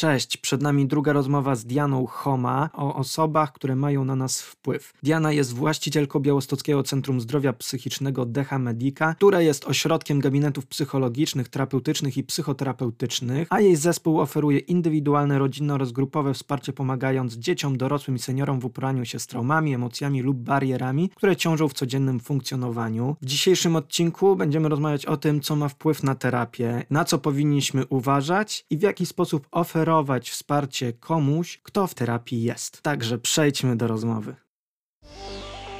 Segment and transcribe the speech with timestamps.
[0.00, 4.92] Cześć, przed nami druga rozmowa z Dianą Homa o osobach, które mają na nas wpływ.
[5.02, 12.16] Diana jest właścicielką Białostockiego Centrum Zdrowia Psychicznego Decha Medica, które jest ośrodkiem gabinetów psychologicznych, terapeutycznych
[12.16, 18.18] i psychoterapeutycznych, a jej zespół oferuje indywidualne, rodzinne oraz grupowe wsparcie pomagając dzieciom, dorosłym i
[18.18, 23.16] seniorom w uporaniu się z traumami, emocjami lub barierami, które ciążą w codziennym funkcjonowaniu.
[23.22, 27.86] W dzisiejszym odcinku będziemy rozmawiać o tym, co ma wpływ na terapię, na co powinniśmy
[27.86, 32.82] uważać i w jaki sposób oferować oferować wsparcie komuś, kto w terapii jest.
[32.82, 34.34] Także przejdźmy do rozmowy.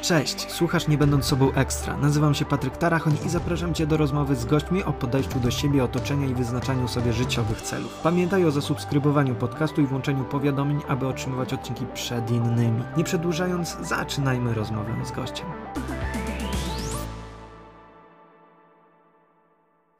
[0.02, 1.96] Cześć, słuchasz Nie Będąc Sobą Ekstra.
[1.96, 5.84] Nazywam się Patryk Tarachoń i zapraszam Cię do rozmowy z gośćmi o podejściu do siebie,
[5.84, 8.00] otoczenia i wyznaczaniu sobie życiowych celów.
[8.02, 12.82] Pamiętaj o zasubskrybowaniu podcastu i włączeniu powiadomień, aby otrzymywać odcinki przed innymi.
[12.96, 15.46] Nie przedłużając, zaczynajmy rozmowę z gościem.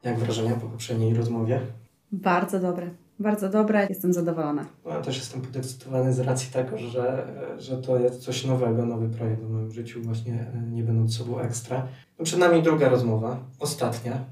[0.03, 1.61] Jak wrażenia po poprzedniej rozmowie?
[2.11, 3.00] Bardzo dobre.
[3.21, 4.65] Bardzo dobre, jestem zadowolona.
[4.85, 9.09] No, ja też jestem podekscytowany z racji tego, że, że to jest coś nowego, nowy
[9.09, 11.87] projekt w moim życiu, właśnie e, nie będąc sobą ekstra.
[12.19, 14.25] No, przed nami druga rozmowa, ostatnia.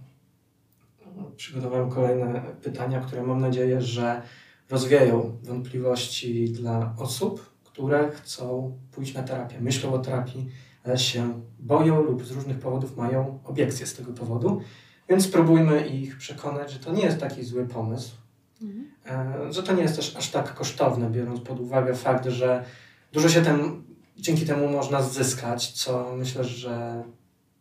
[1.37, 4.21] Przygotowałem kolejne pytania, które mam nadzieję, że
[4.69, 10.49] rozwieją wątpliwości dla osób, które chcą pójść na terapię, myślą o terapii,
[10.83, 14.61] ale się boją lub z różnych powodów mają obiekcje z tego powodu.
[15.09, 18.18] Więc spróbujmy ich przekonać, że to nie jest taki zły pomysł,
[18.61, 19.53] mhm.
[19.53, 22.65] że to nie jest też aż tak kosztowne, biorąc pod uwagę fakt, że
[23.11, 23.83] dużo się tem,
[24.17, 27.03] dzięki temu można zyskać, co myślę, że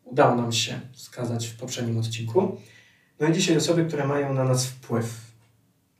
[0.04, 2.56] udało nam się wskazać w poprzednim odcinku.
[3.20, 5.14] No i dzisiaj osoby, które mają na nas wpływ.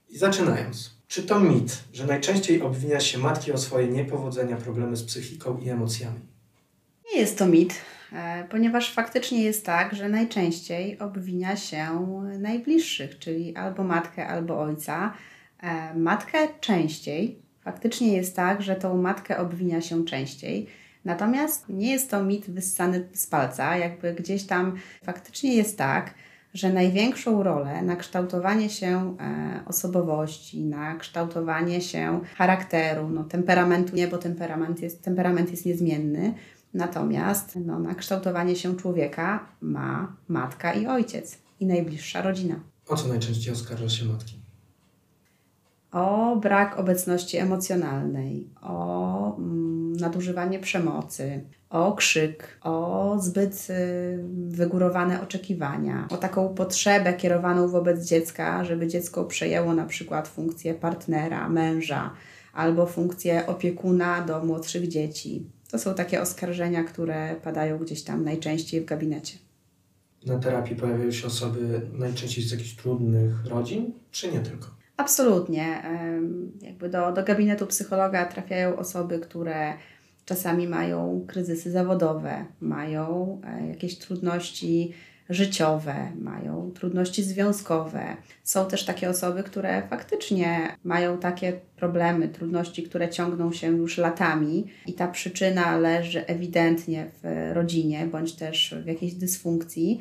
[0.08, 0.98] I zaczynając.
[1.08, 5.68] Czy to mit, że najczęściej obwinia się matki o swoje niepowodzenia, problemy z psychiką i
[5.68, 6.20] emocjami?
[7.12, 7.74] Nie jest to mit.
[8.12, 12.06] E, ponieważ faktycznie jest tak, że najczęściej obwinia się
[12.38, 15.12] najbliższych, czyli albo matkę, albo ojca.
[15.62, 17.38] E, matkę częściej.
[17.60, 20.66] Faktycznie jest tak, że tą matkę obwinia się częściej.
[21.04, 26.14] Natomiast nie jest to mit wyssany z palca, jakby gdzieś tam faktycznie jest tak,
[26.54, 34.08] że największą rolę na kształtowanie się e, osobowości, na kształtowanie się charakteru, no, temperamentu nie,
[34.08, 36.34] bo temperament jest, temperament jest niezmienny,
[36.74, 42.60] Natomiast no, na kształtowanie się człowieka ma matka i ojciec i najbliższa rodzina.
[42.88, 44.38] O co najczęściej oskarża się matki?
[45.92, 56.08] O brak obecności emocjonalnej, o mm, nadużywanie przemocy, o krzyk, o zbyt y, wygórowane oczekiwania,
[56.10, 62.10] o taką potrzebę kierowaną wobec dziecka, żeby dziecko przejęło na przykład funkcję partnera, męża
[62.54, 65.46] albo funkcję opiekuna do młodszych dzieci.
[65.70, 69.38] To są takie oskarżenia, które padają gdzieś tam najczęściej w gabinecie.
[70.26, 74.78] Na terapii pojawiają się osoby najczęściej z jakichś trudnych rodzin, czy nie tylko?
[74.96, 75.82] Absolutnie.
[76.62, 79.72] Jakby do, do gabinetu psychologa trafiają osoby, które
[80.24, 84.92] czasami mają kryzysy zawodowe, mają e, jakieś trudności
[85.28, 88.16] życiowe, mają trudności związkowe.
[88.44, 94.64] Są też takie osoby, które faktycznie mają takie problemy, trudności, które ciągną się już latami
[94.86, 100.00] i ta przyczyna leży ewidentnie w rodzinie bądź też w jakiejś dysfunkcji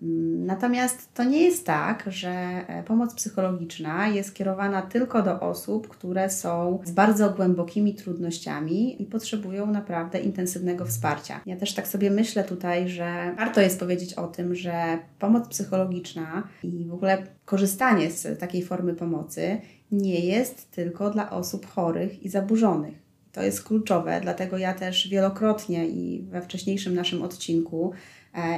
[0.00, 6.30] Natomiast to nie jest tak, że e, pomoc psychologiczna jest kierowana tylko do osób, które
[6.30, 11.40] są z bardzo głębokimi trudnościami i potrzebują naprawdę intensywnego wsparcia.
[11.46, 16.48] Ja też tak sobie myślę tutaj, że warto jest powiedzieć o tym, że pomoc psychologiczna
[16.62, 19.60] i w ogóle korzystanie z takiej formy pomocy
[19.92, 23.04] nie jest tylko dla osób chorych i zaburzonych.
[23.32, 27.92] To jest kluczowe, dlatego ja też wielokrotnie i we wcześniejszym naszym odcinku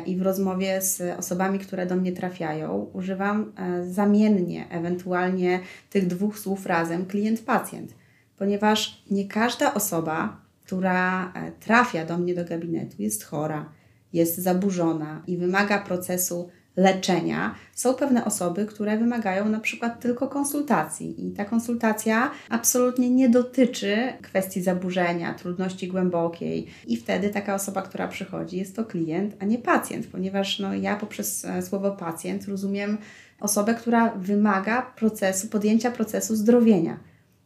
[0.06, 5.60] i w rozmowie z osobami, które do mnie trafiają, używam e, zamiennie, ewentualnie
[5.90, 7.94] tych dwóch słów razem klient-pacjent,
[8.36, 13.72] ponieważ nie każda osoba, która e, trafia do mnie do gabinetu, jest chora,
[14.12, 21.26] jest zaburzona i wymaga procesu leczenia, są pewne osoby, które wymagają na przykład tylko konsultacji.
[21.26, 26.66] I ta konsultacja absolutnie nie dotyczy kwestii zaburzenia, trudności głębokiej.
[26.86, 30.96] I wtedy taka osoba, która przychodzi jest to klient, a nie pacjent, ponieważ no, ja
[30.96, 32.98] poprzez e, słowo pacjent rozumiem
[33.40, 37.00] osobę, która wymaga procesu, podjęcia procesu zdrowienia.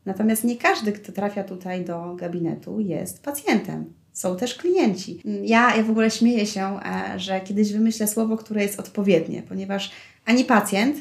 [0.07, 5.23] Natomiast nie każdy, kto trafia tutaj do gabinetu, jest pacjentem są też klienci.
[5.43, 9.91] Ja, ja w ogóle śmieję się, e, że kiedyś wymyślę słowo, które jest odpowiednie, ponieważ
[10.27, 10.97] ani pacjent,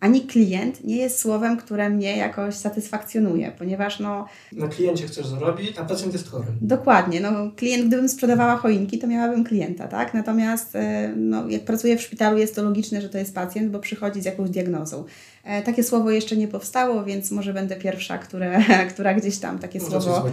[0.00, 4.26] ani klient nie jest słowem, które mnie jakoś satysfakcjonuje, ponieważ no...
[4.52, 6.44] Na kliencie chcesz zarobić, a pacjent jest chory.
[6.60, 7.20] Dokładnie.
[7.20, 10.14] No, klient, gdybym sprzedawała choinki, to miałabym klienta, tak?
[10.14, 13.78] Natomiast e, no, jak pracuję w szpitalu, jest to logiczne, że to jest pacjent, bo
[13.78, 15.04] przychodzi z jakąś diagnozą.
[15.44, 19.80] E, takie słowo jeszcze nie powstało, więc może będę pierwsza, które, która gdzieś tam takie
[19.80, 20.30] może słowo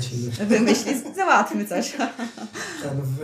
[0.48, 0.92] wymyśli.
[1.16, 1.92] Załatwmy coś.
[2.84, 3.20] Ten w,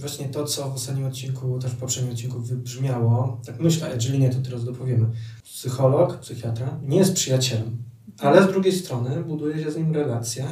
[0.00, 4.30] właśnie to, co w ostatnim odcinku, też w poprzednim odcinku wybrzmiało, tak myślę, jeżeli nie,
[4.30, 5.06] to teraz dopowiemy.
[5.44, 7.76] Psycholog, psychiatra nie jest przyjacielem,
[8.18, 10.44] ale z drugiej strony buduje się z nim relację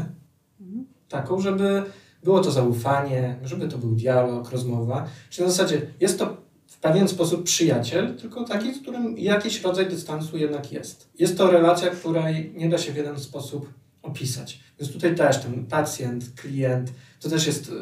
[0.60, 0.86] mhm.
[1.08, 1.82] taką, żeby
[2.22, 5.06] było to zaufanie, żeby to był dialog, rozmowa.
[5.30, 6.47] Czyli na zasadzie jest to
[6.80, 11.08] pewien sposób przyjaciel, tylko taki, z którym jakiś rodzaj dystansu jednak jest.
[11.19, 13.72] Jest to relacja, której nie da się w jeden sposób
[14.02, 14.60] opisać.
[14.80, 17.72] Więc tutaj też ten pacjent, klient, to też jest y,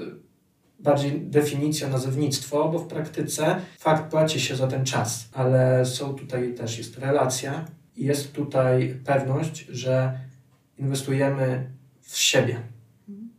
[0.78, 6.54] bardziej definicja, nazewnictwo, bo w praktyce fakt płaci się za ten czas, ale są tutaj
[6.54, 7.64] też jest relacja
[7.96, 10.18] i jest tutaj pewność, że
[10.78, 11.70] inwestujemy
[12.02, 12.60] w siebie.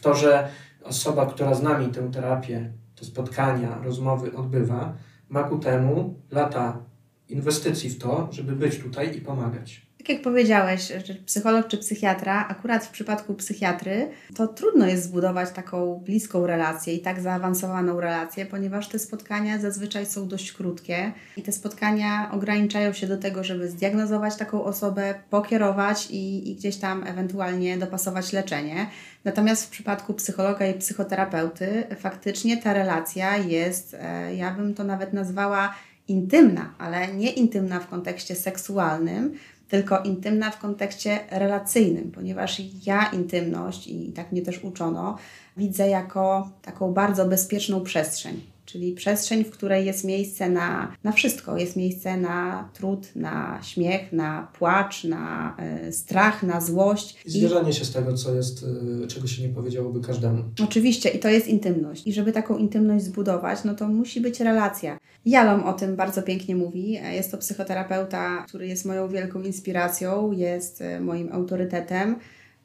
[0.02, 0.48] To, że
[0.84, 4.98] osoba, która z nami tę terapię, te spotkania, rozmowy odbywa,
[5.30, 6.84] ma ku temu lata
[7.30, 12.48] inwestycji w to, żeby być tutaj i pomagać tak jak powiedziałeś, że psycholog czy psychiatra,
[12.48, 18.46] akurat w przypadku psychiatry, to trudno jest zbudować taką bliską relację i tak zaawansowaną relację,
[18.46, 23.70] ponieważ te spotkania zazwyczaj są dość krótkie i te spotkania ograniczają się do tego, żeby
[23.70, 28.88] zdiagnozować taką osobę, pokierować i, i gdzieś tam ewentualnie dopasować leczenie.
[29.26, 35.14] Natomiast w przypadku psychologa i psychoterapeuty faktycznie ta relacja jest, e, ja bym to nawet
[35.14, 35.74] nazwała
[36.08, 39.38] intymna, ale nie intymna w kontekście seksualnym,
[39.70, 45.18] tylko intymna w kontekście relacyjnym, ponieważ ja intymność, i tak mnie też uczono,
[45.58, 48.57] widzę jako taką bardzo bezpieczną przestrzeń.
[48.68, 51.58] Czyli przestrzeń, w której jest miejsce na, na wszystko.
[51.58, 55.56] Jest miejsce na trud, na śmiech, na płacz, na
[55.88, 57.16] y, strach, na złość.
[57.26, 58.66] I zwierzanie się z tego, co jest,
[59.04, 60.44] y, czego się nie powiedziałoby każdemu.
[60.64, 62.08] Oczywiście, i to jest intymność.
[62.08, 64.98] I żeby taką intymność zbudować, no to musi być relacja.
[65.26, 66.92] Jalom o tym bardzo pięknie mówi.
[66.92, 72.16] Jest to psychoterapeuta, który jest moją wielką inspiracją, jest moim autorytetem.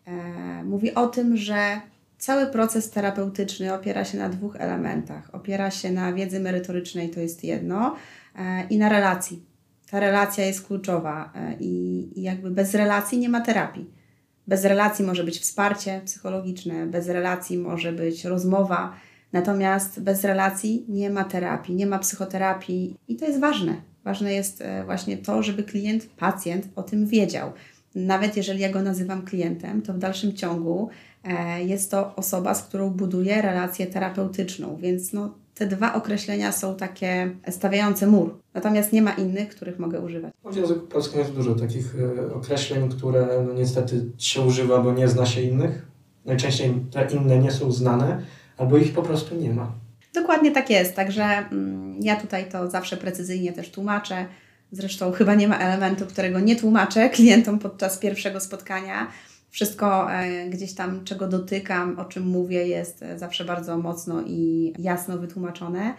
[0.06, 1.80] E, mówi o tym, że
[2.22, 5.34] Cały proces terapeutyczny opiera się na dwóch elementach.
[5.34, 7.96] Opiera się na wiedzy merytorycznej, to jest jedno,
[8.36, 9.42] e, i na relacji.
[9.90, 13.90] Ta relacja jest kluczowa e, i, i jakby bez relacji nie ma terapii.
[14.46, 18.96] Bez relacji może być wsparcie psychologiczne, bez relacji może być rozmowa,
[19.32, 23.76] natomiast bez relacji nie ma terapii, nie ma psychoterapii i to jest ważne.
[24.04, 27.52] Ważne jest e, właśnie to, żeby klient, pacjent o tym wiedział.
[27.94, 30.90] Nawet jeżeli ja go nazywam klientem, to w dalszym ciągu
[31.64, 37.30] jest to osoba, z którą buduję relację terapeutyczną, więc no, te dwa określenia są takie
[37.50, 38.38] stawiające mur.
[38.54, 40.32] Natomiast nie ma innych, których mogę używać.
[40.44, 41.94] W języku polskim jest dużo takich
[42.30, 45.86] e, określeń, które no, niestety się używa, bo nie zna się innych.
[46.24, 48.22] Najczęściej te inne nie są znane,
[48.56, 49.72] albo ich po prostu nie ma.
[50.14, 54.26] Dokładnie tak jest, także mm, ja tutaj to zawsze precyzyjnie też tłumaczę.
[54.72, 59.06] Zresztą chyba nie ma elementu, którego nie tłumaczę klientom podczas pierwszego spotkania
[59.52, 64.72] wszystko e, gdzieś tam, czego dotykam, o czym mówię, jest e, zawsze bardzo mocno i
[64.78, 65.94] jasno wytłumaczone.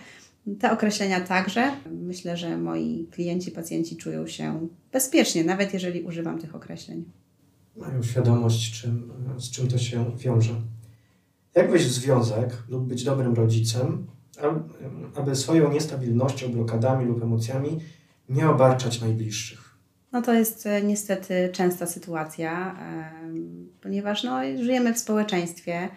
[0.60, 1.72] Te określenia także.
[1.92, 7.06] Myślę, że moi klienci, pacjenci czują się bezpiecznie, nawet jeżeli używam tych określeń.
[7.76, 10.54] Mają świadomość, czym, z czym to się wiąże.
[11.56, 14.08] Jak wejść w związek lub być dobrym rodzicem,
[15.16, 17.80] aby swoją niestabilnością, blokadami lub emocjami
[18.30, 19.63] nie obarczać najbliższych?
[20.14, 22.76] No to jest e, niestety częsta sytuacja,
[23.82, 25.90] ponieważ no, żyjemy w społeczeństwie,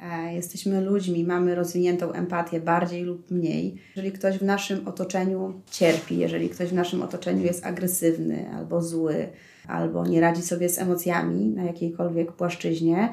[0.00, 3.78] e, jesteśmy ludźmi, mamy rozwiniętą empatię bardziej lub mniej.
[3.96, 9.28] Jeżeli ktoś w naszym otoczeniu cierpi, jeżeli ktoś w naszym otoczeniu jest agresywny albo zły,
[9.68, 13.12] albo nie radzi sobie z emocjami na jakiejkolwiek płaszczyźnie,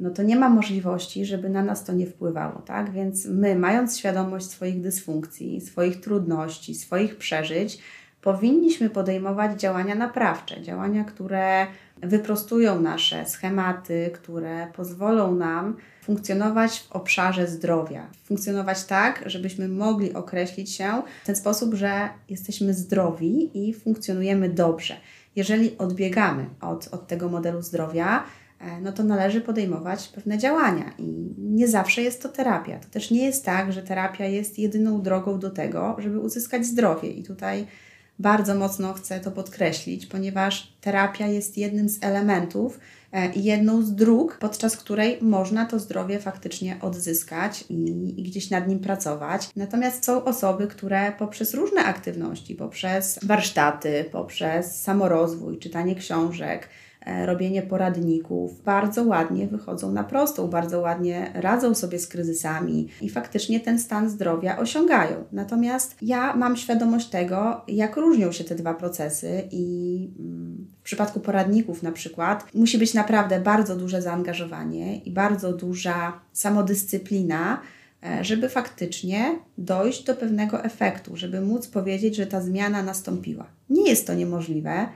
[0.00, 2.92] no to nie ma możliwości, żeby na nas to nie wpływało, tak?
[2.92, 7.78] Więc my, mając świadomość swoich dysfunkcji, swoich trudności, swoich przeżyć,
[8.22, 11.66] powinniśmy podejmować działania naprawcze, działania, które
[12.02, 18.06] wyprostują nasze schematy, które pozwolą nam funkcjonować w obszarze zdrowia.
[18.24, 24.96] Funkcjonować tak, żebyśmy mogli określić się w ten sposób, że jesteśmy zdrowi i funkcjonujemy dobrze.
[25.36, 28.24] Jeżeli odbiegamy od, od tego modelu zdrowia,
[28.60, 32.78] e, no to należy podejmować pewne działania i nie zawsze jest to terapia.
[32.78, 37.10] To też nie jest tak, że terapia jest jedyną drogą do tego, żeby uzyskać zdrowie.
[37.10, 37.66] I tutaj
[38.18, 42.80] bardzo mocno chcę to podkreślić, ponieważ terapia jest jednym z elementów
[43.12, 47.74] e, i jedną z dróg, podczas której można to zdrowie faktycznie odzyskać i,
[48.20, 49.48] i, gdzieś nad nim pracować.
[49.56, 56.68] Natomiast są osoby, które poprzez różne aktywności, poprzez warsztaty, poprzez samorozwój, czytanie książek,
[57.26, 63.60] robienie poradników, bardzo ładnie wychodzą na prostą, bardzo ładnie radzą sobie z kryzysami i faktycznie
[63.60, 65.24] ten stan zdrowia osiągają.
[65.32, 71.20] Natomiast ja mam świadomość tego, jak różnią się te dwa procesy i mm, w przypadku
[71.20, 77.60] poradników na przykład musi być naprawdę bardzo duże zaangażowanie i bardzo duża samodyscyplina,
[78.04, 83.46] e, żeby faktycznie dojść do pewnego efektu, żeby móc powiedzieć, że ta zmiana nastąpiła.
[83.70, 84.88] Nie jest to niemożliwe.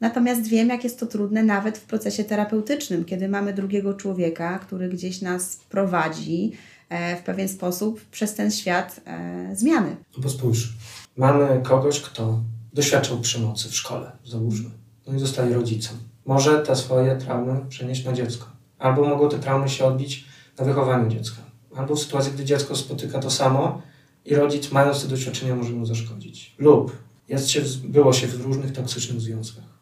[0.00, 4.88] Natomiast wiem, jak jest to trudne nawet w procesie terapeutycznym, kiedy mamy drugiego człowieka, który
[4.88, 6.52] gdzieś nas prowadzi
[6.88, 9.96] e, w pewien sposób przez ten świat e, zmiany.
[10.16, 10.72] No bo spójrz,
[11.16, 12.40] mamy kogoś, kto
[12.72, 14.70] doświadczał przemocy w szkole, załóżmy,
[15.06, 15.96] no i zostaje rodzicem.
[16.26, 18.46] Może te swoje traumy przenieść na dziecko.
[18.78, 20.24] Albo mogą te traumy się odbić
[20.58, 21.42] na wychowaniu dziecka.
[21.76, 23.82] Albo w sytuacji, gdy dziecko spotyka to samo
[24.24, 26.54] i rodzic, mając te doświadczenia, może mu zaszkodzić.
[26.58, 26.96] Lub
[27.28, 29.77] jest się, było się w różnych toksycznych związkach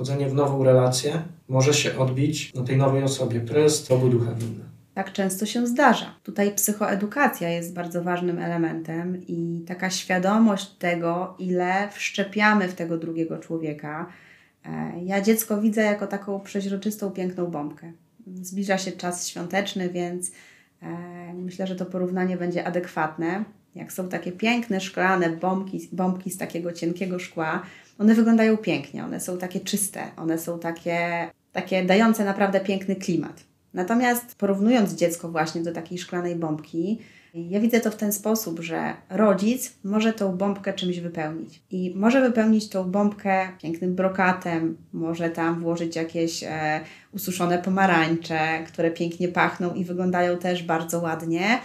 [0.00, 4.34] wchodzenie w nową relację może się odbić na tej nowej osobie, która jest pogód ducha
[4.34, 4.64] winny.
[4.94, 6.14] Tak często się zdarza.
[6.22, 13.38] Tutaj psychoedukacja jest bardzo ważnym elementem i taka świadomość tego, ile wszczepiamy w tego drugiego
[13.38, 14.06] człowieka.
[14.64, 17.92] E, ja dziecko widzę jako taką przeźroczystą, piękną bombkę.
[18.42, 20.30] Zbliża się czas świąteczny, więc
[20.82, 23.44] e, myślę, że to porównanie będzie adekwatne.
[23.74, 27.62] Jak są takie piękne, szklane bombki, bombki z takiego cienkiego szkła,
[28.00, 33.44] one wyglądają pięknie, one są takie czyste, one są takie, takie dające naprawdę piękny klimat.
[33.74, 36.98] Natomiast porównując dziecko właśnie do takiej szklanej bombki,
[37.34, 41.62] ja widzę to w ten sposób, że rodzic może tą bombkę czymś wypełnić.
[41.70, 46.80] I może wypełnić tą bombkę pięknym brokatem, może tam włożyć jakieś e,
[47.12, 51.58] ususzone pomarańcze, które pięknie pachną i wyglądają też bardzo ładnie.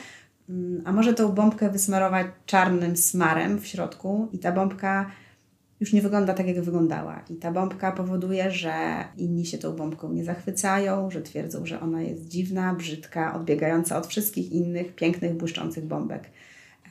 [0.50, 5.12] Mm, a może tą bombkę wysmarować czarnym smarem w środku i ta bombka
[5.86, 7.22] już nie wygląda tak, jak wyglądała.
[7.30, 8.74] I ta bombka powoduje, że
[9.18, 14.08] inni się tą bombką nie zachwycają, że twierdzą, że ona jest dziwna, brzydka, odbiegająca od
[14.08, 16.24] wszystkich innych pięknych, błyszczących bombek.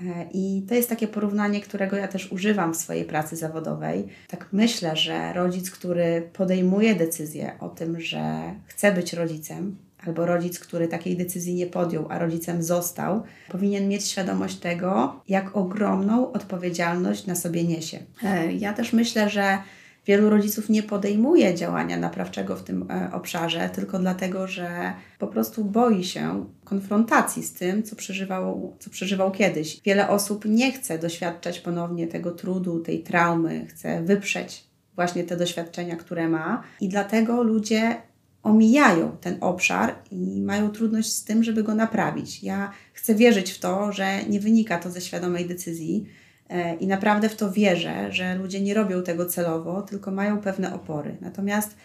[0.03, 4.09] E, I to jest takie porównanie, którego ja też używam w swojej pracy zawodowej.
[4.29, 9.77] Tak myślę, że rodzic, który podejmuje decyzję o tym, że chce być rodzicem,
[10.09, 15.57] albo rodzic, który takiej decyzji nie podjął, a rodzicem został, powinien mieć świadomość tego, jak
[15.57, 17.99] ogromną odpowiedzialność na sobie niesie.
[18.23, 19.59] E, ja też myślę, że
[20.07, 25.65] wielu rodziców nie podejmuje działania naprawczego w tym e, obszarze, tylko dlatego, że po prostu
[25.65, 29.81] boi się konfrontacji z tym, co przeżywał, co przeżywał kiedyś.
[29.85, 35.97] Wiele osób nie chce doświadczać ponownie tego trudu, tej traumy, chce wyprzeć właśnie te doświadczenia,
[35.97, 37.97] które ma, i dlatego ludzie
[38.45, 42.43] omijają ten obszar i mają trudność z tym, żeby go naprawić.
[42.43, 46.07] Ja chcę wierzyć w to, że nie wynika to ze świadomej decyzji
[46.49, 50.75] e, i naprawdę w to wierzę, że ludzie nie robią tego celowo, tylko mają pewne
[50.75, 51.17] opory.
[51.21, 51.77] Natomiast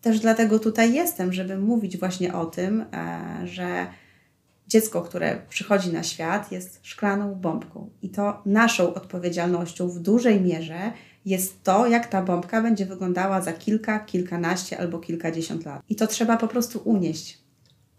[0.00, 3.86] też dlatego tutaj jestem, żeby mówić właśnie o tym, e, że
[4.68, 10.92] dziecko, które przychodzi na świat, jest szklaną bombką i to naszą odpowiedzialnością w dużej mierze
[11.24, 15.82] jest to, jak ta bombka będzie wyglądała za kilka, kilkanaście albo kilkadziesiąt lat.
[15.88, 17.38] I to trzeba po prostu unieść.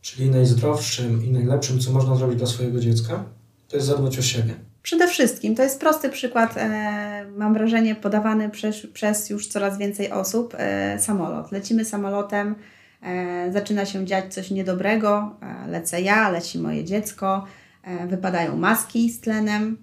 [0.01, 3.25] Czyli najzdrowszym i najlepszym, co można zrobić dla swojego dziecka,
[3.67, 4.53] to jest zadbać o siebie.
[4.81, 10.11] Przede wszystkim, to jest prosty przykład, e, mam wrażenie, podawany przez, przez już coraz więcej
[10.11, 10.55] osób.
[10.57, 11.51] E, samolot.
[11.51, 12.55] Lecimy samolotem,
[13.01, 17.45] e, zaczyna się dziać coś niedobrego, e, lecę ja, leci moje dziecko,
[17.83, 19.77] e, wypadają maski z tlenem.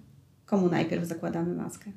[0.45, 1.91] Komu najpierw zakładamy maskę?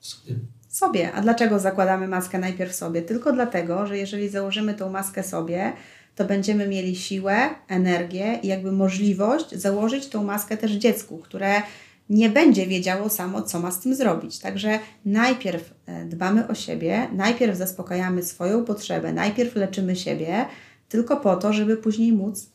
[0.00, 0.34] Sobie
[0.76, 1.12] sobie.
[1.12, 3.02] A dlaczego zakładamy maskę najpierw sobie?
[3.02, 5.72] Tylko dlatego, że jeżeli założymy tą maskę sobie,
[6.14, 7.36] to będziemy mieli siłę,
[7.68, 11.62] energię i jakby możliwość założyć tą maskę też dziecku, które
[12.10, 14.38] nie będzie wiedziało samo, co ma z tym zrobić.
[14.38, 20.46] Także najpierw e, dbamy o siebie, najpierw zaspokajamy swoją potrzebę, najpierw leczymy siebie,
[20.88, 22.46] tylko po to, żeby później móc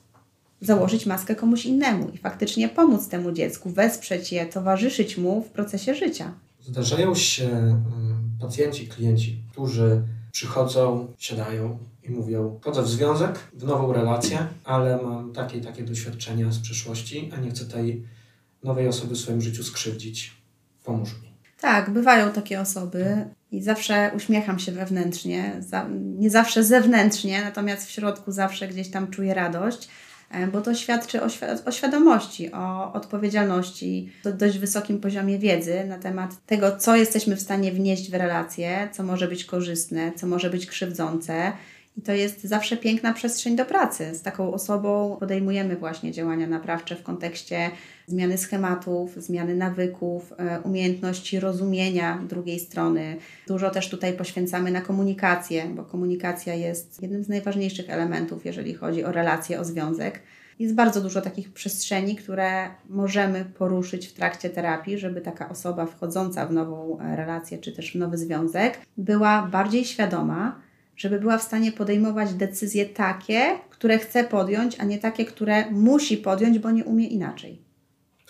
[0.62, 5.96] założyć maskę komuś innemu i faktycznie pomóc temu dziecku, wesprzeć je, towarzyszyć mu w procesie
[5.96, 6.34] życia.
[6.62, 7.46] Zdarzają się
[8.38, 15.02] y, pacjenci, klienci, którzy przychodzą, siadają i mówią: Wchodzę w związek, w nową relację, ale
[15.02, 18.06] mam takie i takie doświadczenia z przeszłości, a nie chcę tej
[18.64, 20.42] nowej osoby w swoim życiu skrzywdzić.
[20.84, 21.32] Pomóż mi.
[21.62, 25.62] Tak, bywają takie osoby i zawsze uśmiecham się wewnętrznie,
[25.94, 29.90] nie zawsze zewnętrznie, natomiast w środku zawsze gdzieś tam czuję radość
[30.52, 31.28] bo to świadczy o,
[31.66, 37.42] o świadomości, o odpowiedzialności, o dość wysokim poziomie wiedzy na temat tego, co jesteśmy w
[37.42, 41.52] stanie wnieść w relacje, co może być korzystne, co może być krzywdzące
[41.98, 44.16] i to jest zawsze piękna przestrzeń do pracy.
[44.16, 47.72] Z taką osobą podejmujemy właśnie działania naprawcze w kontekście
[48.12, 53.18] zmiany schematów, zmiany nawyków, e, umiejętności rozumienia drugiej strony.
[53.48, 59.04] Dużo też tutaj poświęcamy na komunikację, bo komunikacja jest jednym z najważniejszych elementów, jeżeli chodzi
[59.04, 60.20] o relacje, o związek.
[60.60, 66.46] Jest bardzo dużo takich przestrzeni, które możemy poruszyć w trakcie terapii, żeby taka osoba wchodząca
[66.46, 70.62] w nową e, relację czy też w nowy związek była bardziej świadoma
[71.02, 76.18] żeby była w stanie podejmować decyzje takie, które chce podjąć, a nie takie, które musi
[76.18, 77.71] podjąć, bo nie umie inaczej.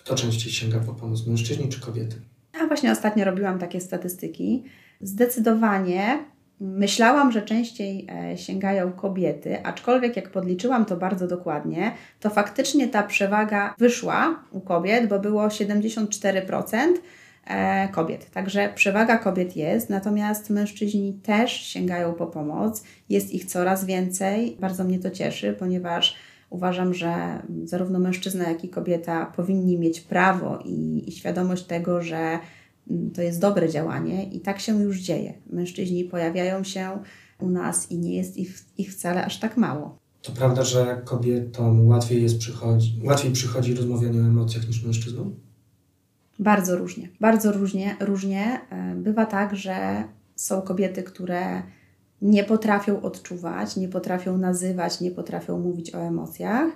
[0.04, 2.16] Kto częściej sięga po pomoc, mężczyźni czy kobiety?
[2.54, 4.64] Ja właśnie ostatnio robiłam takie statystyki.
[5.00, 6.24] Zdecydowanie
[6.60, 13.02] myślałam, że częściej e, sięgają kobiety, aczkolwiek jak podliczyłam to bardzo dokładnie, to faktycznie ta
[13.02, 16.76] przewaga wyszła u kobiet, bo było 74%,
[17.46, 18.30] E, kobiet.
[18.30, 22.84] Także przewaga kobiet jest, natomiast mężczyźni też sięgają po pomoc.
[23.08, 24.56] Jest ich coraz więcej.
[24.60, 26.16] Bardzo mnie to cieszy, ponieważ
[26.52, 32.38] uważam, że zarówno mężczyzna, jak i kobieta powinni mieć prawo i, i świadomość tego, że
[32.90, 35.34] mm, to jest dobre działanie i tak się już dzieje.
[35.50, 36.98] Mężczyźni pojawiają się
[37.40, 39.98] u nas i nie jest ich, ich wcale aż tak mało.
[40.22, 45.34] To prawda, że kobietom łatwiej jest przychodzi, łatwiej przychodzi rozmawianie o emocjach niż mężczyznom?
[46.38, 47.08] Bardzo różnie.
[47.20, 48.60] Bardzo różnie, różnie.
[48.70, 50.04] E, bywa tak, że
[50.36, 51.62] są kobiety, które
[52.22, 56.72] nie potrafią odczuwać, nie potrafią nazywać, nie potrafią mówić o emocjach,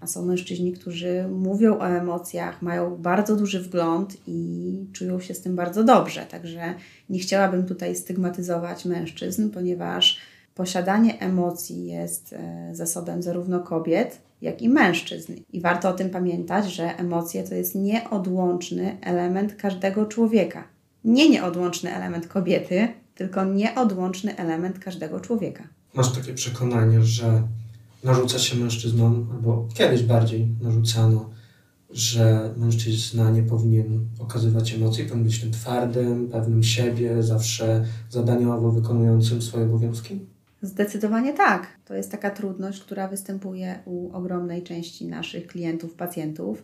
[0.00, 5.40] a są mężczyźni, którzy mówią o emocjach, mają bardzo duży wgląd i czują się z
[5.40, 6.26] tym bardzo dobrze.
[6.30, 6.74] Także
[7.10, 10.20] nie chciałabym tutaj stygmatyzować mężczyzn, ponieważ
[10.54, 15.34] posiadanie emocji jest e, zasobem zarówno kobiet, jak i mężczyzn.
[15.52, 20.64] I warto o tym pamiętać, że emocje to jest nieodłączny element każdego człowieka.
[21.04, 25.64] Nie nieodłączny element kobiety, tylko nieodłączny element każdego człowieka.
[25.94, 27.42] Masz takie przekonanie, że
[28.04, 31.30] narzuca się mężczyznom, albo kiedyś bardziej narzucano,
[31.90, 39.42] że mężczyzna nie powinien okazywać emocji, powinien być tym twardym, pewnym siebie, zawsze zadaniowo wykonującym
[39.42, 40.20] swoje obowiązki?
[40.62, 41.66] Zdecydowanie tak.
[41.84, 46.62] To jest taka trudność, która występuje u ogromnej części naszych klientów, pacjentów.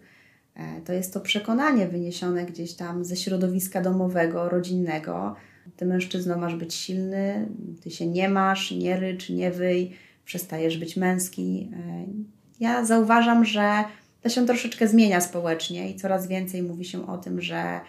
[0.56, 5.36] E, to jest to przekonanie wyniesione gdzieś tam ze środowiska domowego, rodzinnego.
[5.76, 7.48] Ty mężczyzno masz być silny,
[7.82, 9.92] ty się nie masz, nie rycz, nie wyj,
[10.24, 11.70] przestajesz być męski.
[11.72, 12.06] E,
[12.60, 13.84] ja zauważam, że
[14.22, 17.80] to się troszeczkę zmienia społecznie i coraz więcej mówi się o tym, że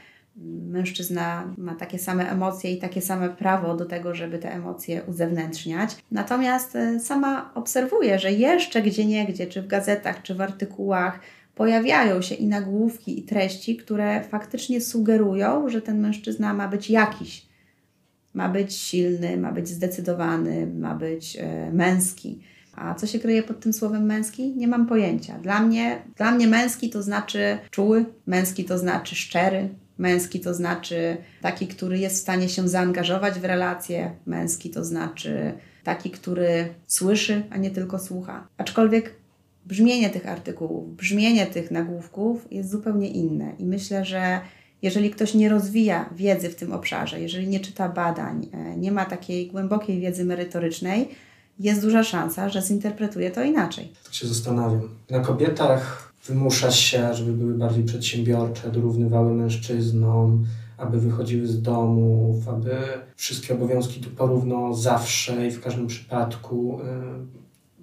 [0.68, 5.96] mężczyzna ma takie same emocje i takie same prawo do tego, żeby te emocje uzewnętrzniać.
[6.12, 11.20] Natomiast e, sama obserwuję, że jeszcze gdzie niegdzie, czy w gazetach, czy w artykułach,
[11.56, 17.46] pojawiają się i nagłówki, i treści, które faktycznie sugerują, że ten mężczyzna ma być jakiś.
[18.36, 22.40] Ma być silny, ma być zdecydowany, ma być e, męski.
[22.76, 24.56] A co się kryje pod tym słowem męski?
[24.56, 25.40] Nie mam pojęcia.
[25.40, 31.18] Dla mnie, dla mnie męski to znaczy czuły, męski to znaczy szczery, Męski to znaczy
[31.42, 34.12] taki, który jest w stanie się zaangażować w relacje.
[34.26, 38.48] Męski to znaczy taki, który słyszy, a nie tylko słucha.
[38.58, 39.16] Aczkolwiek
[39.66, 43.56] brzmienie tych artykułów, brzmienie tych nagłówków jest zupełnie inne.
[43.60, 44.42] I myślę, że
[44.86, 49.06] jeżeli ktoś nie rozwija wiedzy w tym obszarze, jeżeli nie czyta badań, e, nie ma
[49.06, 51.10] takiej głębokiej wiedzy merytorycznej,
[51.60, 53.92] jest duża szansa, że zinterpretuje to inaczej.
[54.04, 54.90] Tak się zastanawiam.
[55.10, 60.46] Na kobietach wymusza się, żeby były bardziej przedsiębiorcze, dorównywały mężczyznom,
[60.78, 62.78] aby wychodziły z domów, aby
[63.16, 66.84] wszystkie obowiązki tu porówno zawsze i w każdym przypadku y,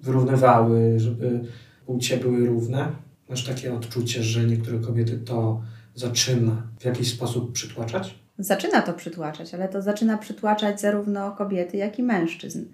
[0.03, 1.39] wyrównywały, żeby
[1.85, 2.91] płcie były równe.
[3.29, 5.61] Masz takie odczucie, że niektóre kobiety to
[5.95, 8.15] zaczyna w jakiś sposób przytłaczać?
[8.37, 12.65] Zaczyna to przytłaczać, ale to zaczyna przytłaczać zarówno kobiety, jak i mężczyzn.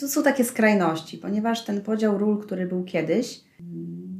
[0.00, 3.40] To są takie skrajności, ponieważ ten podział ról, który był kiedyś,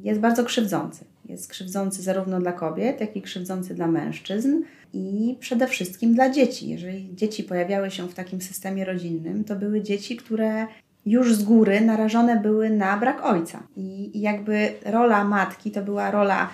[0.02, 1.04] jest bardzo krzywdzący.
[1.24, 6.68] Jest krzywdzący zarówno dla kobiet, jak i krzywdzący dla mężczyzn i przede wszystkim dla dzieci.
[6.68, 10.66] Jeżeli dzieci pojawiały się w takim systemie rodzinnym, to były dzieci, które
[11.06, 13.62] już z góry narażone były na brak ojca.
[13.76, 16.50] I, jakby rola matki to była rola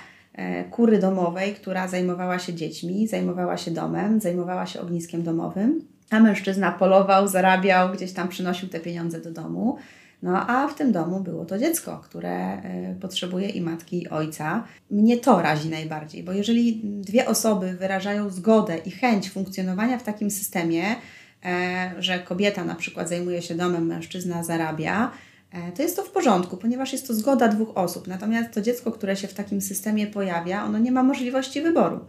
[0.70, 6.72] kury domowej, która zajmowała się dziećmi, zajmowała się domem, zajmowała się ogniskiem domowym, a mężczyzna
[6.72, 9.76] polował, zarabiał, gdzieś tam przynosił te pieniądze do domu.
[10.22, 14.64] No a w tym domu było to dziecko, które e, potrzebuje i matki, i ojca.
[14.90, 20.30] Mnie to razi najbardziej, bo jeżeli dwie osoby wyrażają zgodę i chęć funkcjonowania w takim
[20.30, 20.84] systemie,
[21.44, 25.10] e, że kobieta na przykład zajmuje się domem, mężczyzna zarabia, e,
[25.76, 28.06] to jest to w porządku, ponieważ jest to zgoda dwóch osób.
[28.06, 32.00] Natomiast to dziecko, które się w takim systemie pojawia, ono nie ma możliwości wyboru.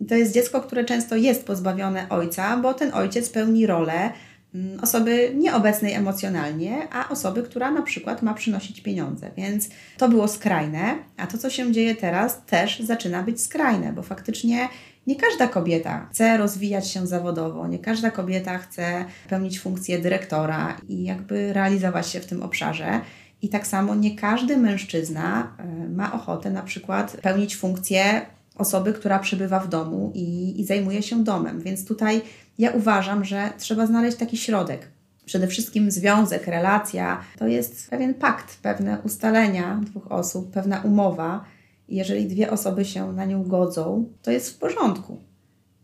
[0.00, 4.10] I to jest dziecko, które często jest pozbawione ojca, bo ten ojciec pełni rolę
[4.54, 9.30] mm, osoby nieobecnej emocjonalnie, a osoby, która na przykład ma przynosić pieniądze.
[9.36, 14.02] Więc to było skrajne, a to, co się dzieje teraz, też zaczyna być skrajne, bo
[14.02, 14.68] faktycznie
[15.06, 21.04] nie każda kobieta chce rozwijać się zawodowo, nie każda kobieta chce pełnić funkcję dyrektora i
[21.04, 23.00] jakby realizować się w tym obszarze.
[23.42, 29.18] I tak samo nie każdy mężczyzna e, ma ochotę na przykład pełnić funkcję osoby, która
[29.18, 31.60] przebywa w domu i, i zajmuje się domem.
[31.60, 32.20] Więc tutaj
[32.58, 34.88] ja uważam, że trzeba znaleźć taki środek.
[35.24, 41.44] Przede wszystkim związek, relacja to jest pewien pakt, pewne ustalenia dwóch osób, pewna umowa.
[41.88, 45.16] Jeżeli dwie osoby się na nią godzą, to jest w porządku.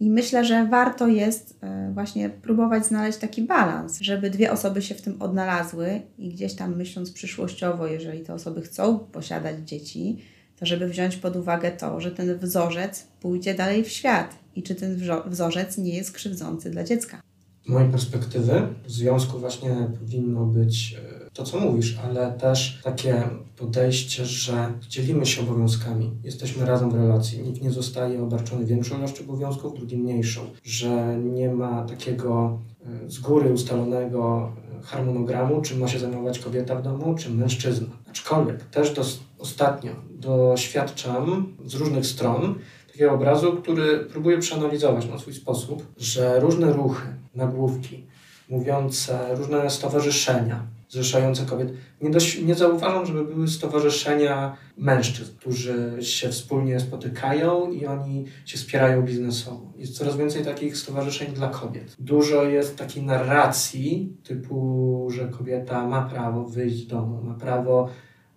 [0.00, 4.94] I myślę, że warto jest e, właśnie próbować znaleźć taki balans, żeby dwie osoby się
[4.94, 10.18] w tym odnalazły i gdzieś tam myśląc przyszłościowo, jeżeli te osoby chcą posiadać dzieci,
[10.58, 14.74] to żeby wziąć pod uwagę to, że ten wzorzec pójdzie dalej w świat i czy
[14.74, 17.20] ten wzorzec nie jest krzywdzący dla dziecka.
[17.66, 23.22] Z mojej perspektywy w związku właśnie powinno być e, to, co mówisz, ale też takie
[23.56, 29.24] podejście, że dzielimy się obowiązkami, jesteśmy razem w relacji, nikt nie zostaje obarczony większą ilością
[29.24, 32.58] obowiązków, drugi mniejszą, że nie ma takiego
[33.06, 37.88] e, z góry ustalonego e, harmonogramu, czym ma się zajmować kobieta w domu, czy mężczyzna.
[38.10, 42.54] Aczkolwiek też dos- ostatnio doświadczam z różnych stron
[42.92, 48.06] takiego obrazu, który próbuję przeanalizować na swój sposób, że różne ruchy, nagłówki,
[48.48, 56.28] mówiące, różne stowarzyszenia zrzeszające kobiet, nie, dość, nie zauważam, żeby były stowarzyszenia mężczyzn, którzy się
[56.28, 59.72] wspólnie spotykają i oni się wspierają biznesowo.
[59.76, 61.96] Jest coraz więcej takich stowarzyszeń dla kobiet.
[61.98, 67.88] Dużo jest takiej narracji typu, że kobieta ma prawo wyjść z domu, ma prawo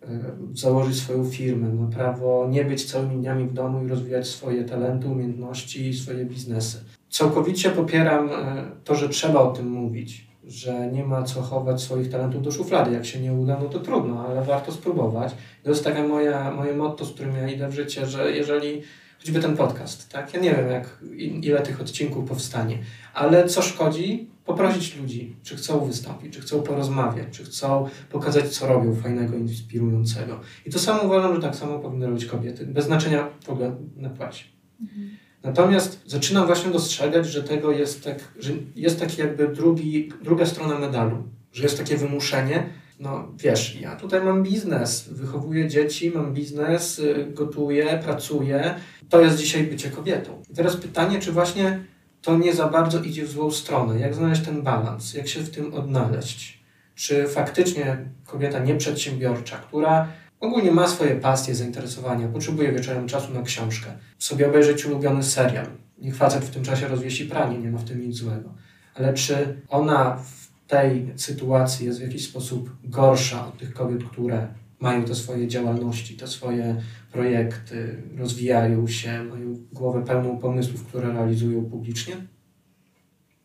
[0.04, 0.08] E,
[0.54, 5.08] założyć swoją firmę, ma prawo nie być całymi dniami w domu i rozwijać swoje talenty,
[5.08, 6.78] umiejętności i swoje biznesy.
[7.10, 12.10] Całkowicie popieram e, to, że trzeba o tym mówić, że nie ma co chować swoich
[12.10, 12.92] talentów do szuflady.
[12.92, 15.36] Jak się nie uda, no to trudno, ale warto spróbować.
[15.64, 18.82] To jest takie moja, moje motto, z którym ja idę w życie, że jeżeli
[19.20, 20.34] choćby ten podcast, tak?
[20.34, 20.98] Ja nie wiem, jak,
[21.42, 22.78] ile tych odcinków powstanie,
[23.14, 28.68] ale co szkodzi, poprosić ludzi, czy chcą wystąpić, czy chcą porozmawiać, czy chcą pokazać, co
[28.68, 30.40] robią fajnego, inspirującego.
[30.66, 34.10] I to samo uważam, że tak samo powinny robić kobiety, bez znaczenia w ogóle na
[34.10, 34.46] płci.
[34.82, 35.10] Mhm.
[35.44, 40.80] Natomiast zaczynam właśnie dostrzegać, że tego jest tak, że jest taki jakby drugi, druga strona
[40.80, 41.24] medalu,
[41.54, 42.70] że jest takie wymuszenie,
[43.02, 48.76] no wiesz, ja tutaj mam biznes, wychowuję dzieci, mam biznes, y, gotuję, pracuję.
[49.10, 50.42] To jest dzisiaj bycie kobietą.
[50.50, 51.84] I teraz pytanie, czy właśnie
[52.22, 54.00] to nie za bardzo idzie w złą stronę.
[54.00, 55.14] Jak znaleźć ten balans?
[55.14, 56.62] Jak się w tym odnaleźć?
[56.96, 60.08] Czy faktycznie kobieta nieprzedsiębiorcza, która
[60.42, 66.16] ogólnie ma swoje pasje, zainteresowania, potrzebuje wieczorem czasu na książkę, sobie obejrzeć ulubiony serial, niech
[66.16, 68.54] facet w tym czasie rozwiesi pranie, nie ma w tym nic złego.
[68.96, 74.48] Ale czy ona w tej sytuacji jest w jakiś sposób gorsza od tych kobiet, które
[74.80, 81.66] mają te swoje działalności, te swoje projekty, rozwijają się, mają głowę pełną pomysłów, które realizują
[81.66, 82.16] publicznie?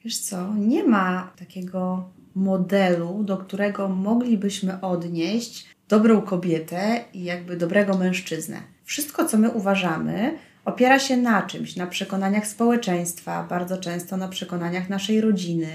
[0.05, 7.97] Wiesz co, nie ma takiego modelu, do którego moglibyśmy odnieść dobrą kobietę i jakby dobrego
[7.97, 8.57] mężczyznę.
[8.85, 14.89] Wszystko, co my uważamy, opiera się na czymś, na przekonaniach społeczeństwa, bardzo często na przekonaniach
[14.89, 15.69] naszej rodziny.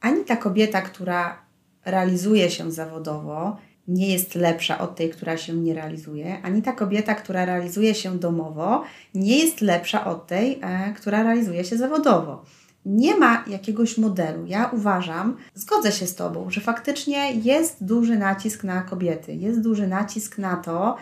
[0.00, 1.38] Ani ta kobieta, która
[1.84, 3.56] realizuje się zawodowo,
[3.88, 8.18] nie jest lepsza od tej, która się nie realizuje, ani ta kobieta, która realizuje się
[8.18, 12.44] domowo, nie jest lepsza od tej, e, która realizuje się zawodowo.
[12.86, 14.46] Nie ma jakiegoś modelu.
[14.46, 19.86] Ja uważam, zgodzę się z Tobą, że faktycznie jest duży nacisk na kobiety, jest duży
[19.86, 20.96] nacisk na to,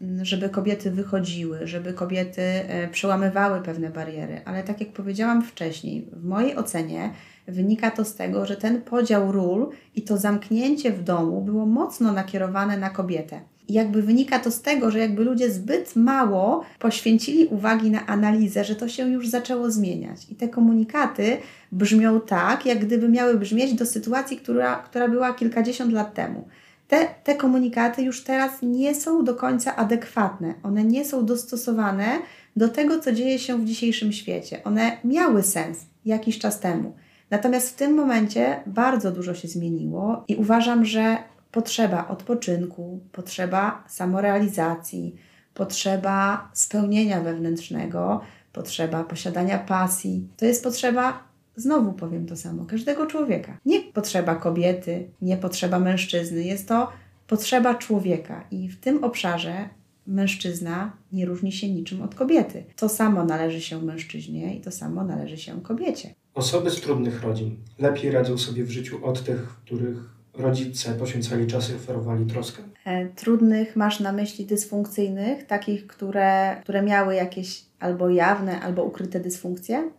[0.00, 6.08] mm, żeby kobiety wychodziły, żeby kobiety e, przełamywały pewne bariery, ale tak jak powiedziałam wcześniej,
[6.12, 7.10] w mojej ocenie
[7.50, 12.12] Wynika to z tego, że ten podział ról i to zamknięcie w domu było mocno
[12.12, 13.40] nakierowane na kobietę.
[13.70, 18.76] Jakby wynika to z tego, że jakby ludzie zbyt mało poświęcili uwagi na analizę, że
[18.76, 20.26] to się już zaczęło zmieniać.
[20.30, 21.36] I te komunikaty
[21.72, 26.48] brzmią tak, jak gdyby miały brzmieć do sytuacji, która, która była kilkadziesiąt lat temu.
[26.88, 30.54] Te, te komunikaty już teraz nie są do końca adekwatne.
[30.62, 32.18] One nie są dostosowane
[32.56, 34.64] do tego, co dzieje się w dzisiejszym świecie.
[34.64, 36.92] One miały sens jakiś czas temu.
[37.30, 41.16] Natomiast w tym momencie bardzo dużo się zmieniło i uważam, że
[41.52, 45.16] potrzeba odpoczynku, potrzeba samorealizacji,
[45.54, 48.20] potrzeba spełnienia wewnętrznego,
[48.52, 51.24] potrzeba posiadania pasji, to jest potrzeba,
[51.56, 53.58] znowu powiem to samo, każdego człowieka.
[53.66, 56.92] Nie potrzeba kobiety, nie potrzeba mężczyzny, jest to
[57.26, 59.68] potrzeba człowieka i w tym obszarze
[60.06, 62.64] mężczyzna nie różni się niczym od kobiety.
[62.76, 66.14] To samo należy się mężczyźnie i to samo należy się kobiecie.
[66.34, 71.70] Osoby z trudnych rodzin lepiej radzą sobie w życiu od tych, których rodzice poświęcali czas
[71.70, 72.62] i oferowali troskę?
[72.84, 79.20] E, trudnych masz na myśli dysfunkcyjnych, takich, które, które miały jakieś albo jawne, albo ukryte
[79.20, 79.90] dysfunkcje?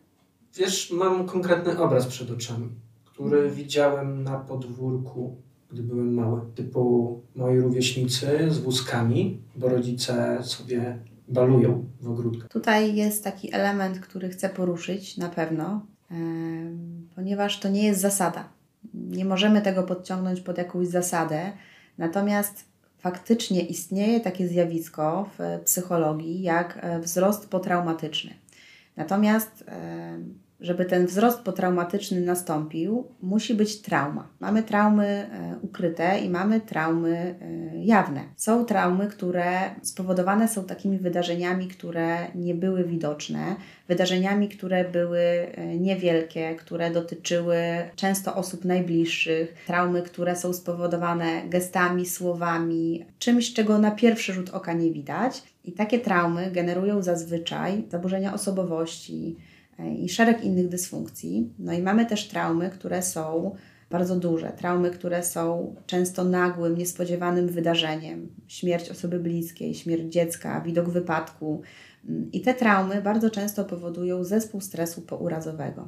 [0.56, 2.70] Wiesz, mam konkretny obraz przed oczami,
[3.06, 3.56] który mhm.
[3.56, 5.36] widziałem na podwórku,
[5.72, 6.42] gdy byłem mały.
[6.56, 12.50] Typu moi rówieśnicy z wózkami, bo rodzice sobie balują w ogródkach.
[12.50, 15.86] Tutaj jest taki element, który chcę poruszyć na pewno,
[17.16, 18.50] ponieważ to nie jest zasada.
[18.94, 21.52] Nie możemy tego podciągnąć pod jakąś zasadę,
[21.98, 22.66] natomiast
[22.98, 28.34] faktycznie istnieje takie zjawisko w psychologii jak e, wzrost potraumatyczny.
[28.98, 29.64] Natomiast
[30.62, 34.28] żeby ten wzrost potraumatyczny nastąpił, musi być trauma.
[34.40, 38.22] Mamy traumy e, ukryte i mamy traumy e, jawne.
[38.36, 39.46] Są traumy, które
[39.82, 43.56] spowodowane są takimi wydarzeniami, które nie były widoczne,
[43.88, 47.58] wydarzeniami, które były e, niewielkie, które dotyczyły
[47.96, 54.74] często osób najbliższych, traumy, które są spowodowane gestami, słowami, czymś, czego na pierwszy rzut oka
[54.74, 55.44] nie widać.
[55.66, 59.38] I takie traumy generują zazwyczaj zaburzenia osobowości,
[60.00, 61.50] i szereg innych dysfunkcji.
[61.60, 63.56] No i mamy też traumy, które są
[63.92, 70.90] bardzo duże, traumy, które są często nagłym, niespodziewanym wydarzeniem, śmierć osoby bliskiej, śmierć dziecka, widok
[70.90, 71.62] wypadku.
[72.34, 75.88] I te traumy bardzo często powodują zespół stresu pourazowego.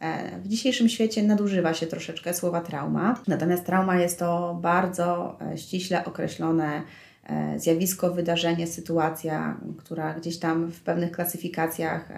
[0.00, 5.58] E, w dzisiejszym świecie nadużywa się troszeczkę słowa trauma, natomiast trauma jest to bardzo e,
[5.58, 6.82] ściśle określone
[7.24, 12.08] e, zjawisko, wydarzenie, sytuacja, która gdzieś tam w pewnych klasyfikacjach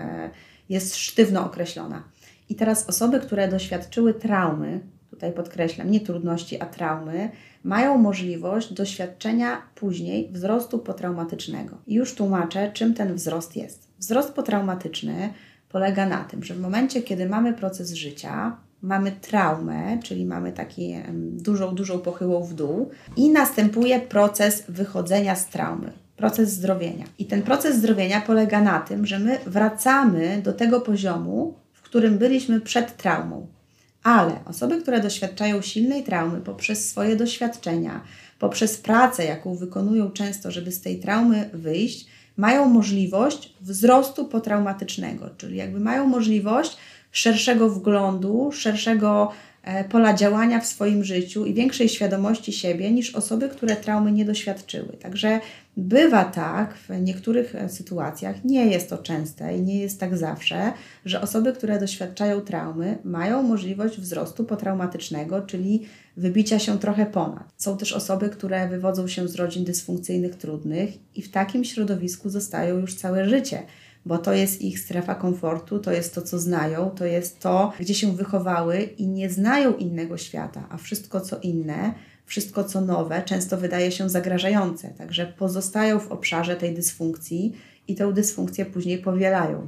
[0.70, 2.02] jest sztywno określona.
[2.48, 4.80] I teraz osoby, które doświadczyły traumy,
[5.10, 7.30] tutaj podkreślam, nie trudności, a traumy,
[7.64, 11.76] mają możliwość doświadczenia później wzrostu potraumatycznego.
[11.86, 13.88] I już tłumaczę, czym ten wzrost jest.
[13.98, 15.32] Wzrost potraumatyczny
[15.68, 20.72] polega na tym, że w momencie, kiedy mamy proces życia, mamy traumę, czyli mamy taką
[21.32, 27.06] dużą, dużą pochyłą w dół i następuje proces wychodzenia z traumy proces zdrowienia.
[27.18, 32.18] I ten proces zdrowienia polega na tym, że my wracamy do tego poziomu, w którym
[32.18, 33.46] byliśmy przed traumą.
[34.02, 38.00] Ale osoby, które doświadczają silnej traumy poprzez swoje doświadczenia,
[38.38, 42.06] poprzez pracę, jaką wykonują często, żeby z tej traumy wyjść,
[42.36, 46.76] mają możliwość wzrostu potraumatycznego, czyli jakby mają możliwość
[47.12, 49.32] szerszego wglądu, szerszego
[49.88, 54.96] pola działania w swoim życiu i większej świadomości siebie niż osoby, które traumy nie doświadczyły.
[55.00, 55.40] Także
[55.76, 60.72] bywa tak w niektórych e, sytuacjach, nie jest to częste i nie jest tak zawsze,
[61.04, 67.52] że osoby, które doświadczają traumy, mają możliwość wzrostu potraumatycznego, czyli wybicia się trochę ponad.
[67.56, 72.78] Są też osoby, które wywodzą się z rodzin dysfunkcyjnych, trudnych i w takim środowisku zostają
[72.78, 73.62] już całe życie
[74.06, 77.94] bo to jest ich strefa komfortu, to jest to, co znają, to jest to, gdzie
[77.94, 81.94] się wychowały i nie znają innego świata, a wszystko, co inne,
[82.26, 84.88] wszystko, co nowe, często wydaje się zagrażające.
[84.88, 87.52] Także pozostają w obszarze tej dysfunkcji
[87.88, 89.66] i tę dysfunkcję później powielają.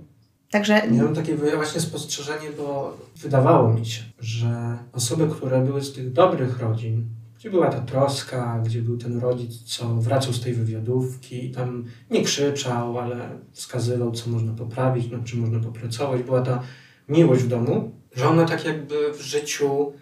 [0.51, 0.91] Także...
[0.91, 6.59] Miałem takie właśnie spostrzeżenie, bo wydawało mi się, że osoby, które były z tych dobrych
[6.59, 7.07] rodzin,
[7.43, 11.85] gdzie była ta troska, gdzie był ten rodzic, co wracał z tej wywiadówki i tam
[12.11, 16.23] nie krzyczał, ale wskazywał, co można poprawić, nad czym można popracować.
[16.23, 16.63] Była ta
[17.09, 19.93] miłość w domu, że one tak jakby w życiu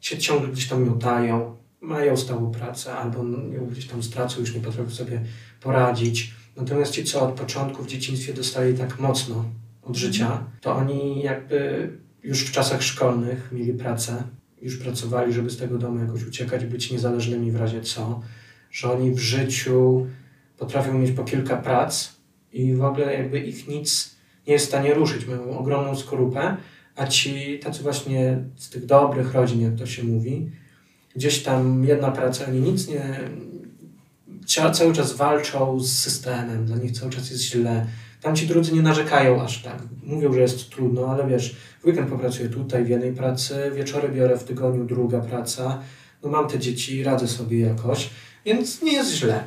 [0.00, 3.24] się ciągle gdzieś tam miotają, mają stałą pracę albo
[3.70, 5.22] gdzieś tam stracą, już nie potrafią sobie
[5.60, 6.34] poradzić.
[6.56, 9.44] Natomiast ci, co od początku w dzieciństwie dostali tak mocno
[9.82, 11.90] od życia, to oni jakby
[12.22, 14.22] już w czasach szkolnych mieli pracę,
[14.62, 18.20] już pracowali, żeby z tego domu jakoś uciekać, być niezależnymi w razie co,
[18.70, 20.06] że oni w życiu
[20.58, 22.12] potrafią mieć po kilka prac
[22.52, 26.56] i w ogóle jakby ich nic nie jest w stanie ruszyć, mają ogromną skorupę,
[26.96, 30.50] a ci tacy właśnie z tych dobrych rodzin, jak to się mówi,
[31.16, 33.20] gdzieś tam jedna praca, oni nic nie,
[34.72, 37.86] cały czas walczą z systemem, dla nich cały czas jest źle.
[38.22, 39.78] Tam ci drudzy nie narzekają aż tak.
[40.02, 44.38] Mówią, że jest trudno, ale wiesz, w weekend popracuję tutaj w jednej pracy, wieczory biorę
[44.38, 45.82] w tygodniu druga praca.
[46.22, 48.10] No mam te dzieci, radzę sobie jakoś,
[48.44, 49.44] więc nie jest źle.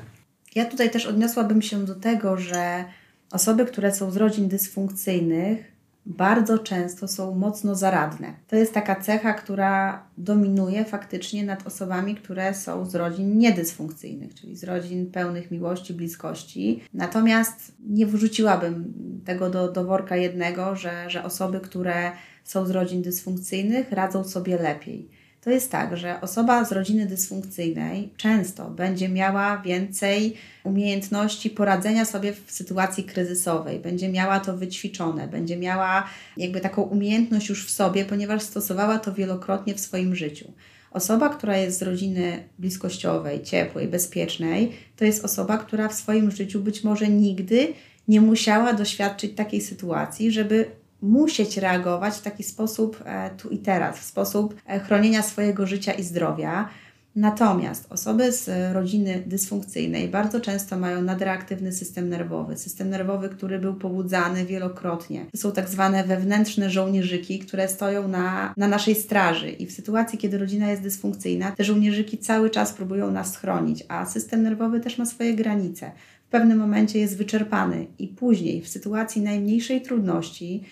[0.56, 2.86] Ja tutaj też odniosłabym się do tego, że
[3.32, 5.75] osoby, które są z rodzin dysfunkcyjnych,
[6.06, 8.34] bardzo często są mocno zaradne.
[8.48, 14.56] To jest taka cecha, która dominuje faktycznie nad osobami, które są z rodzin niedysfunkcyjnych, czyli
[14.56, 16.84] z rodzin pełnych miłości, bliskości.
[16.94, 18.94] Natomiast nie wrzuciłabym
[19.26, 22.12] tego do, do worka jednego, że, że osoby, które
[22.44, 25.10] są z rodzin dysfunkcyjnych, radzą sobie lepiej.
[25.46, 32.34] To jest tak, że osoba z rodziny dysfunkcyjnej często będzie miała więcej umiejętności poradzenia sobie
[32.34, 38.06] w sytuacji kryzysowej, będzie miała to wyćwiczone, będzie miała jakby taką umiejętność już w sobie,
[38.06, 40.52] ponieważ stosowała to wielokrotnie w swoim życiu.
[40.92, 46.60] Osoba, która jest z rodziny bliskościowej, ciepłej, bezpiecznej, to jest osoba, która w swoim życiu
[46.60, 47.74] być może nigdy
[48.08, 50.66] nie musiała doświadczyć takiej sytuacji, żeby
[51.02, 55.94] musieć reagować w taki sposób e, tu i teraz, w sposób e, chronienia swojego życia
[55.94, 56.70] i zdrowia.
[57.16, 63.74] Natomiast osoby z rodziny dysfunkcyjnej bardzo często mają nadreaktywny system nerwowy, system nerwowy, który był
[63.74, 65.26] pobudzany wielokrotnie.
[65.32, 70.20] To są tak zwane wewnętrzne żołnierzyki, które stoją na, na naszej straży i w sytuacji,
[70.20, 74.98] kiedy rodzina jest dysfunkcyjna, te żołnierzyki cały czas próbują nas chronić, a system nerwowy też
[74.98, 75.92] ma swoje granice.
[76.28, 80.64] W pewnym momencie jest wyczerpany i później w sytuacji najmniejszej trudności,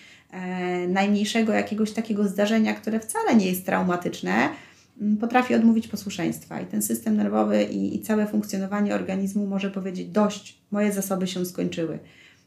[0.88, 4.50] najmniejszego jakiegoś takiego zdarzenia, które wcale nie jest traumatyczne,
[5.19, 10.62] potrafi odmówić posłuszeństwa i ten system nerwowy i, i całe funkcjonowanie organizmu może powiedzieć dość,
[10.72, 12.00] moje zasoby się skończyły.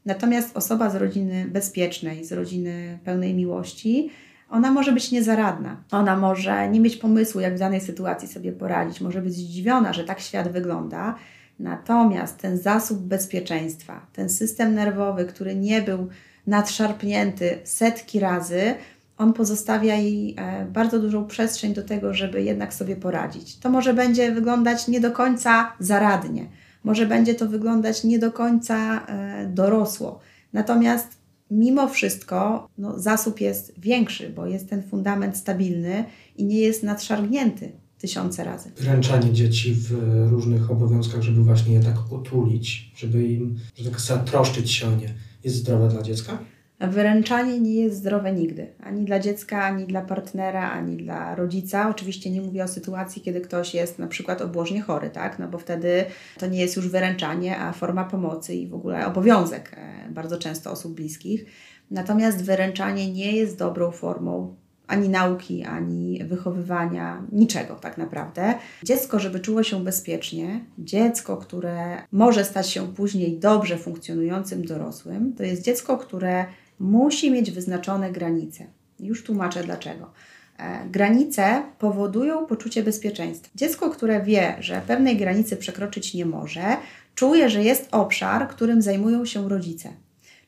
[0.04, 4.10] Natomiast osoba z rodziny bezpiecznej, z rodziny pełnej miłości,
[4.50, 5.76] ona może być niezaradna.
[5.90, 10.04] Ona może nie mieć pomysłu, jak w danej sytuacji sobie poradzić, może być zdziwiona, że
[10.04, 11.14] tak świat wygląda.
[11.58, 16.08] Natomiast ten zasób bezpieczeństwa, ten system nerwowy, który nie był
[16.46, 18.74] nadszarpnięty setki razy,
[19.18, 23.56] on pozostawia jej e, bardzo dużą przestrzeń do tego, żeby jednak sobie poradzić.
[23.56, 26.46] To może będzie wyglądać nie do końca zaradnie,
[26.84, 30.20] może będzie to wyglądać nie do końca e, dorosło.
[30.52, 31.08] Natomiast
[31.50, 36.04] mimo wszystko no, zasób jest większy, bo jest ten fundament stabilny
[36.36, 38.70] i nie jest nadszargnięty tysiące razy.
[38.76, 39.92] Wręczanie dzieci w
[40.30, 45.14] różnych obowiązkach, żeby właśnie je tak utulić, żeby im, że tak zatroszczyć się o nie,
[45.46, 46.38] jest zdrowe dla dziecka?
[46.80, 51.90] Wyręczanie nie jest zdrowe nigdy, ani dla dziecka, ani dla partnera, ani dla rodzica.
[51.90, 55.38] Oczywiście nie mówię o sytuacji, kiedy ktoś jest na przykład obłożnie chory, tak?
[55.38, 56.04] No bo wtedy
[56.38, 60.70] to nie jest już wyręczanie, a forma pomocy i w ogóle obowiązek e, bardzo często
[60.70, 61.44] osób bliskich.
[61.90, 64.56] Natomiast wyręczanie nie jest dobrą formą
[64.86, 68.54] ani nauki, ani wychowywania, niczego tak naprawdę.
[68.82, 75.42] Dziecko, żeby czuło się bezpiecznie, dziecko, które może stać się później dobrze funkcjonującym dorosłym, to
[75.42, 76.44] jest dziecko, które
[76.80, 78.66] musi mieć wyznaczone granice.
[79.00, 80.10] Już tłumaczę dlaczego.
[80.58, 83.50] E, granice powodują poczucie bezpieczeństwa.
[83.54, 86.76] Dziecko, które wie, że pewnej granicy przekroczyć nie może,
[87.14, 89.88] czuje, że jest obszar, którym zajmują się rodzice.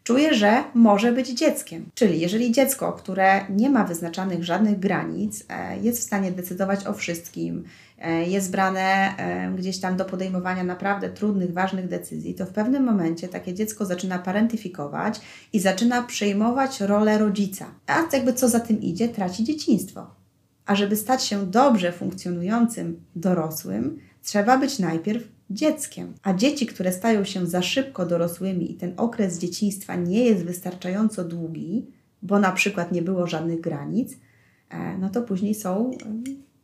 [0.09, 1.91] Czuje, że może być dzieckiem.
[1.95, 6.93] Czyli jeżeli dziecko, które nie ma wyznaczanych żadnych granic, e, jest w stanie decydować o
[6.93, 7.65] wszystkim,
[8.01, 12.85] E, jest brane e, gdzieś tam do podejmowania naprawdę trudnych, ważnych decyzji, to w pewnym
[12.85, 15.21] momencie takie dziecko zaczyna parentyfikować
[15.53, 17.67] i zaczyna przejmować rolę rodzica.
[17.87, 20.07] A jakby co za tym idzie, traci dzieciństwo.
[20.67, 26.15] A żeby stać się dobrze funkcjonującym dorosłym, trzeba być najpierw dzieckiem.
[26.23, 31.25] A dzieci, które stają się za szybko dorosłymi i ten okres dzieciństwa nie jest wystarczająco
[31.25, 31.87] długi,
[32.23, 34.17] bo na przykład nie było żadnych granic,
[34.71, 35.91] e, no to później są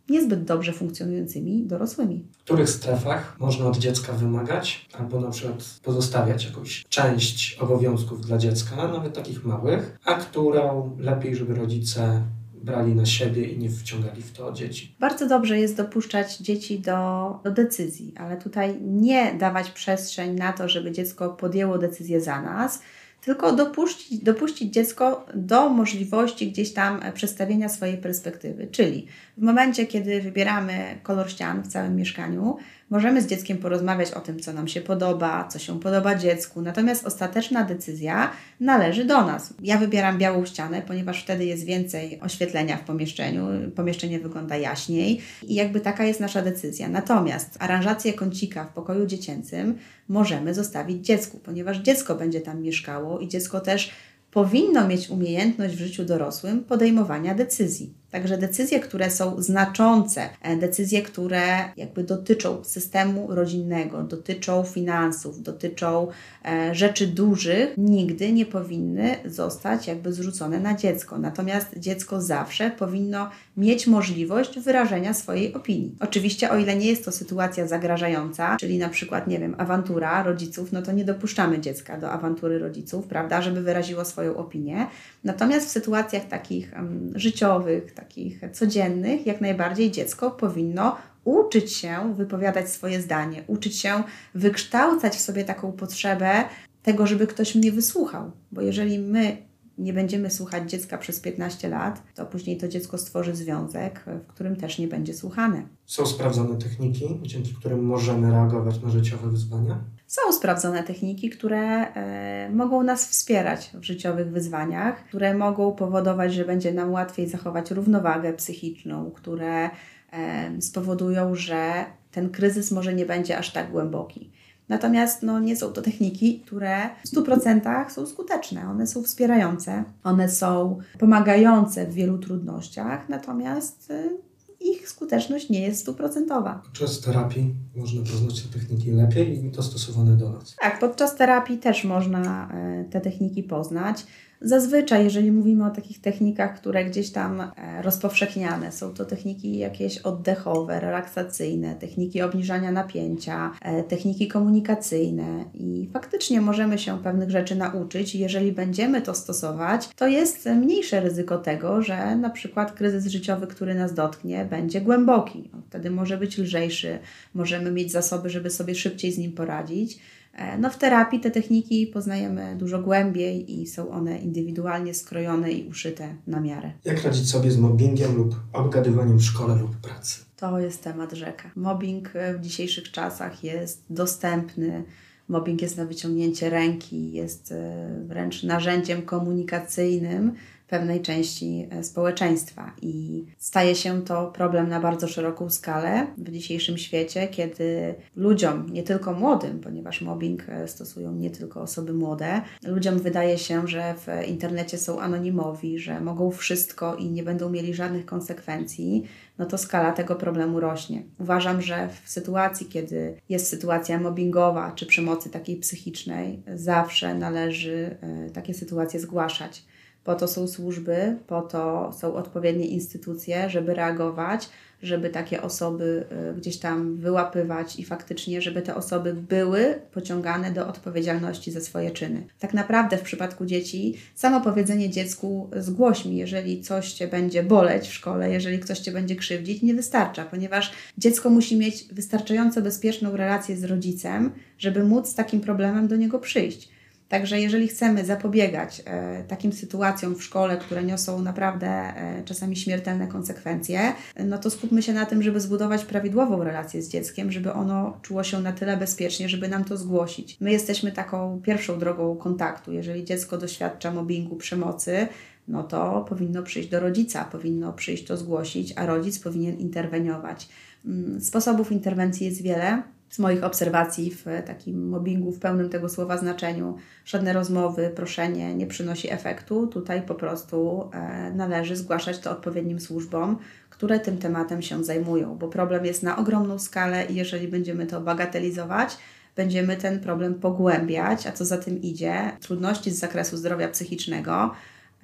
[0.08, 2.24] niezbyt dobrze funkcjonującymi dorosłymi.
[2.32, 8.38] W których strefach można od dziecka wymagać albo na przykład pozostawiać jakąś część obowiązków dla
[8.38, 12.22] dziecka, nawet takich małych, a którą lepiej, żeby rodzice
[12.64, 14.96] brali na siebie i nie wciągali w to dzieci.
[15.00, 20.68] Bardzo dobrze jest dopuszczać dzieci do, do decyzji, ale tutaj nie dawać przestrzeń na to,
[20.68, 22.82] żeby dziecko podjęło decyzję za nas,
[23.20, 28.66] tylko dopuścić, dopuścić dziecko do możliwości gdzieś tam przedstawienia swojej perspektywy.
[28.66, 29.06] Czyli
[29.38, 32.56] w momencie, kiedy wybieramy kolor ścian w całym mieszkaniu,
[32.90, 37.06] możemy z dzieckiem porozmawiać o tym, co nam się podoba, co się podoba dziecku, natomiast
[37.06, 39.54] ostateczna decyzja należy do nas.
[39.62, 45.54] Ja wybieram białą ścianę, ponieważ wtedy jest więcej oświetlenia w pomieszczeniu, pomieszczenie wygląda jaśniej i
[45.54, 46.88] jakby taka jest nasza decyzja.
[46.88, 53.28] Natomiast aranżację kącika w pokoju dziecięcym możemy zostawić dziecku, ponieważ dziecko będzie tam mieszkało i
[53.28, 53.90] dziecko też
[54.30, 57.94] powinno mieć umiejętność w życiu dorosłym podejmowania decyzji.
[58.14, 61.42] Także decyzje, które są znaczące, e, decyzje, które
[61.76, 66.08] jakby dotyczą systemu rodzinnego, dotyczą finansów, dotyczą
[66.44, 71.18] e, rzeczy dużych, nigdy nie powinny zostać jakby zrzucone na dziecko.
[71.18, 75.96] Natomiast dziecko zawsze powinno mieć możliwość wyrażenia swojej opinii.
[76.00, 80.72] Oczywiście, o ile nie jest to sytuacja zagrażająca, czyli na przykład, nie wiem, awantura rodziców,
[80.72, 84.86] no to nie dopuszczamy dziecka do awantury rodziców, prawda, żeby wyraziło swoją opinię.
[85.24, 92.68] Natomiast w sytuacjach takich um, życiowych, takich codziennych, jak najbardziej dziecko powinno uczyć się wypowiadać
[92.68, 94.02] swoje zdanie, uczyć się
[94.34, 96.44] wykształcać w sobie taką potrzebę
[96.82, 98.30] tego, żeby ktoś mnie wysłuchał.
[98.52, 99.36] Bo jeżeli my
[99.78, 104.56] nie będziemy słuchać dziecka przez 15 lat, to później to dziecko stworzy związek, w którym
[104.56, 105.62] też nie będzie słuchane.
[105.86, 109.84] Są sprawdzone techniki, dzięki którym możemy reagować na życiowe wyzwania?
[110.06, 116.44] Są sprawdzone techniki, które e, mogą nas wspierać w życiowych wyzwaniach, które mogą powodować, że
[116.44, 119.70] będzie nam łatwiej zachować równowagę psychiczną, które
[120.12, 124.30] e, spowodują, że ten kryzys może nie będzie aż tak głęboki.
[124.68, 128.70] Natomiast no, nie są to techniki, które w 100% są skuteczne.
[128.70, 134.18] One są wspierające, one są pomagające w wielu trudnościach, natomiast y,
[134.60, 136.62] ich skuteczność nie jest stuprocentowa.
[136.64, 140.56] Podczas terapii można poznać te techniki lepiej i dostosowane do nas.
[140.60, 142.48] Tak, podczas terapii też można
[142.80, 144.06] y, te techniki poznać.
[144.46, 149.98] Zazwyczaj, jeżeli mówimy o takich technikach, które gdzieś tam e, rozpowszechniane, są to techniki jakieś
[149.98, 158.14] oddechowe, relaksacyjne, techniki obniżania napięcia, e, techniki komunikacyjne i faktycznie możemy się pewnych rzeczy nauczyć.
[158.14, 163.74] Jeżeli będziemy to stosować, to jest mniejsze ryzyko tego, że na przykład kryzys życiowy, który
[163.74, 165.50] nas dotknie, będzie głęboki.
[165.68, 166.98] Wtedy może być lżejszy,
[167.34, 169.98] możemy mieć zasoby, żeby sobie szybciej z nim poradzić.
[170.36, 175.68] E, no w terapii te techniki poznajemy dużo głębiej i są one indywidualnie skrojone i
[175.68, 176.72] uszyte na miarę.
[176.84, 180.24] Jak radzić sobie z mobbingiem lub obgadywaniem w szkole lub pracy?
[180.36, 181.50] To jest temat rzeka.
[181.56, 184.84] Mobbing w dzisiejszych czasach jest dostępny.
[185.28, 190.32] Mobbing jest na wyciągnięcie ręki, jest e, wręcz narzędziem komunikacyjnym
[190.68, 192.72] pewnej części e, społeczeństwa.
[192.82, 198.82] I staje się to problem na bardzo szeroką skalę w dzisiejszym świecie, kiedy ludziom, nie
[198.82, 204.28] tylko młodym, ponieważ mobbing e, stosują nie tylko osoby młode, ludziom wydaje się, że w
[204.28, 209.04] internecie są anonimowi, że mogą wszystko i nie będą mieli żadnych konsekwencji,
[209.38, 211.02] no to skala tego problemu rośnie.
[211.18, 218.30] Uważam, że w sytuacji, kiedy jest sytuacja mobbingowa czy przemocy takiej psychicznej, zawsze należy e,
[218.30, 219.64] takie sytuacje zgłaszać
[220.04, 224.48] po to są służby, po to są odpowiednie instytucje, żeby reagować,
[224.82, 230.68] żeby takie osoby y, gdzieś tam wyłapywać i faktycznie, żeby te osoby były pociągane do
[230.68, 232.26] odpowiedzialności za swoje czyny.
[232.38, 237.88] Tak naprawdę w przypadku dzieci samo powiedzenie dziecku zgłoś mi, jeżeli coś Cię będzie boleć
[237.88, 243.16] w szkole, jeżeli ktoś Cię będzie krzywdzić, nie wystarcza, ponieważ dziecko musi mieć wystarczająco bezpieczną
[243.16, 246.73] relację z rodzicem, żeby móc z takim problemem do niego przyjść.
[247.14, 253.06] Także jeżeli chcemy zapobiegać e, takim sytuacjom w szkole, które niosą naprawdę e, czasami śmiertelne
[253.06, 253.92] konsekwencje,
[254.24, 258.24] no to skupmy się na tym, żeby zbudować prawidłową relację z dzieckiem, żeby ono czuło
[258.24, 260.36] się na tyle bezpiecznie, żeby nam to zgłosić.
[260.40, 262.72] My jesteśmy taką pierwszą drogą kontaktu.
[262.72, 265.08] Jeżeli dziecko doświadcza mobbingu, przemocy,
[265.48, 270.48] no to powinno przyjść do rodzica, powinno przyjść to zgłosić, a rodzic powinien interweniować.
[270.86, 272.82] Mm, sposobów interwencji jest wiele
[273.14, 278.66] z moich obserwacji w takim mobbingu w pełnym tego słowa znaczeniu, żadne rozmowy, proszenie nie
[278.66, 279.66] przynosi efektu.
[279.66, 283.36] Tutaj po prostu e, należy zgłaszać to odpowiednim służbom,
[283.70, 288.00] które tym tematem się zajmują, bo problem jest na ogromną skalę i jeżeli będziemy to
[288.00, 288.98] bagatelizować,
[289.36, 294.50] będziemy ten problem pogłębiać, a co za tym idzie, trudności z zakresu zdrowia psychicznego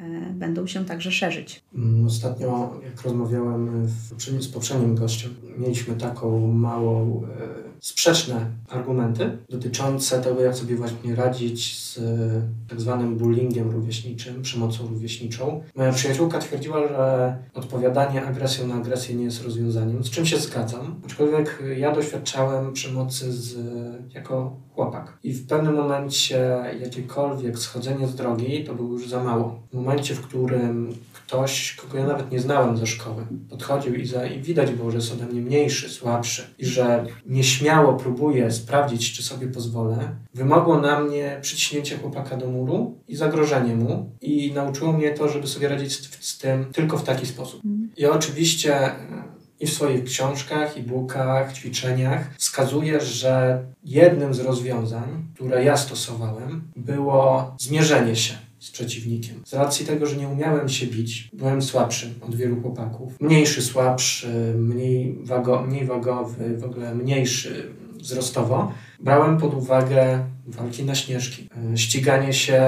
[0.00, 1.62] E, będą się także szerzyć.
[1.74, 3.88] Mm, ostatnio, jak rozmawiałem
[4.38, 11.78] z poprzednim gościem, mieliśmy taką małą, e, sprzeczne argumenty dotyczące tego, jak sobie właśnie radzić
[11.78, 12.00] z e,
[12.68, 15.62] tak zwanym bullyingiem rówieśniczym, przemocą rówieśniczą.
[15.76, 21.00] Moja przyjaciółka twierdziła, że odpowiadanie agresją na agresję nie jest rozwiązaniem, z czym się zgadzam,
[21.04, 23.56] aczkolwiek ja doświadczałem przemocy z,
[24.14, 25.18] jako chłopak.
[25.22, 29.62] I w pewnym momencie jakiekolwiek schodzenie z drogi to było już za mało.
[29.70, 30.94] W momencie, w którym
[31.30, 34.96] ktoś, kogo ja nawet nie znałem ze szkoły, podchodził i, za, i widać było, że
[34.96, 41.00] jest ode mnie mniejszy, słabszy i że nieśmiało próbuje sprawdzić, czy sobie pozwolę, wymogło na
[41.00, 44.10] mnie przyciśnięcie chłopaka do muru i zagrożenie mu.
[44.20, 47.62] I nauczyło mnie to, żeby sobie radzić z, z tym tylko w taki sposób.
[47.96, 48.90] Ja oczywiście
[49.60, 57.54] i w swoich książkach, e-bookach, ćwiczeniach wskazuje, że jednym z rozwiązań, które ja stosowałem, było
[57.58, 59.42] zmierzenie się z przeciwnikiem.
[59.44, 63.20] Z racji tego, że nie umiałem się bić, byłem słabszy od wielu chłopaków.
[63.20, 68.72] Mniejszy, słabszy, mniej, wago, mniej wagowy, w ogóle mniejszy wzrostowo.
[69.00, 72.62] Brałem pod uwagę walki na śnieżki, e, ściganie się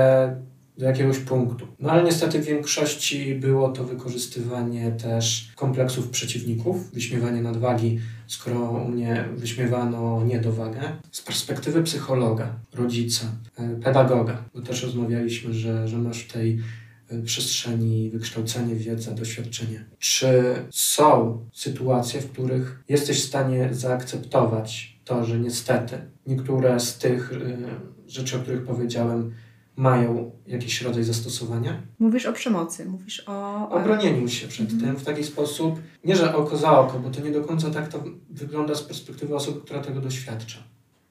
[0.79, 1.67] do jakiegoś punktu.
[1.79, 8.89] No ale niestety w większości było to wykorzystywanie też kompleksów przeciwników, wyśmiewanie nadwagi, skoro u
[8.89, 10.81] mnie wyśmiewano niedowagę.
[11.13, 16.59] Z perspektywy psychologa, rodzica, e, pedagoga, bo też rozmawialiśmy, że, że masz w tej
[17.09, 19.85] e, przestrzeni wykształcenie, wiedza, doświadczenie.
[19.99, 27.33] Czy są sytuacje, w których jesteś w stanie zaakceptować to, że niestety niektóre z tych
[27.33, 27.57] e,
[28.07, 29.33] rzeczy, o których powiedziałem,
[29.83, 31.83] mają jakiś rodzaj zastosowania?
[31.99, 33.69] Mówisz o przemocy, mówisz o...
[33.71, 34.81] O bronieniu się przed mhm.
[34.81, 37.89] tym w taki sposób, nie że oko za oko, bo to nie do końca tak
[37.89, 40.59] to wygląda z perspektywy osoby, która tego doświadcza.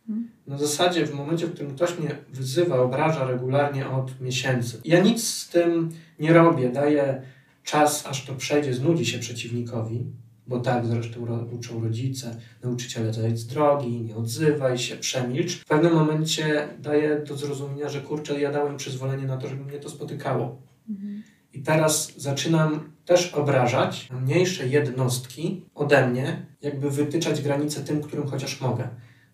[0.10, 0.30] Mhm.
[0.48, 5.28] Na zasadzie w momencie, w którym ktoś mnie wyzywa, obraża regularnie od miesięcy, ja nic
[5.28, 7.22] z tym nie robię, daję
[7.64, 10.06] czas, aż to przejdzie, znudzi się przeciwnikowi,
[10.48, 15.56] bo tak zresztą ro, uczą rodzice, nauczyciele zejdź z drogi, nie odzywaj się, przemilcz.
[15.58, 19.80] W pewnym momencie daje do zrozumienia, że kurczę, ja dałem przyzwolenie na to, żeby mnie
[19.80, 20.62] to spotykało.
[20.90, 21.24] Mhm.
[21.54, 28.62] I teraz zaczynam też obrażać mniejsze jednostki ode mnie, jakby wytyczać granice tym, którym chociaż
[28.62, 28.88] mogę.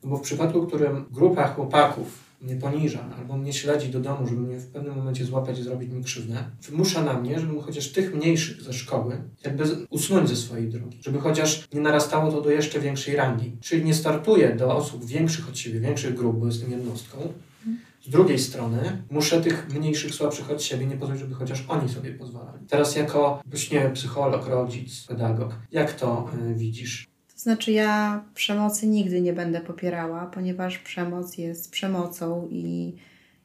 [0.04, 4.28] No bo w przypadku, w którym grupa chłopaków mnie poniża, albo mnie śledzi do domu,
[4.28, 7.92] żeby mnie w pewnym momencie złapać i zrobić mi krzywdę, wymusza na mnie, żebym chociaż
[7.92, 12.52] tych mniejszych ze szkoły jakby usunąć ze swojej drogi, żeby chociaż nie narastało to do
[12.52, 13.52] jeszcze większej rangi.
[13.62, 17.34] Czyli nie startuję do osób większych od siebie, większych grup, bo jestem jednostką,
[18.08, 22.14] z drugiej strony muszę tych mniejszych, słabszych od siebie nie pozwolić, żeby chociaż oni sobie
[22.14, 22.66] pozwalali.
[22.68, 27.08] Teraz jako, nie psycholog, rodzic, pedagog, jak to y, widzisz?
[27.38, 32.96] To znaczy, ja przemocy nigdy nie będę popierała, ponieważ przemoc jest przemocą i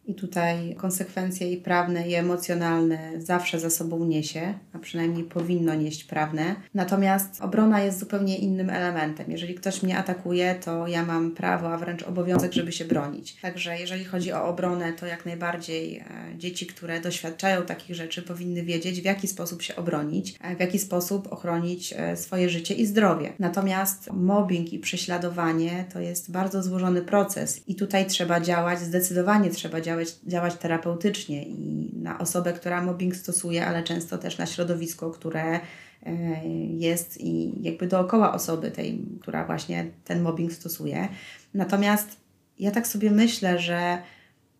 [0.06, 6.04] i tutaj konsekwencje i prawne, i emocjonalne zawsze za sobą niesie, a przynajmniej powinno nieść
[6.04, 6.56] prawne.
[6.74, 9.26] Natomiast obrona jest zupełnie innym elementem.
[9.30, 13.36] Jeżeli ktoś mnie atakuje, to ja mam prawo, a wręcz obowiązek, żeby się bronić.
[13.42, 16.04] Także jeżeli chodzi o obronę, to jak najbardziej e,
[16.38, 21.32] dzieci, które doświadczają takich rzeczy, powinny wiedzieć, w jaki sposób się obronić, w jaki sposób
[21.32, 23.32] ochronić e, swoje życie i zdrowie.
[23.38, 29.80] Natomiast mobbing i prześladowanie to jest bardzo złożony proces i tutaj trzeba działać, zdecydowanie trzeba
[29.80, 35.10] działać działać, działać terapeutycznie i na osobę, która mobbing stosuje, ale często też na środowisko,
[35.10, 35.60] które
[36.02, 41.08] e, jest i jakby dookoła osoby tej, która właśnie ten mobbing stosuje.
[41.54, 42.16] Natomiast
[42.58, 44.02] ja tak sobie myślę, że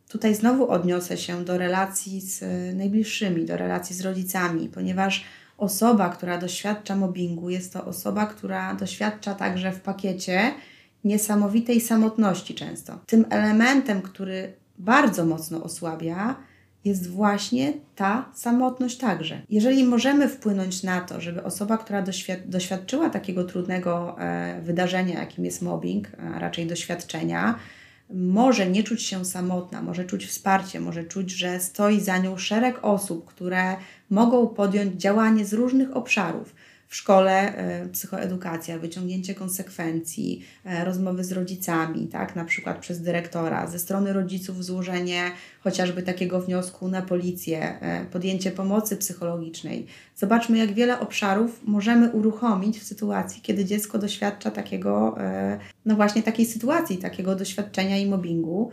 [0.08, 2.40] tutaj znowu odniosę się do relacji z
[2.76, 5.24] najbliższymi, do relacji z rodzicami, ponieważ
[5.58, 10.54] osoba, która doświadcza mobbingu, jest to osoba, która doświadcza także w pakiecie
[11.04, 12.98] niesamowitej samotności często.
[13.06, 14.52] Tym elementem, który
[14.82, 16.36] bardzo mocno osłabia,
[16.84, 19.42] jest właśnie ta samotność także.
[19.50, 25.44] Jeżeli możemy wpłynąć na to, żeby osoba, która doświad doświadczyła takiego trudnego e, wydarzenia, jakim
[25.44, 27.54] jest mobbing, a raczej doświadczenia,
[28.14, 32.78] może nie czuć się samotna, może czuć wsparcie, może czuć, że stoi za nią szereg
[32.82, 33.76] osób, które
[34.10, 36.54] mogą podjąć działanie z różnych obszarów
[36.92, 43.66] w szkole e, psychoedukacja, wyciągnięcie konsekwencji, e, rozmowy z rodzicami, tak, na przykład przez dyrektora,
[43.66, 45.30] ze strony rodziców złożenie
[45.60, 49.86] chociażby takiego wniosku na policję, e, podjęcie pomocy psychologicznej.
[50.16, 55.16] Zobaczmy, jak wiele obszarów możemy uruchomić w sytuacji, kiedy dziecko doświadcza takiego,
[55.86, 58.70] no właśnie takiej sytuacji, takiego doświadczenia i mobbingu.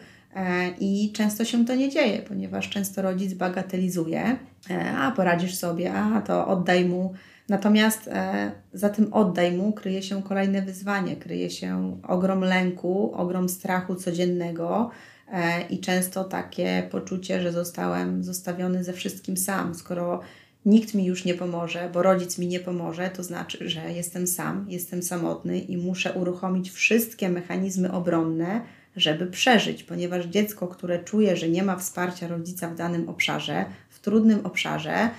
[0.80, 4.38] I często się to nie dzieje, ponieważ często rodzic bagatelizuje,
[4.98, 7.14] a poradzisz sobie, a to oddaj mu
[7.50, 13.50] Natomiast e, za tym oddaj mu kryje się kolejne wyzwanie, kryje się ogrom lęku, ogrom
[13.50, 14.90] strachu codziennego
[15.32, 19.76] e, i często takie poczucie, że zostałem zostawiony ze wszystkim sam.
[19.76, 20.22] Skoro
[20.66, 24.66] nikt mi już nie pomoże, bo rodzic mi nie pomoże, to znaczy, że jestem sam,
[24.70, 28.62] jestem samotny i muszę uruchomić wszystkie mechanizmy obronne,
[28.96, 34.00] żeby przeżyć, ponieważ dziecko, które czuje, że nie ma wsparcia rodzica w danym obszarze, w
[34.00, 35.10] trudnym obszarze,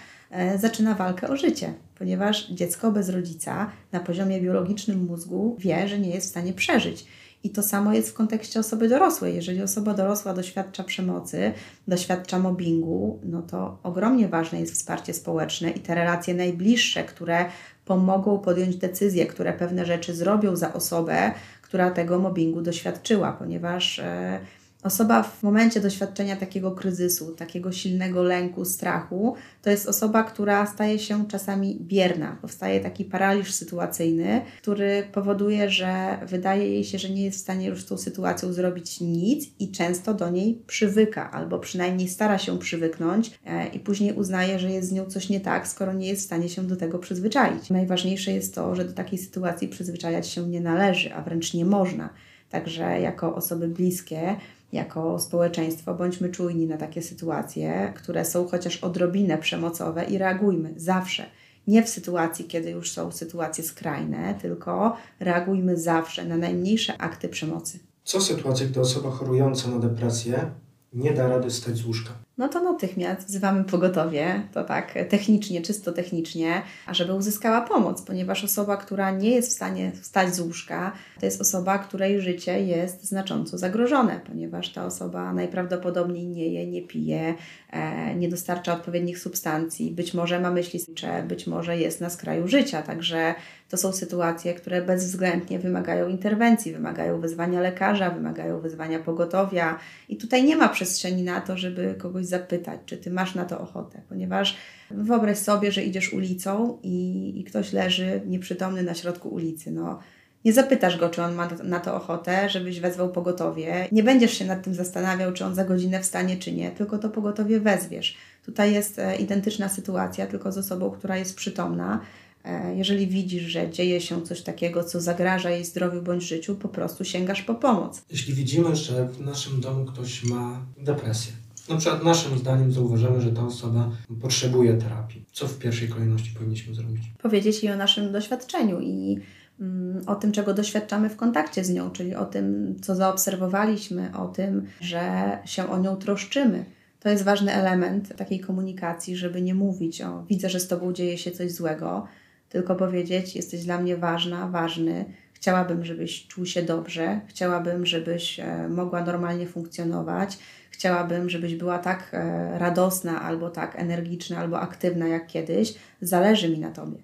[0.58, 6.10] zaczyna walkę o życie ponieważ dziecko bez rodzica na poziomie biologicznym mózgu wie, że nie
[6.10, 7.06] jest w stanie przeżyć.
[7.44, 9.34] I to samo jest w kontekście osoby dorosłej.
[9.34, 11.52] Jeżeli osoba dorosła doświadcza przemocy,
[11.88, 17.44] doświadcza mobbingu, no to ogromnie ważne jest wsparcie społeczne i te relacje najbliższe, które
[17.84, 23.98] pomogą podjąć decyzje, które pewne rzeczy zrobią za osobę, która tego mobbingu doświadczyła, ponieważ.
[23.98, 24.40] E,
[24.82, 30.98] Osoba w momencie doświadczenia takiego kryzysu, takiego silnego lęku, strachu, to jest osoba, która staje
[30.98, 32.38] się czasami bierna.
[32.42, 37.66] Powstaje taki paraliż sytuacyjny, który powoduje, że wydaje jej się, że nie jest w stanie
[37.66, 42.58] już z tą sytuacją zrobić nic i często do niej przywyka, albo przynajmniej stara się
[42.58, 46.22] przywyknąć e, i później uznaje, że jest z nią coś nie tak, skoro nie jest
[46.22, 47.70] w stanie się do tego przyzwyczaić.
[47.70, 52.10] Najważniejsze jest to, że do takiej sytuacji przyzwyczajać się nie należy, a wręcz nie można.
[52.50, 54.36] Także jako osoby bliskie,
[54.72, 61.26] jako społeczeństwo bądźmy czujni na takie sytuacje, które są chociaż odrobinę przemocowe i reagujmy zawsze.
[61.66, 67.78] Nie w sytuacji, kiedy już są sytuacje skrajne, tylko reagujmy zawsze na najmniejsze akty przemocy.
[68.04, 70.50] Co w sytuacji, gdy osoba chorująca na depresję
[70.92, 72.10] nie da rady stać z łóżka?
[72.40, 78.76] No to natychmiast wzywamy pogotowie, to tak technicznie, czysto technicznie, ażeby uzyskała pomoc, ponieważ osoba,
[78.76, 83.58] która nie jest w stanie wstać z łóżka, to jest osoba, której życie jest znacząco
[83.58, 87.34] zagrożone, ponieważ ta osoba najprawdopodobniej nie je, nie pije,
[87.70, 92.48] e, nie dostarcza odpowiednich substancji, być może ma myśli słycze, być może jest na skraju
[92.48, 93.34] życia, także
[93.70, 99.78] to są sytuacje, które bezwzględnie wymagają interwencji, wymagają wezwania lekarza, wymagają wezwania pogotowia.
[100.08, 103.60] I tutaj nie ma przestrzeni na to, żeby kogoś zapytać, czy ty masz na to
[103.60, 104.56] ochotę, ponieważ
[104.90, 109.70] wyobraź sobie, że idziesz ulicą i, i ktoś leży nieprzytomny na środku ulicy.
[109.70, 109.98] No,
[110.44, 113.88] nie zapytasz go, czy on ma na to ochotę, żebyś wezwał pogotowie.
[113.92, 117.08] Nie będziesz się nad tym zastanawiał, czy on za godzinę wstanie, czy nie, tylko to
[117.08, 118.16] pogotowie wezwiesz.
[118.46, 122.00] Tutaj jest e, identyczna sytuacja, tylko z osobą, która jest przytomna.
[122.44, 126.68] E, jeżeli widzisz, że dzieje się coś takiego, co zagraża jej zdrowiu bądź życiu, po
[126.68, 128.02] prostu sięgasz po pomoc.
[128.10, 131.32] Jeśli widzimy, że w naszym domu ktoś ma depresję,
[131.70, 133.90] na przykład naszym zdaniem zauważamy, że ta osoba
[134.20, 135.24] potrzebuje terapii.
[135.32, 137.02] Co w pierwszej kolejności powinniśmy zrobić?
[137.22, 139.20] Powiedzieć jej o naszym doświadczeniu i
[139.60, 144.28] mm, o tym, czego doświadczamy w kontakcie z nią, czyli o tym, co zaobserwowaliśmy, o
[144.28, 146.64] tym, że się o nią troszczymy.
[147.00, 151.18] To jest ważny element takiej komunikacji, żeby nie mówić o widzę, że z tobą dzieje
[151.18, 152.06] się coś złego,
[152.48, 155.04] tylko powiedzieć: Jesteś dla mnie ważna, ważny.
[155.32, 160.38] Chciałabym, żebyś czuł się dobrze, chciałabym, żebyś e, mogła normalnie funkcjonować
[160.80, 165.74] chciałabym, żebyś była tak e, radosna, albo tak energiczna, albo aktywna jak kiedyś.
[166.00, 166.98] Zależy mi na tobie.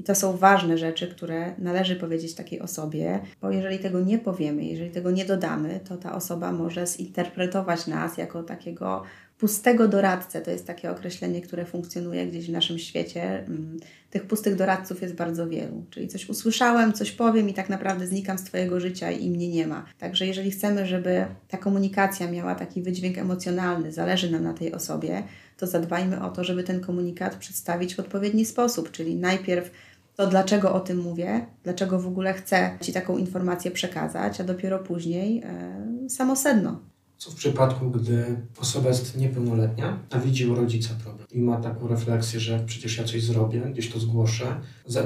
[0.00, 4.64] I to są ważne rzeczy, które należy powiedzieć takiej osobie, bo jeżeli tego nie powiemy,
[4.64, 9.02] jeżeli tego nie dodamy, to ta osoba może zinterpretować nas jako takiego
[9.38, 10.40] pustego doradcę.
[10.40, 13.38] To jest takie określenie, które funkcjonuje gdzieś w naszym świecie.
[13.38, 13.80] Mm,
[14.10, 15.84] tych pustych doradców jest bardzo wielu.
[15.90, 19.66] Czyli coś usłyszałem, coś powiem i tak naprawdę znikam z Twojego życia i mnie nie
[19.66, 19.86] ma.
[19.98, 25.22] Także jeżeli chcemy, żeby ta komunikacja miała taki wydźwięk emocjonalny, zależy nam na tej osobie,
[25.56, 28.90] to zadbajmy o to, żeby ten komunikat przedstawić w odpowiedni sposób.
[28.90, 29.70] Czyli najpierw
[30.16, 34.78] to dlaczego o tym mówię, dlaczego w ogóle chcę Ci taką informację przekazać, a dopiero
[34.78, 36.80] później e, samo sedno.
[37.18, 41.88] Co w przypadku, gdy osoba jest niepełnoletnia, a widzi u rodzica problem i ma taką
[41.88, 44.60] refleksję, że przecież ja coś zrobię, gdzieś to zgłoszę,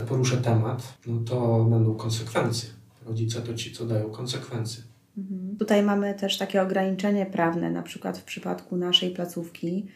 [0.09, 2.71] poruszę temat, no to będą konsekwencje.
[3.07, 4.83] Rodzice to ci, co dają konsekwencje.
[5.19, 5.57] Mhm.
[5.59, 9.87] Tutaj mamy też takie ograniczenie prawne, na przykład w przypadku naszej placówki,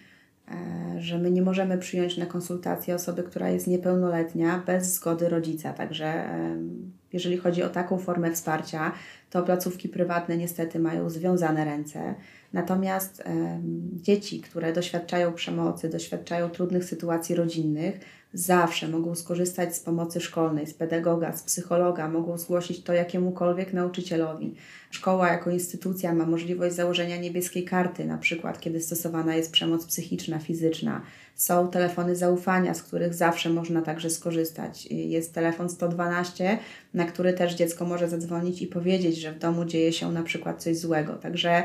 [0.49, 5.73] e, że my nie możemy przyjąć na konsultację osoby, która jest niepełnoletnia bez zgody rodzica.
[5.73, 6.31] Także
[7.17, 8.93] jeżeli chodzi o taką formę wsparcia,
[9.31, 12.15] to placówki prywatne niestety mają związane ręce.
[12.53, 13.23] Natomiast
[13.93, 18.01] dzieci, które doświadczają przemocy, doświadczają trudnych sytuacji rodzinnych,
[18.33, 24.55] zawsze mogą skorzystać z pomocy szkolnej, z pedagoga, z psychologa, mogą zgłosić to jakiemukolwiek nauczycielowi.
[24.91, 30.39] Szkoła jako instytucja ma możliwość założenia niebieskiej karty, na przykład kiedy stosowana jest przemoc psychiczna,
[30.39, 31.03] fizyczna.
[31.37, 34.87] Są telefony zaufania, z których zawsze można także skorzystać.
[34.91, 36.59] Jest telefon 112,
[36.95, 40.63] na który też dziecko może zadzwonić i powiedzieć, że w domu dzieje się na przykład
[40.63, 41.13] coś złego.
[41.13, 41.63] Także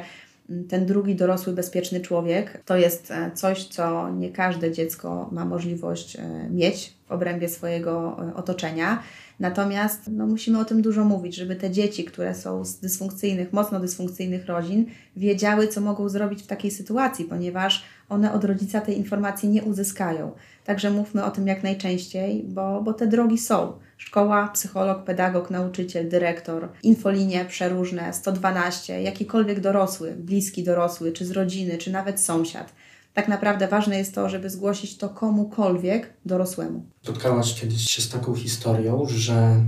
[0.69, 6.15] ten drugi dorosły, bezpieczny człowiek to jest e, coś, co nie każde dziecko ma możliwość
[6.15, 9.03] e, mieć w obrębie swojego e, otoczenia.
[9.39, 13.79] Natomiast no, musimy o tym dużo mówić, żeby te dzieci, które są z dysfunkcyjnych, mocno
[13.79, 19.49] dysfunkcyjnych rodzin, wiedziały, co mogą zrobić w takiej sytuacji, ponieważ one od rodzica tej informacji
[19.49, 20.31] nie uzyskają.
[20.65, 23.73] Także mówmy o tym jak najczęściej, bo, bo te drogi są.
[23.97, 31.77] Szkoła, psycholog, pedagog, nauczyciel, dyrektor, infolinie przeróżne, 112, jakikolwiek dorosły, bliski dorosły, czy z rodziny,
[31.77, 32.73] czy nawet sąsiad.
[33.13, 36.85] Tak naprawdę ważne jest to, żeby zgłosić to komukolwiek dorosłemu.
[37.03, 39.65] Spotkałaś kiedyś się z taką historią, że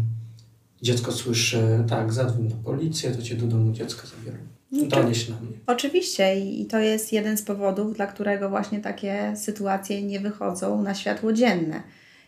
[0.81, 4.37] dziecko słyszy, tak, zadzwoń na policję, to cię do domu dziecko zabiorą.
[4.73, 5.57] No Donieś na mnie.
[5.67, 10.95] Oczywiście i to jest jeden z powodów, dla którego właśnie takie sytuacje nie wychodzą na
[10.95, 11.83] światło dzienne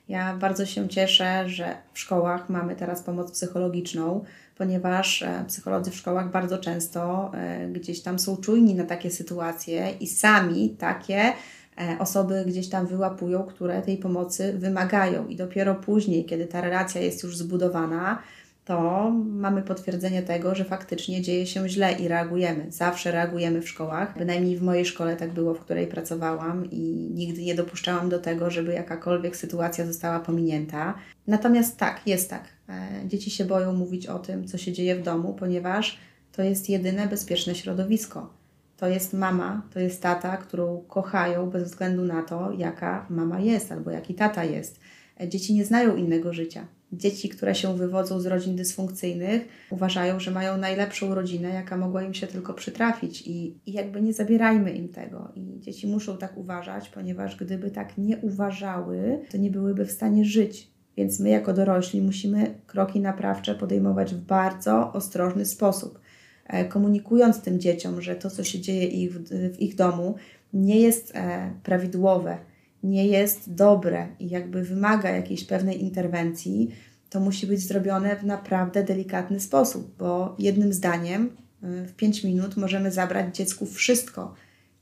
[0.10, 4.24] ja bardzo się cieszę, że w szkołach mamy teraz pomoc psychologiczną,
[4.58, 9.94] ponieważ e, psycholodzy w szkołach bardzo często e, gdzieś tam są czujni na takie sytuacje
[10.00, 11.34] i sami takie
[11.78, 15.28] e, osoby gdzieś tam wyłapują, które tej pomocy wymagają.
[15.28, 18.22] I dopiero później, kiedy ta relacja jest już zbudowana,
[18.66, 22.72] to mamy potwierdzenie tego, że faktycznie dzieje się źle i reagujemy.
[22.72, 24.18] Zawsze reagujemy w szkołach.
[24.18, 28.52] Bynajmniej w mojej szkole tak było, w której pracowałam i nigdy nie dopuszczałam do tego,
[28.52, 30.94] żeby jakakolwiek sytuacja została pominięta.
[31.28, 32.44] Natomiast tak, jest tak.
[32.70, 35.98] E, dzieci się boją mówić o tym, co się dzieje w domu, ponieważ
[36.32, 38.34] to jest jedyne bezpieczne środowisko.
[38.78, 43.72] To jest mama, to jest tata, którą kochają bez względu na to, jaka mama jest
[43.72, 44.80] albo jaki tata jest.
[45.22, 50.32] E, dzieci nie znają innego życia Dzieci, które się wywodzą z rodzin dysfunkcyjnych, uważają, że
[50.32, 54.90] mają najlepszą rodzinę, jaka mogła im się tylko przytrafić, i, i jakby nie zabierajmy im
[54.90, 55.32] tego.
[55.36, 60.26] I dzieci muszą tak uważać, ponieważ gdyby tak nie uważały, to nie byłyby w stanie
[60.26, 60.76] żyć.
[60.98, 66.00] Więc my, jako dorośli, musimy kroki naprawcze podejmować w bardzo ostrożny sposób,
[66.48, 70.16] e, komunikując tym dzieciom, że to, co się dzieje ich w, ich domu,
[70.54, 72.38] nie jest e, prawidłowe
[72.86, 76.76] nie jest dobre i jakby wymaga jakiejś pewnej interwencji,
[77.10, 81.30] to musi być zrobione w naprawdę delikatny sposób, bo jednym zdaniem
[81.64, 84.34] y, w 5 minut możemy zabrać dziecku wszystko.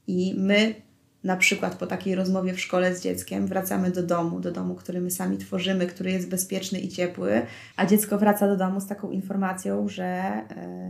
[0.07, 0.75] I my,
[1.23, 5.01] na przykład po takiej rozmowie w szkole z dzieckiem, wracamy do domu, do domu, który
[5.01, 7.41] my sami tworzymy, który jest bezpieczny i ciepły,
[7.75, 10.41] a dziecko wraca do domu z taką informacją, że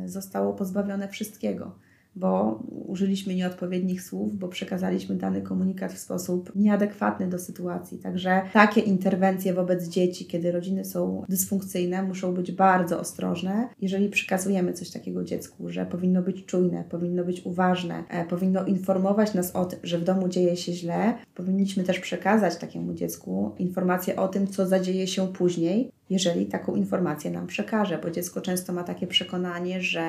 [0.06, 1.76] y, zostało pozbawione wszystkiego
[2.16, 7.98] bo użyliśmy nieodpowiednich słów, bo przekazaliśmy dany komunikat w sposób nieadekwatny do sytuacji.
[7.98, 13.70] Także takie interwencje wobec dzieci, kiedy rodziny są dysfunkcyjne, muszą być bardzo ostrożne.
[13.82, 19.34] Jeżeli przekazujemy coś takiego dziecku, że powinno być czujne, powinno być uważne, e, powinno informować
[19.34, 24.16] nas o tym, że w domu dzieje się źle, powinniśmy też przekazać takiemu dziecku informację
[24.16, 28.84] o tym, co zadzieje się później, jeżeli taką informację nam przekaże, bo dziecko często ma
[28.84, 30.02] takie przekonanie, że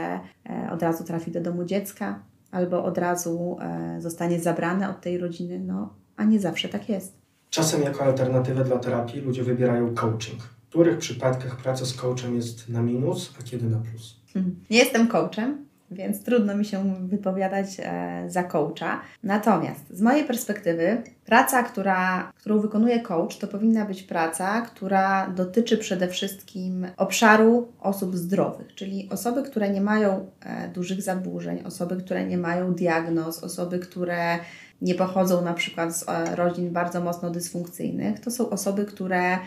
[0.51, 5.19] e, od razu trafi do domu dziecka albo od razu e, zostanie zabrane od tej
[5.19, 7.19] rodziny, no a nie zawsze tak jest.
[7.51, 10.43] Czasem jako alternatywę dla terapii ludzie wybierają coaching.
[10.43, 14.17] W których przypadkach praca z coachem jest na minus, a kiedy na plus?
[14.33, 14.57] Hmm.
[14.71, 19.01] Nie jestem coachem, więc trudno mi się wypowiadać e, za coacha.
[19.23, 25.79] Natomiast z mojej perspektywy, praca, która, którą wykonuje coach, to powinna być praca, która dotyczy
[25.79, 32.27] przede wszystkim obszaru osób zdrowych, czyli osoby, które nie mają e, dużych zaburzeń, osoby, które
[32.27, 34.39] nie mają diagnoz, osoby, które
[34.83, 38.21] nie pochodzą na przykład z e, rodzin bardzo mocno dysfunkcyjnych.
[38.21, 39.39] To są osoby, które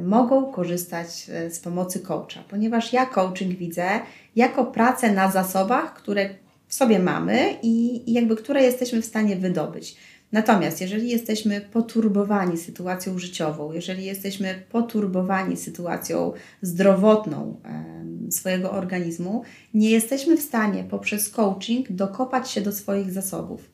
[0.00, 3.88] mogą korzystać e, z pomocy coacha, ponieważ ja coaching widzę
[4.36, 6.30] jako pracę na zasobach, które
[6.66, 9.96] w sobie mamy i, jakby które jesteśmy w stanie wydobyć.
[10.32, 19.42] Natomiast jeżeli jesteśmy poturbowani sytuacją życiową, jeżeli jesteśmy poturbowani sytuacją zdrowotną e, swojego organizmu,
[19.74, 23.70] nie jesteśmy w stanie poprzez coaching dokopać się do swoich zasobów.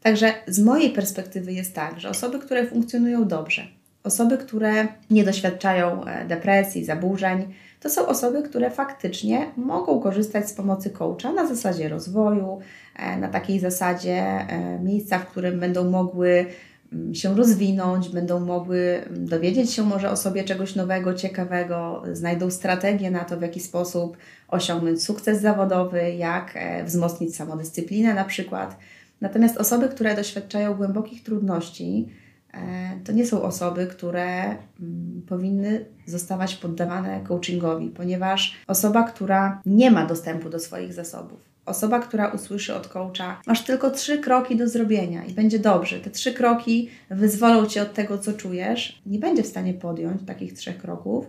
[0.00, 3.75] Także z mojej perspektywy jest tak, że osoby, które funkcjonują dobrze,
[4.06, 10.52] Osoby, które nie doświadczają e, depresji, zaburzeń, to są osoby, które faktycznie mogą korzystać z
[10.52, 12.60] pomocy coacha na zasadzie rozwoju,
[12.96, 16.46] e, na takiej zasadzie e, miejsca, w którym będą mogły
[16.92, 22.50] mm, się rozwinąć, będą mogły mm, dowiedzieć się może o sobie czegoś nowego, ciekawego, znajdą
[22.50, 24.16] strategię na to, w jaki sposób
[24.48, 28.76] osiągnąć sukces zawodowy, jak wzmocnić samodyscyplinę na przykład.
[29.20, 32.08] Natomiast osoby, które doświadczają głębokich trudności,
[33.04, 34.44] to nie są osoby, które
[34.80, 42.00] mm, powinny zostawać poddawane coachingowi, ponieważ osoba, która nie ma dostępu do swoich zasobów, osoba,
[42.00, 46.00] która usłyszy od coacha, masz tylko trzy kroki do zrobienia i będzie dobrze.
[46.00, 50.52] Te trzy kroki wyzwolą cię od tego, co czujesz, nie będzie w stanie podjąć takich
[50.52, 51.26] trzech kroków,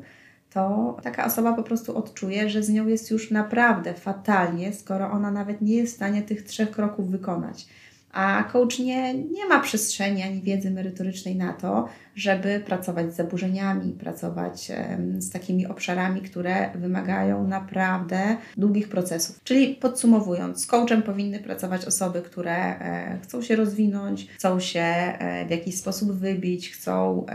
[0.54, 5.32] to taka osoba po prostu odczuje, że z nią jest już naprawdę fatalnie, skoro ona
[5.32, 7.68] nawet nie jest w stanie tych trzech kroków wykonać
[8.12, 13.92] a coach nie, nie ma przestrzeni ani wiedzy merytorycznej na to, żeby pracować z zaburzeniami,
[13.92, 14.72] pracować
[15.18, 19.40] z takimi obszarami, które wymagają naprawdę długich procesów.
[19.44, 25.46] Czyli podsumowując, z coachem powinny pracować osoby, które e, chcą się rozwinąć, chcą się e,
[25.46, 27.26] w jakiś sposób wybić, chcą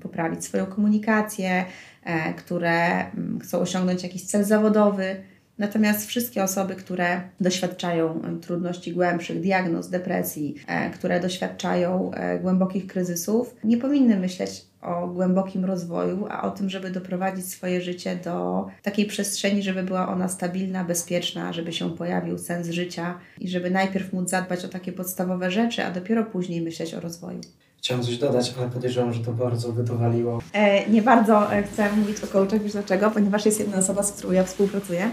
[0.00, 1.64] poprawić swoją komunikację,
[2.04, 3.04] e, które
[3.42, 5.16] chcą osiągnąć jakiś cel zawodowy
[5.60, 13.56] Natomiast wszystkie osoby, które doświadczają trudności głębszych, diagnoz, depresji, e, które doświadczają e, głębokich kryzysów,
[13.64, 19.06] nie powinny myśleć o głębokim rozwoju, a o tym, żeby doprowadzić swoje życie do takiej
[19.06, 24.30] przestrzeni, żeby była ona stabilna, bezpieczna, żeby się pojawił sens życia i żeby najpierw móc
[24.30, 27.40] zadbać o takie podstawowe rzeczy, a dopiero później myśleć o rozwoju.
[27.82, 30.38] Chciałam coś dodać, ale podejrzewam, że to bardzo by to waliło.
[30.52, 33.10] E, nie bardzo e, chcę mówić o coachach, wiesz dlaczego?
[33.10, 35.10] Ponieważ jest jedna osoba, z którą ja współpracuję.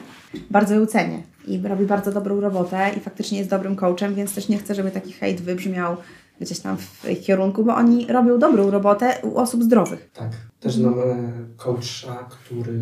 [0.50, 4.50] Bardzo ją cenię i robi bardzo dobrą robotę i faktycznie jest dobrym coachem, więc też
[4.50, 5.98] nie chcę, żeby taki hejt wybrzmiał
[6.40, 10.10] gdzieś tam w ich kierunku, bo oni robią dobrą robotę u osób zdrowych.
[10.14, 10.32] Tak.
[10.60, 12.80] Też znam e, coacha, który,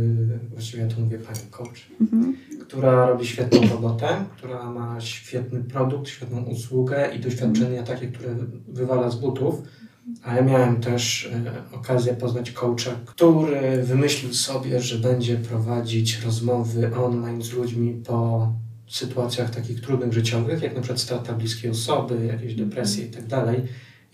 [0.52, 2.38] właściwie ja tu mówię pani coach, mhm.
[2.62, 7.86] która robi świetną robotę, która ma świetny produkt, świetną usługę i doświadczenia mhm.
[7.86, 8.36] takie, które
[8.68, 9.62] wywala z butów.
[10.24, 11.32] Ale miałem też
[11.72, 18.50] e, okazję poznać coacha, który wymyślił sobie, że będzie prowadzić rozmowy online z ludźmi po
[18.88, 22.70] sytuacjach takich trudnych życiowych, jak na przykład strata bliskiej osoby, jakieś mhm.
[22.70, 23.64] depresje i tak dalej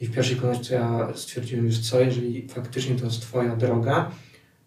[0.02, 4.12] i w pierwszej kolejności ja stwierdziłem, już co, jeżeli faktycznie to jest Twoja droga,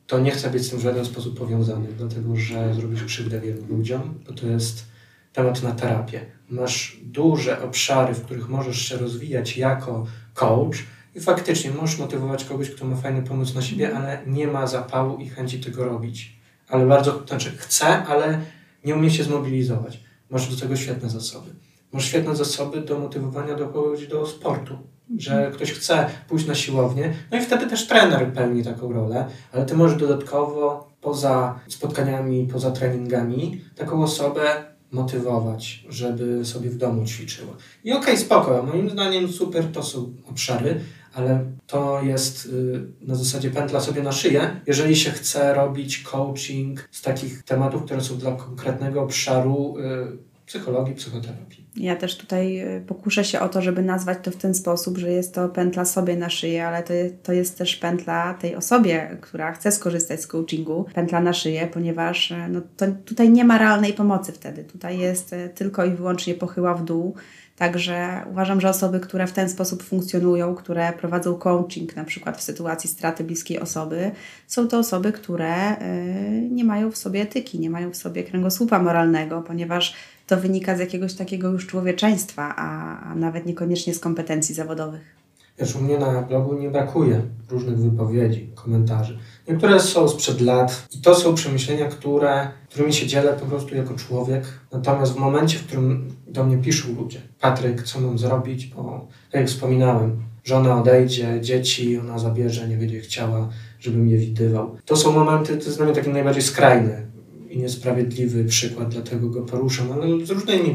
[0.07, 3.67] to nie chcę być z tym w żaden sposób powiązany, dlatego że zrobisz krzywdę wielu
[3.67, 4.85] ludziom, bo to jest
[5.33, 6.21] temat na terapię.
[6.49, 10.77] Masz duże obszary, w których możesz się rozwijać jako coach
[11.15, 15.19] i faktycznie możesz motywować kogoś, kto ma fajny pomysł na siebie, ale nie ma zapału
[15.19, 16.37] i chęci tego robić.
[16.69, 18.41] Ale bardzo, znaczy chce, ale
[18.85, 20.01] nie umie się zmobilizować.
[20.31, 21.51] Masz do tego świetne zasoby.
[21.93, 24.79] Masz świetne zasoby do motywowania do kogoś do sportu,
[25.19, 29.67] że ktoś chce pójść na siłownię, no i wtedy też trener pełni taką rolę, ale
[29.67, 37.53] ty możesz dodatkowo poza spotkaniami, poza treningami taką osobę motywować, żeby sobie w domu ćwiczyła.
[37.85, 40.81] I okej, okay, spoko, moim zdaniem super to są obszary,
[41.15, 46.89] ale to jest y, na zasadzie pętla sobie na szyję, jeżeli się chce robić coaching
[46.91, 51.65] z takich tematów, które są dla konkretnego obszaru y, psychologii, psychoterapii.
[51.77, 55.11] Ja też tutaj y, pokuszę się o to, żeby nazwać to w ten sposób, że
[55.11, 59.19] jest to pętla sobie na szyję, ale to jest, to jest też pętla tej osobie,
[59.21, 63.93] która chce skorzystać z coachingu, pętla na szyję, ponieważ no, to, tutaj nie ma realnej
[63.93, 64.65] pomocy wtedy.
[64.65, 67.15] Tutaj jest tylko i wyłącznie pochyła w dół
[67.57, 72.43] Także uważam, że osoby, które w ten sposób funkcjonują, które prowadzą coaching, na przykład w
[72.43, 74.11] sytuacji straty bliskiej osoby,
[74.47, 78.79] są to osoby, które y, nie mają w sobie etyki, nie mają w sobie kręgosłupa
[78.79, 79.95] moralnego, ponieważ
[80.27, 85.24] to wynika z jakiegoś takiego już człowieczeństwa, a, a nawet niekoniecznie z kompetencji zawodowych.
[85.59, 89.19] Wiesz, u mnie na blogu nie brakuje różnych wypowiedzi, komentarzy.
[89.49, 93.95] Niektóre są sprzed lat i to są przemyślenia, które, którymi się dzielę po prostu jako
[93.95, 94.45] człowiek.
[94.73, 99.41] Natomiast w momencie, w którym do mnie piszą ludzie, Patryk, co mam zrobić, bo tak
[99.41, 103.49] jak wspominałem, żona odejdzie, dzieci ona zabierze, nie będzie chciała,
[103.81, 104.77] żebym je widywał.
[104.85, 107.14] To są momenty, to jest dla mnie takie najbardziej skrajne
[107.55, 110.75] i niesprawiedliwy przykład, dlatego go poruszam, ale z różnymi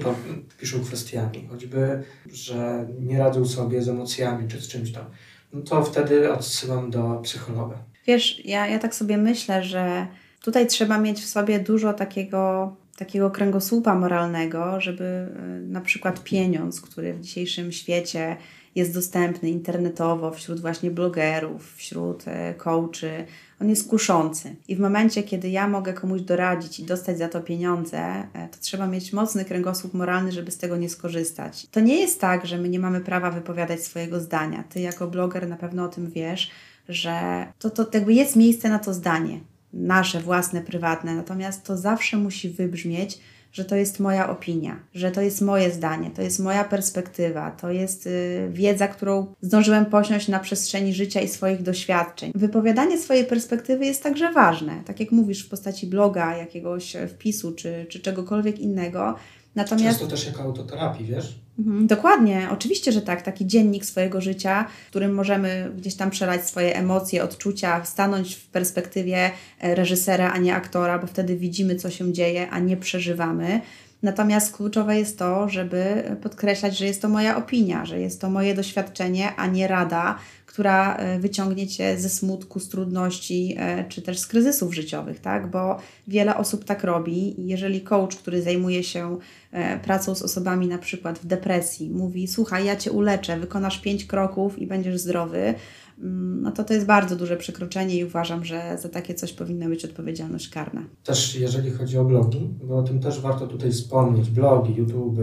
[0.59, 2.03] piszą kwestiami, choćby,
[2.33, 5.05] że nie radzą sobie z emocjami czy z czymś tam.
[5.53, 7.77] No to wtedy odsyłam do psychologa.
[8.07, 10.07] Wiesz, ja, ja tak sobie myślę, że
[10.41, 16.81] tutaj trzeba mieć w sobie dużo takiego, takiego kręgosłupa moralnego, żeby y, na przykład pieniądz,
[16.81, 18.37] który w dzisiejszym świecie
[18.75, 23.25] jest dostępny internetowo wśród właśnie blogerów, wśród e, coachy,
[23.61, 24.55] on jest kuszący.
[24.67, 27.97] I w momencie, kiedy ja mogę komuś doradzić i dostać za to pieniądze,
[28.33, 31.67] e, to trzeba mieć mocny kręgosłup moralny, żeby z tego nie skorzystać.
[31.71, 34.63] To nie jest tak, że my nie mamy prawa wypowiadać swojego zdania.
[34.69, 36.51] Ty jako bloger na pewno o tym wiesz,
[36.89, 39.39] że to, to jakby jest miejsce na to zdanie,
[39.73, 43.19] nasze własne, prywatne, natomiast to zawsze musi wybrzmieć
[43.51, 47.71] że to jest moja opinia, że to jest moje zdanie, to jest moja perspektywa, to
[47.71, 52.31] jest y, wiedza, którą zdążyłem posiąść na przestrzeni życia i swoich doświadczeń.
[52.35, 57.85] Wypowiadanie swojej perspektywy jest także ważne, tak jak mówisz w postaci bloga, jakiegoś wpisu czy,
[57.89, 59.15] czy czegokolwiek innego.
[59.55, 59.99] Natomiast...
[59.99, 61.39] Często też jako autoterapii, wiesz?
[61.59, 63.21] Mhm, dokładnie, oczywiście, że tak.
[63.21, 68.47] Taki dziennik swojego życia, w którym możemy gdzieś tam przelać swoje emocje, odczucia, stanąć w
[68.47, 73.61] perspektywie e, reżysera, a nie aktora, bo wtedy widzimy, co się dzieje, a nie przeżywamy.
[74.03, 78.55] Natomiast kluczowe jest to, żeby podkreślać, że jest to moja opinia, że jest to moje
[78.55, 80.19] doświadczenie, a nie rada,
[80.59, 85.51] która e, wyciągnie cię ze smutku, z trudności, e, czy też z kryzysów życiowych, tak?
[85.51, 87.35] Bo wiele osób tak robi.
[87.37, 89.17] Jeżeli coach, który zajmuje się
[89.51, 94.05] e, pracą z osobami na przykład w depresji, mówi: Słuchaj, ja cię uleczę, wykonasz pięć
[94.05, 95.53] kroków i będziesz zdrowy,
[95.99, 99.69] mm, no to to jest bardzo duże przekroczenie i uważam, że za takie coś powinna
[99.69, 100.83] być odpowiedzialność karna.
[101.03, 105.19] Też jeżeli chodzi o blogi, bo o tym też warto tutaj wspomnieć, blogi, YouTube,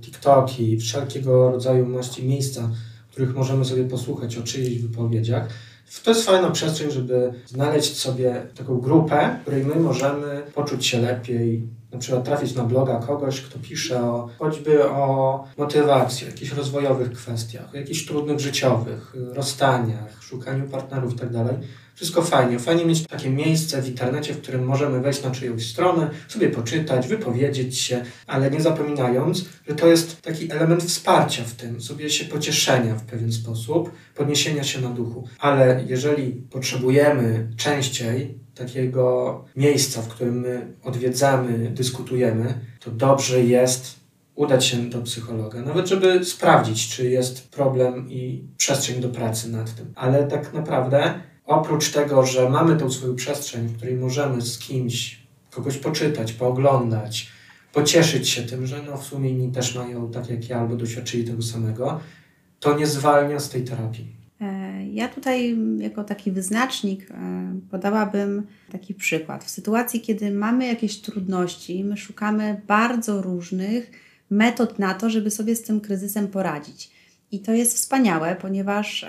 [0.00, 2.70] TikToki, wszelkiego rodzaju maści miejsca,
[3.18, 5.48] których możemy sobie posłuchać o czyichś wypowiedziach.
[6.04, 11.00] To jest fajna przestrzeń, żeby znaleźć sobie taką grupę, w której my możemy poczuć się
[11.00, 11.62] lepiej,
[11.92, 17.74] na przykład trafić na bloga kogoś, kto pisze o, choćby o motywacji, jakichś rozwojowych kwestiach,
[17.74, 21.58] jakichś trudnych życiowych, rozstaniach, szukaniu partnerów itd.
[21.98, 22.58] Wszystko fajnie.
[22.58, 27.08] Fajnie mieć takie miejsce w internecie, w którym możemy wejść na czyjąś stronę, sobie poczytać,
[27.08, 32.24] wypowiedzieć się, ale nie zapominając, że to jest taki element wsparcia w tym, sobie się
[32.24, 35.28] pocieszenia w pewien sposób, podniesienia się na duchu.
[35.38, 43.98] Ale jeżeli potrzebujemy częściej takiego miejsca, w którym my odwiedzamy, dyskutujemy, to dobrze jest
[44.34, 49.74] udać się do psychologa, nawet żeby sprawdzić, czy jest problem i przestrzeń do pracy nad
[49.74, 49.92] tym.
[49.94, 55.22] Ale tak naprawdę oprócz tego, że mamy tą swoją przestrzeń, w której możemy z kimś
[55.50, 57.28] kogoś poczytać, pooglądać,
[57.72, 61.24] pocieszyć się tym, że no w sumie inni też mają tak jak ja albo doświadczyli
[61.24, 62.00] tego samego,
[62.60, 64.16] to nie zwalnia z tej terapii.
[64.40, 67.14] E, ja tutaj jako taki wyznacznik e,
[67.70, 69.44] podałabym taki przykład.
[69.44, 73.90] W sytuacji, kiedy mamy jakieś trudności, my szukamy bardzo różnych
[74.30, 76.97] metod na to, żeby sobie z tym kryzysem poradzić.
[77.32, 79.08] I to jest wspaniałe, ponieważ e,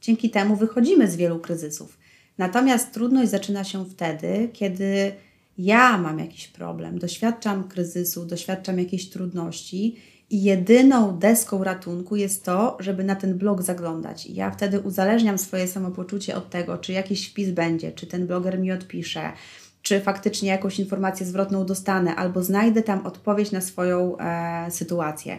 [0.00, 1.98] dzięki temu wychodzimy z wielu kryzysów.
[2.38, 5.12] Natomiast trudność zaczyna się wtedy, kiedy
[5.58, 9.96] ja mam jakiś problem, doświadczam kryzysu, doświadczam jakiejś trudności
[10.30, 14.26] i jedyną deską ratunku jest to, żeby na ten blog zaglądać.
[14.26, 18.58] I ja wtedy uzależniam swoje samopoczucie od tego, czy jakiś wpis będzie, czy ten bloger
[18.58, 19.32] mi odpisze,
[19.82, 25.38] czy faktycznie jakąś informację zwrotną dostanę, albo znajdę tam odpowiedź na swoją e, sytuację.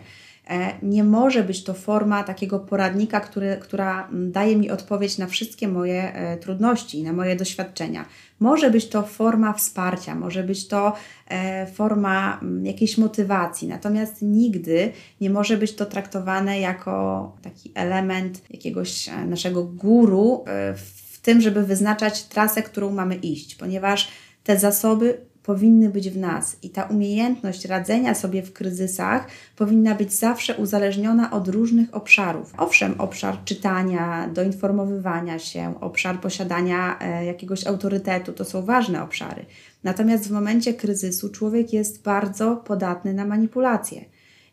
[0.52, 5.68] E, nie może być to forma takiego poradnika, który, która daje mi odpowiedź na wszystkie
[5.68, 8.06] moje e, trudności, na moje doświadczenia.
[8.40, 10.94] Może być to forma wsparcia, może być to
[11.28, 14.92] e, forma jakiejś motywacji, natomiast nigdy
[15.22, 20.46] nie może być to traktowane jako taki element jakiegoś naszego guru
[20.76, 24.08] w tym, żeby wyznaczać trasę, którą mamy iść, ponieważ
[24.44, 30.14] te zasoby powinny być w nas i ta umiejętność radzenia sobie w kryzysach powinna być
[30.14, 32.54] zawsze uzależniona od różnych obszarów.
[32.58, 39.46] Owszem, obszar czytania, doinformowywania się, obszar posiadania e, jakiegoś autorytetu to są ważne obszary.
[39.84, 44.06] Natomiast w momencie kryzysu człowiek jest bardzo podatny na manipulacje.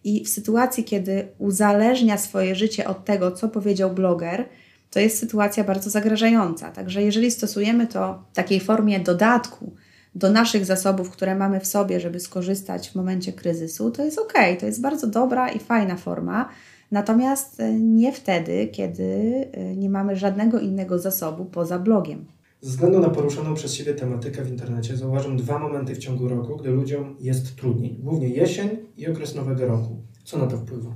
[0.05, 4.49] I w sytuacji, kiedy uzależnia swoje życie od tego, co powiedział bloger,
[4.91, 6.71] to jest sytuacja bardzo zagrażająca.
[6.71, 9.73] Także jeżeli stosujemy to w takiej formie dodatku,
[10.15, 14.33] do naszych zasobów, które mamy w sobie, żeby skorzystać w momencie kryzysu, to jest ok,
[14.61, 16.49] to jest bardzo dobra i fajna forma.
[16.91, 19.05] Natomiast e, nie wtedy, kiedy
[19.53, 22.27] e, nie mamy żadnego innego zasobu poza blogiem.
[22.61, 26.57] Ze względu na poruszoną przez siebie tematykę w internecie zauważam dwa momenty w ciągu roku,
[26.57, 27.99] gdy ludziom jest trudniej.
[28.03, 29.97] Głównie jesień i okres nowego roku.
[30.25, 30.91] Co na to wpływa?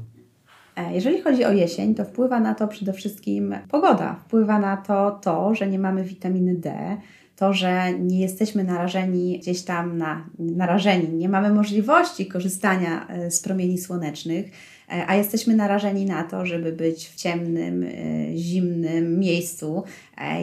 [0.76, 4.14] E, jeżeli chodzi o jesień, to wpływa na to przede wszystkim pogoda.
[4.14, 6.96] Wpływa na to to, że nie mamy witaminy D,
[7.42, 13.40] to, że nie jesteśmy narażeni gdzieś tam na narażeni, nie mamy możliwości korzystania e, z
[13.40, 14.46] promieni słonecznych,
[14.88, 19.84] e, a jesteśmy narażeni na to, żeby być w ciemnym, e, zimnym miejscu,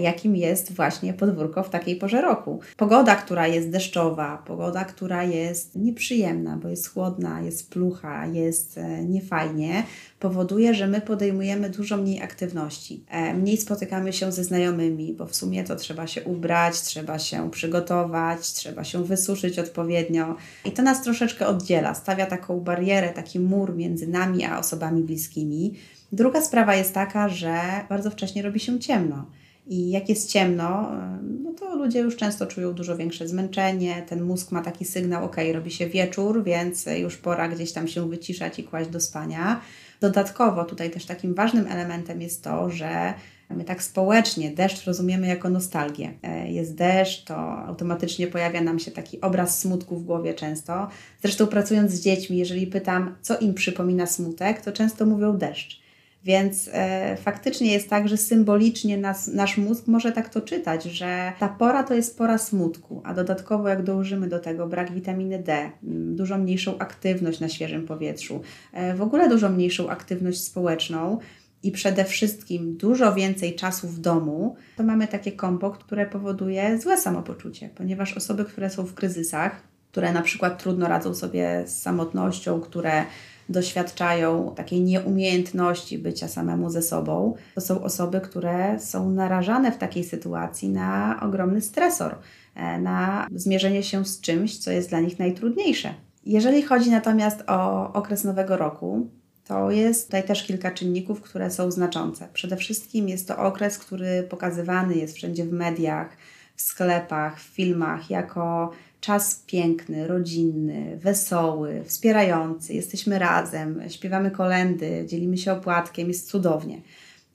[0.01, 2.59] jakim jest właśnie podwórko w takiej porze roku.
[2.77, 9.83] Pogoda, która jest deszczowa, pogoda, która jest nieprzyjemna, bo jest chłodna, jest plucha, jest niefajnie,
[10.19, 13.03] powoduje, że my podejmujemy dużo mniej aktywności.
[13.09, 17.51] E, mniej spotykamy się ze znajomymi, bo w sumie to trzeba się ubrać, trzeba się
[17.51, 20.35] przygotować, trzeba się wysuszyć odpowiednio.
[20.65, 25.73] I to nas troszeczkę oddziela, stawia taką barierę, taki mur między nami a osobami bliskimi.
[26.11, 29.25] Druga sprawa jest taka, że bardzo wcześnie robi się ciemno.
[29.67, 34.03] I jak jest ciemno, e, no to ludzie już często czują dużo większe zmęczenie.
[34.09, 38.09] Ten mózg ma taki sygnał, ok, robi się wieczór, więc już pora gdzieś tam się
[38.09, 39.61] wyciszać i kłaść do spania.
[40.01, 43.13] Dodatkowo tutaj też takim ważnym elementem jest to, że
[43.55, 46.13] My tak społecznie deszcz rozumiemy jako nostalgię.
[46.23, 47.35] E, jest deszcz, to
[47.65, 50.87] automatycznie pojawia nam się taki obraz smutku w głowie często.
[51.21, 55.81] Zresztą pracując z dziećmi, jeżeli pytam, co im przypomina smutek, to często mówią deszcz.
[56.23, 61.33] Więc e, faktycznie jest tak, że symbolicznie nas, nasz mózg może tak to czytać, że
[61.39, 65.71] ta pora to jest pora smutku, a dodatkowo jak dołożymy do tego brak witaminy D,
[66.15, 68.41] dużo mniejszą aktywność na świeżym powietrzu,
[68.73, 71.19] e, w ogóle dużo mniejszą aktywność społeczną,
[71.63, 76.97] i przede wszystkim dużo więcej czasu w domu, to mamy takie kombo, które powoduje złe
[76.97, 79.61] samopoczucie, ponieważ osoby, które są w kryzysach,
[79.91, 83.05] które na przykład trudno radzą sobie z samotnością, które
[83.49, 90.03] doświadczają takiej nieumiejętności bycia samemu ze sobą, to są osoby, które są narażane w takiej
[90.03, 92.15] sytuacji na ogromny stresor,
[92.55, 95.93] e, na zmierzenie się z czymś, co jest dla nich najtrudniejsze.
[96.25, 99.09] Jeżeli chodzi natomiast o okres nowego roku,
[99.47, 102.27] to jest tutaj też kilka czynników, które są znaczące.
[102.33, 106.17] Przede wszystkim jest to okres, który pokazywany jest wszędzie w mediach,
[106.55, 108.71] w sklepach, w filmach jako
[109.01, 112.73] czas piękny, rodzinny, wesoły, wspierający.
[112.73, 116.81] Jesteśmy razem, śpiewamy kolendy, dzielimy się opłatkiem, jest cudownie.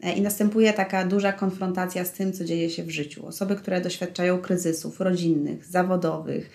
[0.02, 3.26] E, I następuje taka duża konfrontacja z tym, co dzieje się w życiu.
[3.26, 6.50] Osoby, które doświadczają kryzysów rodzinnych, zawodowych,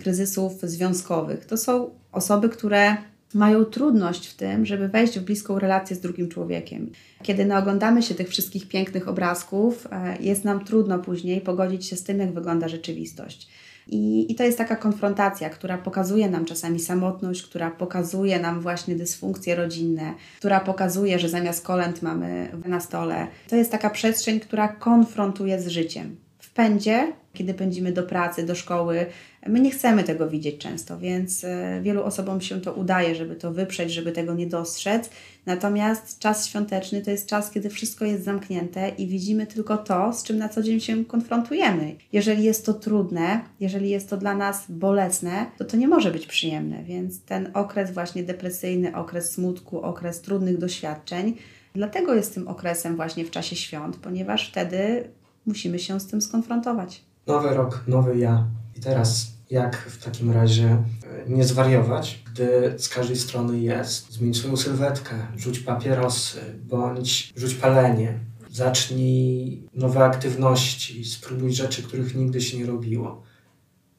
[0.00, 2.96] kryzysów związkowych, to są osoby, które
[3.34, 6.90] mają trudność w tym, żeby wejść w bliską relację z drugim człowiekiem.
[7.22, 12.02] Kiedy naoglądamy się tych wszystkich pięknych obrazków, e, jest nam trudno później pogodzić się z
[12.02, 13.48] tym, jak wygląda rzeczywistość.
[13.88, 18.94] I, I to jest taka konfrontacja, która pokazuje nam czasami samotność, która pokazuje nam właśnie
[18.94, 23.26] dysfunkcje rodzinne, która pokazuje, że zamiast kolęd mamy na stole.
[23.48, 26.16] To jest taka przestrzeń, która konfrontuje z życiem.
[26.38, 29.06] W pędzie kiedy pędzimy do pracy, do szkoły.
[29.48, 33.52] My nie chcemy tego widzieć często, więc e, wielu osobom się to udaje, żeby to
[33.52, 35.10] wyprzeć, żeby tego nie dostrzec.
[35.46, 40.22] Natomiast czas świąteczny to jest czas, kiedy wszystko jest zamknięte i widzimy tylko to, z
[40.22, 41.96] czym na co dzień się konfrontujemy.
[42.12, 46.26] Jeżeli jest to trudne, jeżeli jest to dla nas bolesne, to to nie może być
[46.26, 51.36] przyjemne, więc ten okres właśnie depresyjny, okres smutku, okres trudnych doświadczeń,
[51.74, 55.04] dlatego jest tym okresem właśnie w czasie świąt, ponieważ wtedy
[55.46, 57.04] musimy się z tym skonfrontować.
[57.26, 58.46] Nowy rok, nowy ja.
[58.76, 60.84] I teraz jak w takim razie e,
[61.28, 68.18] nie zwariować, gdy z każdej strony jest zmień swoją sylwetkę, rzuć papierosy, bądź rzuć palenie,
[68.50, 73.22] zacznij nowe aktywności, spróbuj rzeczy, których nigdy się nie robiło.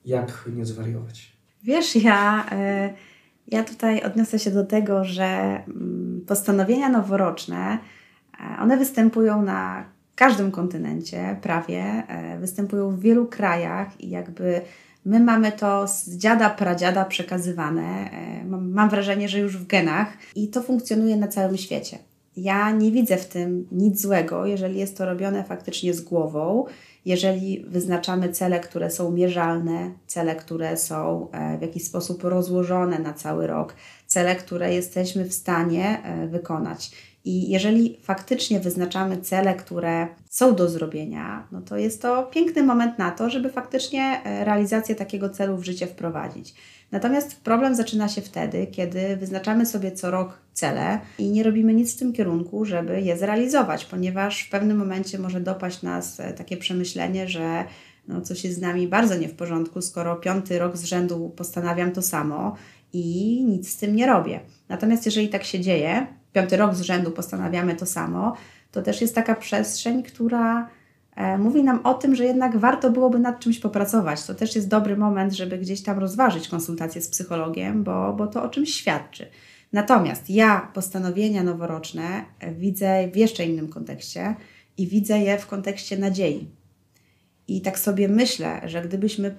[0.06, 1.38] Jak nie zwariować?
[1.64, 2.94] Wiesz, ja, e,
[3.48, 5.24] ja tutaj odniosę się do tego, że
[5.68, 7.78] mm, postanowienia noworoczne,
[8.40, 9.86] e, one występują na
[10.16, 12.04] każdym kontynencie prawie,
[12.40, 14.62] występują w wielu krajach i jakby
[15.06, 18.12] My mamy to z dziada, pradziada przekazywane.
[18.12, 21.98] E, mam, wrażenie, że już w genach i to funkcjonuje na całym świecie.
[22.38, 26.66] Ja nie widzę w tym nic złego, jeżeli jest to robione faktycznie z głową,
[27.06, 33.14] jeżeli wyznaczamy cele, które są mierzalne, cele, które są e, w jakiś sposób rozłożone na
[33.14, 33.76] cały rok,
[34.08, 36.92] cele, które jesteśmy w stanie e, wykonać.
[37.30, 43.00] I jeżeli faktycznie wyznaczamy cele, które są do zrobienia, no to jest to piękny moment
[43.00, 46.54] na to, żeby faktycznie e, realizację takiego celu w życie wprowadzić.
[46.92, 51.96] Natomiast problem zaczyna się wtedy, kiedy wyznaczamy sobie co rok cele i nie robimy nic
[51.96, 56.58] w tym kierunku, żeby je zrealizować, ponieważ w pewnym momencie może dopaść nas e, takie
[56.58, 57.64] przemyślenie, że
[58.08, 61.92] no, coś jest z nami bardzo nie w porządku, skoro piąty rok z rzędu postanawiam
[61.92, 62.56] to samo
[62.94, 64.40] i nic z tym nie robię.
[64.70, 68.36] Natomiast jeżeli tak się dzieje, piąty rok z rzędu postanawiamy to samo,
[68.72, 70.70] to też jest taka przestrzeń, która
[71.16, 74.24] e, mówi nam o tym, że jednak warto byłoby nad czymś popracować.
[74.24, 78.44] To też jest dobry moment, żeby gdzieś tam rozważyć konsultację z psychologiem, bo, bo to
[78.44, 79.26] o czymś świadczy.
[79.74, 82.26] Natomiast ja postanowienia noworoczne
[82.58, 84.36] widzę w jeszcze innym kontekście
[84.78, 86.48] i widzę je w kontekście nadziei.
[87.48, 89.36] I tak sobie myślę, że gdybyśmy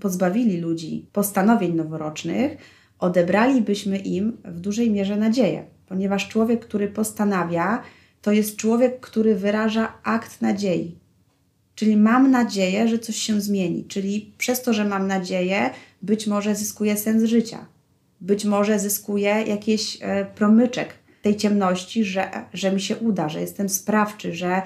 [0.00, 2.56] pozbawili ludzi postanowień noworocznych,
[2.98, 7.82] odebralibyśmy im w dużej mierze nadzieję ponieważ człowiek, który postanawia,
[8.22, 10.98] to jest człowiek, który wyraża akt nadziei.
[11.74, 13.84] Czyli mam nadzieję, że coś się zmieni.
[13.84, 15.70] Czyli przez to, że mam nadzieję,
[16.02, 17.66] być może zyskuję sens życia.
[18.20, 23.68] Być może zyskuję jakiś e, promyczek tej ciemności, że, że mi się uda, że jestem
[23.68, 24.62] sprawczy, że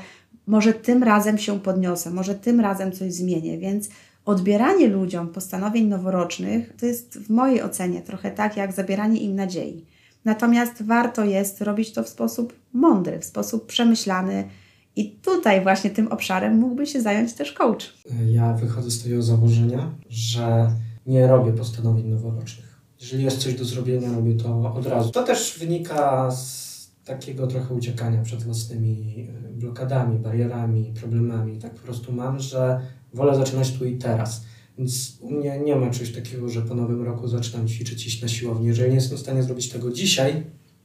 [0.47, 3.59] może tym razem się podniosę, może tym razem coś zmienię.
[3.59, 3.89] Więc
[4.25, 9.85] odbieranie ludziom postanowień noworocznych to jest w mojej ocenie trochę tak jak zabieranie im nadziei.
[10.25, 14.49] Natomiast warto jest robić to w sposób mądry, w sposób przemyślany.
[14.97, 17.95] I tutaj właśnie tym obszarem mógłby się zająć też coach.
[18.31, 20.73] Ja wychodzę z tego założenia, że
[21.07, 22.83] nie robię postanowień noworocznych.
[23.01, 25.11] Jeżeli jest coś do zrobienia, robię to od razu.
[25.11, 26.73] To też wynika z
[27.05, 31.59] takiego trochę uciekania przed własnymi e, blokadami, barierami, problemami.
[31.59, 32.81] Tak po prostu mam, że
[33.15, 34.45] wolę zaczynać tu i teraz.
[34.79, 38.29] Więc u mnie nie ma czegoś takiego, że po nowym roku zaczynam ćwiczyć, iść na
[38.29, 38.69] siłownię.
[38.69, 40.43] Jeżeli nie jestem w stanie zrobić tego dzisiaj,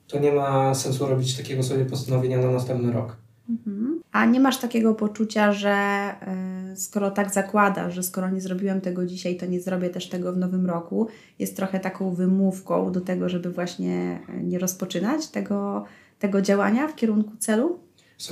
[0.08, 3.18] to nie ma sensu robić takiego sobie postanowienia na następny rok.
[3.50, 4.02] Mhm.
[4.12, 6.10] A nie masz takiego poczucia, że
[6.74, 10.34] y, skoro tak zakładasz, że skoro nie zrobiłem tego dzisiaj, to nie zrobię też tego
[10.34, 11.08] w nowym roku,
[11.40, 15.86] jest trochę taką wymówką do tego, żeby właśnie e, nie rozpoczynać tego,
[16.20, 17.80] tego działania w kierunku celu?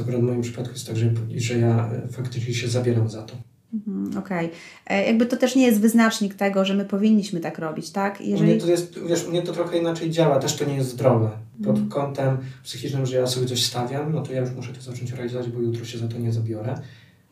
[0.01, 3.36] Akurat w moim przypadku jest tak, że, że ja e, faktycznie się zabieram za to.
[3.76, 4.45] Mhm, okej.
[4.45, 4.97] Okay.
[4.97, 8.21] E, jakby to też nie jest wyznacznik tego, że my powinniśmy tak robić, tak?
[8.21, 8.51] Jeżeli...
[8.51, 10.89] U mnie to jest, wiesz, u mnie to trochę inaczej działa, też to nie jest
[10.89, 11.30] zdrowe.
[11.63, 11.89] Pod mm.
[11.89, 15.49] kątem psychicznym, że ja sobie coś stawiam, no to ja już muszę to zacząć realizować,
[15.49, 16.76] bo jutro się za to nie zabiorę.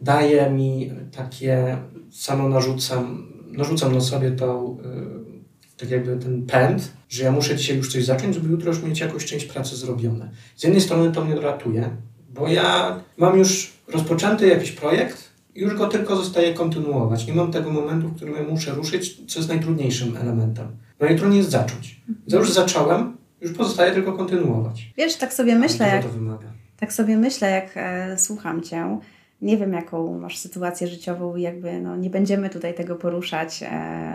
[0.02, 1.78] Daje mi takie,
[2.12, 5.34] samo narzucam, narzucam na sobie to, yy,
[5.78, 9.00] tak jakby ten pęd, że ja muszę dzisiaj już coś zacząć, żeby jutro już mieć
[9.00, 10.30] jakąś część pracy zrobione.
[10.56, 11.90] Z jednej strony to mnie ratuje,
[12.30, 17.28] bo ja mam już rozpoczęty jakiś projekt, już go tylko zostaje kontynuować.
[17.28, 20.68] Nie mam tego momentu, w którym ja muszę ruszyć, co jest najtrudniejszym elementem.
[21.00, 22.02] Najtrudniej jest zacząć.
[22.28, 24.94] Ja już zacząłem, już pozostaje tylko kontynuować.
[24.98, 26.06] Wiesz, tak sobie myślę, jak,
[26.80, 29.00] tak sobie myślę, jak e, słucham Cię.
[29.42, 33.70] Nie wiem, jaką masz sytuację życiową, jakby no, nie będziemy tutaj tego poruszać e,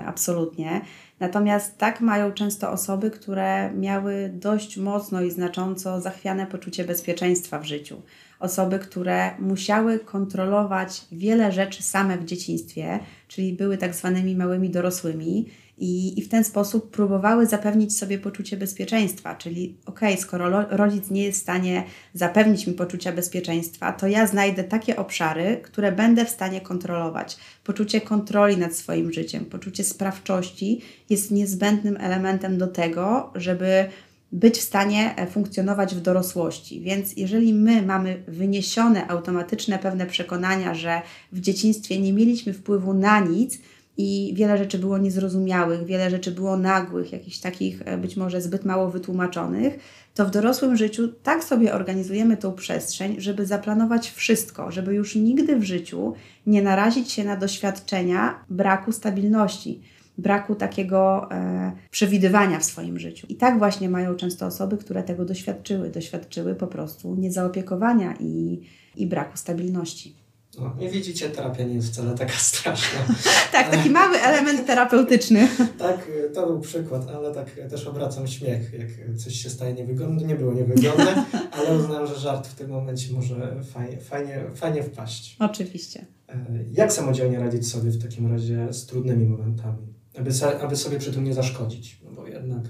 [0.07, 0.80] absolutnie.
[1.20, 7.64] Natomiast tak mają często osoby, które miały dość mocno i znacząco zachwiane poczucie bezpieczeństwa w
[7.64, 8.03] życiu
[8.41, 15.47] osoby, które musiały kontrolować wiele rzeczy same w dzieciństwie, czyli były tak zwanymi małymi dorosłymi
[15.80, 21.11] i, i w ten sposób próbowały zapewnić sobie poczucie bezpieczeństwa, czyli okej, okay, skoro rodzic
[21.11, 21.84] nie jest w stanie
[22.14, 27.36] zapewnić mi poczucia bezpieczeństwa, to ja znajdę takie obszary, które będę w stanie kontrolować.
[27.64, 30.80] Poczucie kontroli nad swoim życiem, poczucie sprawczości
[31.11, 33.89] jest niezbędnym elementem do tego, żeby
[34.33, 36.81] być w stanie e, funkcjonować w dorosłości.
[36.81, 43.20] Więc jeżeli my mamy wyniesione automatyczne pewne przekonania, że w dzieciństwie nie mieliśmy wpływu na
[43.20, 43.59] nic
[43.97, 48.65] i wiele rzeczy było niezrozumiałych, wiele rzeczy było nagłych, jakichś takich e, być może zbyt
[48.65, 49.78] mało wytłumaczonych,
[50.15, 55.57] to w dorosłym życiu tak sobie organizujemy tą przestrzeń, żeby zaplanować wszystko, żeby już nigdy
[55.57, 56.15] w życiu
[56.47, 59.81] nie narazić się na doświadczenia braku stabilności
[60.19, 63.27] braku takiego e, przewidywania w swoim życiu.
[63.31, 65.90] I tak właśnie mają często osoby, które tego doświadczyły.
[65.90, 68.61] Doświadczyły po prostu niezaopiekowania i,
[68.97, 70.16] i braku stabilności.
[70.59, 72.99] No, i widzicie, terapia nie jest wcale taka straszna.
[73.53, 75.49] tak, taki mały element terapeutyczny.
[75.78, 80.27] tak, to był przykład, ale tak też obracam śmiech, jak coś się staje niewygodne.
[80.27, 85.36] Nie było niewygodne, ale uznałem, że żart w tym momencie może fajnie, fajnie, fajnie wpaść.
[85.40, 86.07] Oczywiście.
[86.28, 86.35] E,
[86.73, 89.98] jak samodzielnie radzić sobie w takim razie z trudnymi momentami?
[90.19, 90.31] Aby,
[90.62, 92.62] aby sobie przy tym nie zaszkodzić, no bo jednak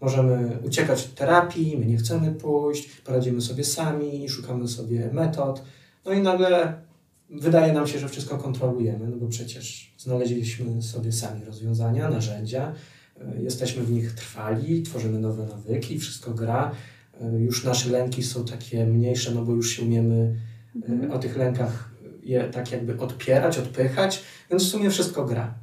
[0.00, 5.62] możemy uciekać od terapii, my nie chcemy pójść, poradzimy sobie sami, szukamy sobie metod,
[6.04, 6.82] no i nagle
[7.30, 12.72] wydaje nam się, że wszystko kontrolujemy, no bo przecież znaleźliśmy sobie sami rozwiązania, narzędzia,
[13.20, 16.72] e, jesteśmy w nich trwali, tworzymy nowe nawyki, wszystko gra.
[17.20, 20.36] E, już nasze lęki są takie mniejsze, no bo już się umiemy
[20.82, 21.12] e, mhm.
[21.12, 21.90] o tych lękach
[22.22, 25.54] je tak jakby odpierać, odpychać, więc w sumie wszystko gra.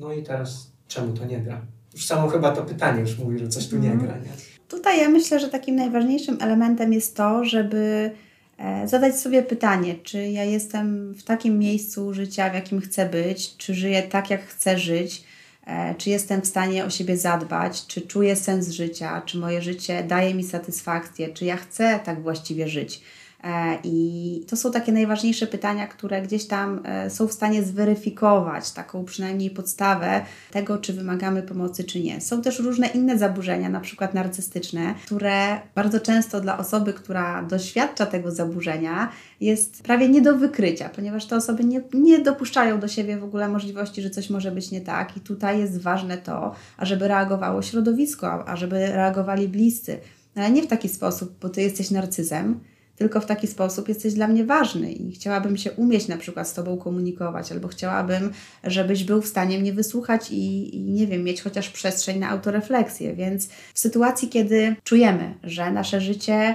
[0.00, 1.60] No i teraz czemu to nie gra?
[1.94, 4.06] Już samo chyba to pytanie już mówi, że coś tu nie mhm.
[4.06, 4.18] gra.
[4.18, 4.30] Nie?
[4.68, 8.10] Tutaj ja myślę, że takim najważniejszym elementem jest to, żeby
[8.58, 13.56] E, zadać sobie pytanie, czy ja jestem w takim miejscu życia, w jakim chcę być,
[13.56, 15.24] czy żyję tak, jak chcę żyć,
[15.66, 20.04] e, czy jestem w stanie o siebie zadbać, czy czuję sens życia, czy moje życie
[20.04, 23.00] daje mi satysfakcję, czy ja chcę tak właściwie żyć.
[23.44, 28.70] E, I to są takie najważniejsze pytania, które gdzieś tam e, są w stanie zweryfikować
[28.70, 30.20] taką przynajmniej podstawę
[30.50, 32.20] tego, czy wymagamy pomocy, czy nie.
[32.20, 38.06] Są też różne inne zaburzenia, na przykład narcystyczne, które bardzo często dla osoby, która doświadcza
[38.06, 39.08] tego zaburzenia,
[39.40, 43.48] jest prawie nie do wykrycia, ponieważ te osoby nie, nie dopuszczają do siebie w ogóle
[43.48, 45.16] możliwości, że coś może być nie tak.
[45.16, 49.98] I tutaj jest ważne to, ażeby reagowało środowisko, ażeby reagowali bliscy.
[50.34, 52.60] Ale nie w taki sposób, bo ty jesteś narcyzem,
[52.98, 56.54] tylko w taki sposób jesteś dla mnie ważny i chciałabym się umieć na przykład z
[56.54, 58.30] Tobą komunikować, albo chciałabym,
[58.64, 63.14] żebyś był w stanie mnie wysłuchać i, i nie wiem, mieć chociaż przestrzeń na autorefleksję.
[63.14, 66.54] Więc w sytuacji, kiedy czujemy, że nasze życie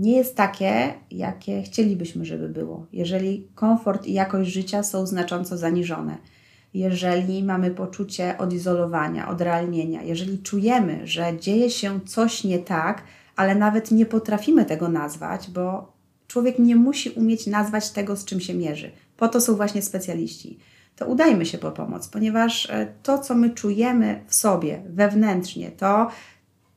[0.00, 6.16] nie jest takie, jakie chcielibyśmy, żeby było, jeżeli komfort i jakość życia są znacząco zaniżone,
[6.74, 13.02] jeżeli mamy poczucie odizolowania, odrealnienia, jeżeli czujemy, że dzieje się coś nie tak,
[13.36, 15.92] ale nawet nie potrafimy tego nazwać, bo
[16.26, 18.90] człowiek nie musi umieć nazwać tego, z czym się mierzy.
[19.16, 20.58] Po to są właśnie specjaliści.
[20.96, 26.10] To udajmy się po pomoc, ponieważ e, to, co my czujemy w sobie wewnętrznie, to,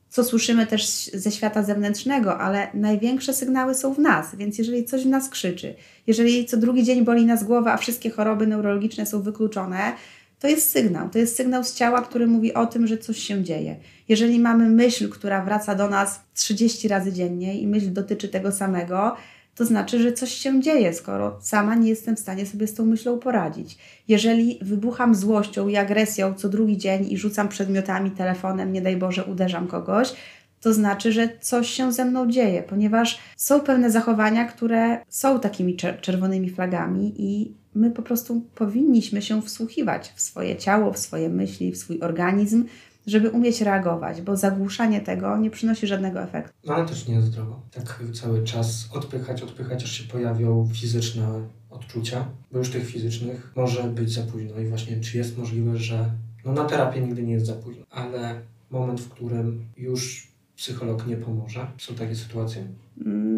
[0.08, 5.04] co słyszymy też ze świata zewnętrznego, ale największe sygnały są w nas, więc jeżeli coś
[5.04, 5.74] w nas krzyczy,
[6.06, 9.92] jeżeli co drugi dzień boli nas głowa, a wszystkie choroby neurologiczne są wykluczone,
[10.40, 11.08] to jest sygnał.
[11.10, 13.76] To jest sygnał z ciała, który mówi o tym, że coś się dzieje.
[14.10, 19.16] Jeżeli mamy myśl, która wraca do nas 30 razy dziennie i myśl dotyczy tego samego,
[19.54, 22.86] to znaczy, że coś się dzieje, skoro sama nie jestem w stanie sobie z tą
[22.86, 23.78] myślą poradzić.
[24.08, 29.24] Jeżeli wybucham złością i agresją co drugi dzień i rzucam przedmiotami, telefonem, nie daj Boże,
[29.24, 30.12] uderzam kogoś,
[30.60, 35.76] to znaczy, że coś się ze mną dzieje, ponieważ są pewne zachowania, które są takimi
[35.76, 41.72] czerwonymi flagami i my po prostu powinniśmy się wsłuchiwać w swoje ciało, w swoje myśli,
[41.72, 42.64] w swój organizm,
[43.06, 46.52] żeby umieć reagować, bo zagłuszanie tego nie przynosi żadnego efektu.
[46.64, 47.62] No ale też nie jest zdrowo.
[47.70, 51.40] Tak cały czas odpychać, odpychać, aż się pojawią fizyczne
[51.70, 56.10] odczucia, bo już tych fizycznych może być za późno i właśnie czy jest możliwe, że
[56.44, 58.40] no na terapię nigdy nie jest za późno, ale
[58.70, 61.66] moment, w którym już psycholog nie pomoże?
[61.78, 62.66] Są takie sytuacje?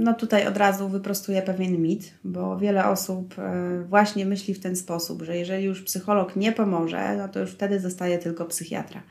[0.05, 4.77] No tutaj od razu wyprostuję pewien mit, bo wiele osób e, właśnie myśli w ten
[4.77, 9.03] sposób, że jeżeli już psycholog nie pomoże, no to już wtedy zostaje tylko psychiatra.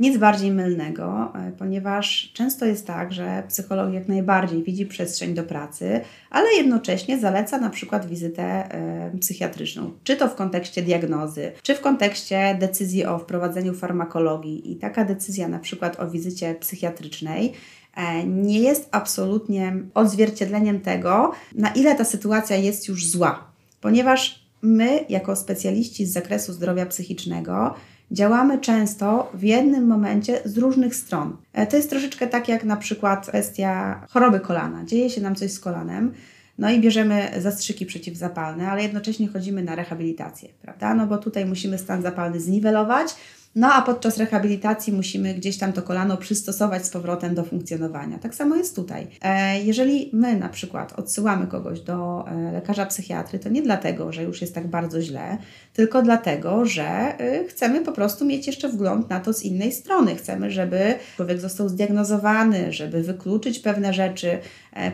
[0.00, 5.42] Nic bardziej mylnego, e, ponieważ często jest tak, że psycholog jak najbardziej widzi przestrzeń do
[5.42, 6.00] pracy,
[6.30, 11.80] ale jednocześnie zaleca na przykład wizytę e, psychiatryczną, czy to w kontekście diagnozy, czy w
[11.80, 14.72] kontekście decyzji o wprowadzeniu farmakologii.
[14.72, 17.52] I taka decyzja na przykład o wizycie psychiatrycznej
[17.96, 23.50] e, nie jest absolutnie odzwierciedleniem tego, na ile ta sytuacja jest już zła,
[23.80, 27.74] ponieważ my, jako specjaliści z zakresu zdrowia psychicznego,
[28.10, 31.36] działamy często w jednym momencie z różnych stron.
[31.52, 34.84] E, to jest troszeczkę tak jak na przykład kwestia choroby kolana.
[34.84, 36.12] Dzieje się nam coś z kolanem,
[36.58, 40.94] no i bierzemy zastrzyki przeciwzapalne, ale jednocześnie chodzimy na rehabilitację, prawda?
[40.94, 43.14] No bo tutaj musimy stan zapalny zniwelować,
[43.54, 48.18] No a podczas rehabilitacji musimy gdzieś tam to kolano przystosować z powrotem do funkcjonowania.
[48.18, 49.06] Tak samo jest tutaj.
[49.22, 54.22] E, jeżeli my na przykład odsyłamy kogoś do e, lekarza psychiatry, to nie dlatego, że
[54.22, 55.38] już jest tak bardzo źle,
[55.72, 56.84] tylko dlatego, że
[57.18, 60.16] e, chcemy po prostu mieć jeszcze wgląd na to z innej strony.
[60.16, 64.38] Chcemy, żeby człowiek został zdiagnozowany, żeby wykluczyć pewne rzeczy,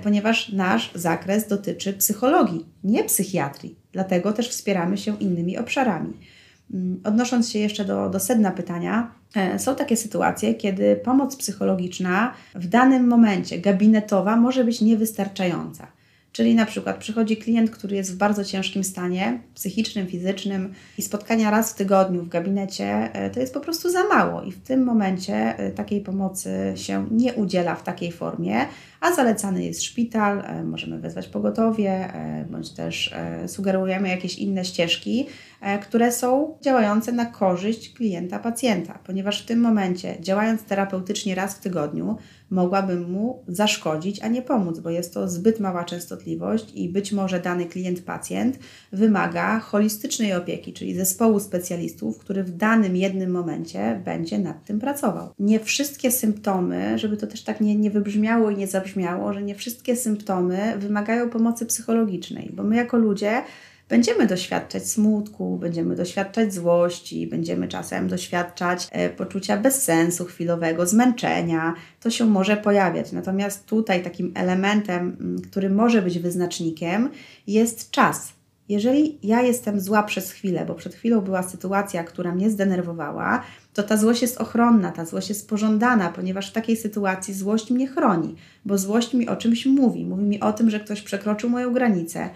[0.02, 3.76] ponieważ nasz zakres dotyczy psychologii, nie psychiatrii.
[3.92, 6.12] Dlatego też wspieramy się innymi obszarami.
[6.72, 12.34] Mm, odnosząc się jeszcze do, do sedna pytania, e, są takie sytuacje, kiedy pomoc psychologiczna
[12.54, 15.86] w danym momencie gabinetowa może być niewystarczająca.
[16.32, 21.50] Czyli na przykład przychodzi klient, który jest w bardzo ciężkim stanie psychicznym, fizycznym i spotkania
[21.50, 24.84] raz w tygodniu w gabinecie e, to jest po prostu za mało i w tym
[24.84, 28.56] momencie e, takiej pomocy się nie udziela w takiej formie,
[29.00, 32.12] a zalecany jest szpital, możemy wezwać pogotowie,
[32.50, 33.14] bądź też
[33.46, 35.26] sugerujemy jakieś inne ścieżki,
[35.82, 41.60] które są działające na korzyść klienta, pacjenta, ponieważ w tym momencie, działając terapeutycznie raz w
[41.60, 42.16] tygodniu,
[42.50, 47.40] mogłabym mu zaszkodzić, a nie pomóc, bo jest to zbyt mała częstotliwość i być może
[47.40, 48.52] dany klient-pacjent
[48.92, 55.28] wymaga holistycznej opieki, czyli zespołu specjalistów, który w danym jednym momencie będzie nad tym pracował.
[55.38, 59.54] Nie wszystkie symptomy, żeby to też tak nie, nie wybrzmiało i nie zabrzmiało, że nie
[59.54, 63.42] wszystkie symptomy wymagają pomocy psychologicznej, bo my jako ludzie
[63.94, 71.74] będziemy doświadczać smutku, będziemy doświadczać złości, będziemy czasem doświadczać e, poczucia bezsensu chwilowego, zmęczenia.
[72.00, 73.12] To się może pojawiać.
[73.12, 77.10] Natomiast tutaj takim elementem, mm, który może być wyznacznikiem,
[77.46, 78.32] jest czas.
[78.68, 83.42] Jeżeli ja jestem zła przez chwilę, bo przed chwilą była sytuacja, która mnie zdenerwowała,
[83.74, 87.86] to ta złość jest ochronna, ta złość jest pożądana, ponieważ w takiej sytuacji złość mnie
[87.86, 88.34] chroni,
[88.64, 90.04] bo złość mi o czymś mówi.
[90.04, 92.30] Mówi mi o tym, że ktoś przekroczył moją granicę,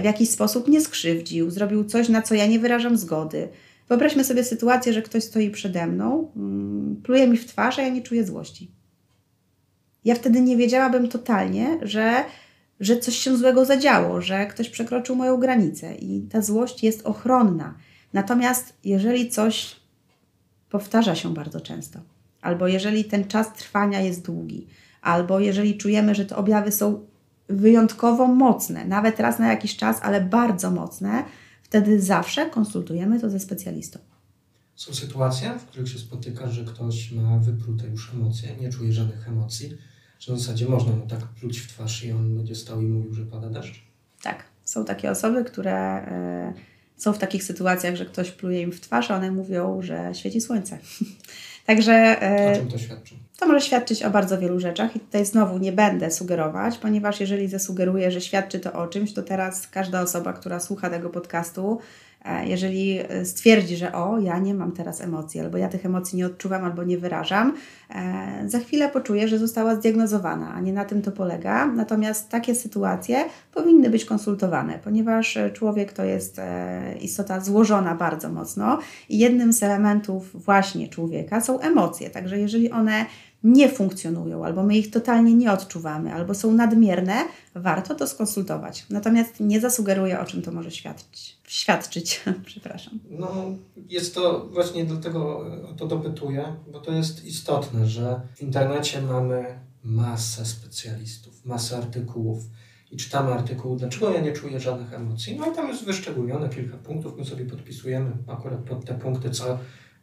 [0.00, 3.48] w jakiś sposób nie skrzywdził, zrobił coś, na co ja nie wyrażam zgody.
[3.88, 7.88] Wyobraźmy sobie sytuację, że ktoś stoi przede mną, mm, pluje mi w twarz, a ja
[7.88, 8.70] nie czuję złości.
[10.04, 12.24] Ja wtedy nie wiedziałabym totalnie, że,
[12.80, 17.74] że coś się złego zadziało, że ktoś przekroczył moją granicę i ta złość jest ochronna.
[18.12, 19.76] Natomiast jeżeli coś
[20.70, 22.00] powtarza się bardzo często,
[22.40, 24.66] albo jeżeli ten czas trwania jest długi,
[25.02, 27.06] albo jeżeli czujemy, że te objawy są
[27.50, 31.24] wyjątkowo mocne, nawet raz na jakiś czas, ale bardzo mocne,
[31.62, 33.98] wtedy zawsze konsultujemy to ze specjalistą.
[34.76, 39.28] Są sytuacje, w których się spotyka, że ktoś ma wyprute już emocje, nie czuje żadnych
[39.28, 39.76] emocji,
[40.18, 43.14] że w zasadzie można mu tak pluć w twarz i on będzie stał i mówił,
[43.14, 43.82] że pada deszcz?
[44.22, 46.06] Tak, są takie osoby, które
[46.96, 50.10] y, są w takich sytuacjach, że ktoś pluje im w twarz, a one mówią, że
[50.14, 50.78] świeci słońce.
[51.66, 52.22] Także.
[52.48, 53.14] Y, o czym to świadczy?
[53.40, 57.48] To może świadczyć o bardzo wielu rzeczach i tutaj znowu nie będę sugerować, ponieważ jeżeli
[57.48, 61.78] zasugeruję, że świadczy to o czymś, to teraz każda osoba, która słucha tego podcastu,
[62.24, 66.18] E, jeżeli e, stwierdzi, że o, ja nie mam teraz emocji, albo ja tych emocji
[66.18, 67.54] nie odczuwam, albo nie wyrażam,
[67.90, 71.66] e, za chwilę poczuje, że została zdiagnozowana, a nie na tym to polega.
[71.66, 76.40] Natomiast takie sytuacje powinny być konsultowane, ponieważ człowiek to jest
[77.00, 82.10] istota złożona bardzo mocno i jednym z elementów właśnie człowieka są emocje.
[82.10, 83.06] Także jeżeli one
[83.44, 88.86] nie funkcjonują, albo my ich totalnie nie odczuwamy, albo są nadmierne, warto to skonsultować.
[88.90, 91.36] Natomiast nie zasugeruję, o czym to może świadczyć.
[91.48, 92.20] świadczyć.
[92.46, 92.98] Przepraszam.
[93.10, 93.44] No,
[93.88, 99.44] jest to właśnie dlatego o to dopytuję, bo to jest istotne, że w internecie mamy
[99.84, 102.44] masę specjalistów, masę artykułów
[102.90, 105.36] i czytamy artykuł, dlaczego ja nie czuję żadnych emocji.
[105.36, 109.58] No i tam jest wyszczególnione kilka punktów, my sobie podpisujemy akurat pod te punkty, co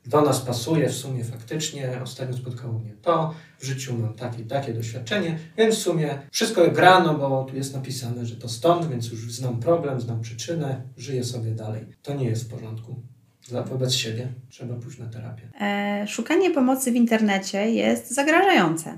[0.07, 4.73] do nas pasuje w sumie faktycznie, ostatnio spotkało mnie to, w życiu mam takie takie
[4.73, 9.33] doświadczenie, więc w sumie wszystko grano, bo tu jest napisane, że to stąd, więc już
[9.33, 11.85] znam problem, znam przyczynę, żyję sobie dalej.
[12.01, 12.95] To nie jest w porządku.
[13.65, 15.49] Wobec siebie trzeba pójść na terapię.
[15.61, 18.97] E, szukanie pomocy w internecie jest zagrażające,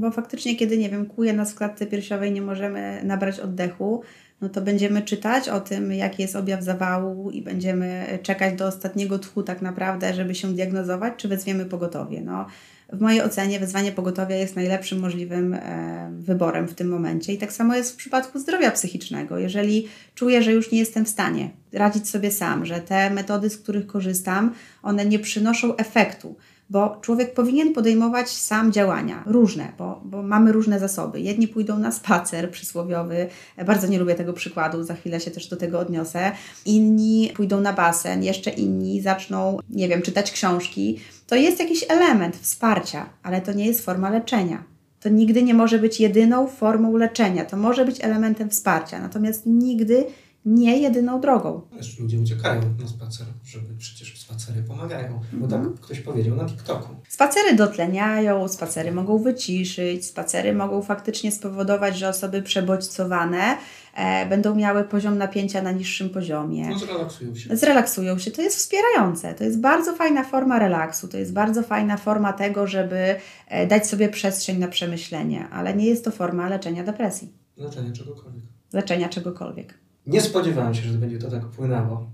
[0.00, 4.02] bo faktycznie, kiedy, nie wiem, kłuje nas w klatce piersiowej, nie możemy nabrać oddechu,
[4.42, 9.18] no to będziemy czytać o tym, jaki jest objaw zawału i będziemy czekać do ostatniego
[9.18, 12.20] tchu tak naprawdę, żeby się diagnozować, czy wezwiemy pogotowie.
[12.20, 12.46] No,
[12.92, 17.32] w mojej ocenie wezwanie pogotowia jest najlepszym możliwym e, wyborem w tym momencie.
[17.32, 19.38] I tak samo jest w przypadku zdrowia psychicznego.
[19.38, 23.58] Jeżeli czuję, że już nie jestem w stanie radzić sobie sam, że te metody, z
[23.58, 26.36] których korzystam, one nie przynoszą efektu,
[26.70, 31.20] bo człowiek powinien podejmować sam działania, różne, bo, bo mamy różne zasoby.
[31.20, 33.28] Jedni pójdą na spacer przysłowiowy,
[33.66, 36.32] bardzo nie lubię tego przykładu, za chwilę się też do tego odniosę.
[36.66, 40.98] Inni pójdą na basen, jeszcze inni zaczną, nie wiem, czytać książki.
[41.26, 44.64] To jest jakiś element wsparcia, ale to nie jest forma leczenia.
[45.00, 47.44] To nigdy nie może być jedyną formą leczenia.
[47.44, 50.04] To może być elementem wsparcia, natomiast nigdy
[50.44, 51.60] nie jedyną drogą.
[52.00, 55.76] Ludzie uciekają na spacer, żeby przecież spacery pomagają, bo tak Mhm.
[55.78, 56.88] ktoś powiedział na TikToku.
[57.08, 63.56] Spacery dotleniają, spacery mogą wyciszyć, spacery mogą faktycznie spowodować, że osoby przebodźcowane
[63.94, 66.68] e, będą miały poziom napięcia na niższym poziomie.
[66.68, 67.56] No zrelaksują się.
[67.56, 68.30] Zrelaksują się.
[68.30, 69.34] To jest wspierające.
[69.34, 71.08] To jest bardzo fajna forma relaksu.
[71.08, 73.16] To jest bardzo fajna forma tego, żeby
[73.48, 78.42] e, dać sobie przestrzeń na przemyślenie, ale nie jest to forma leczenia depresji, Leczenie czegokolwiek.
[78.72, 79.81] leczenia czegokolwiek.
[80.06, 82.06] Nie spodziewałem się, że będzie to tak płynęło.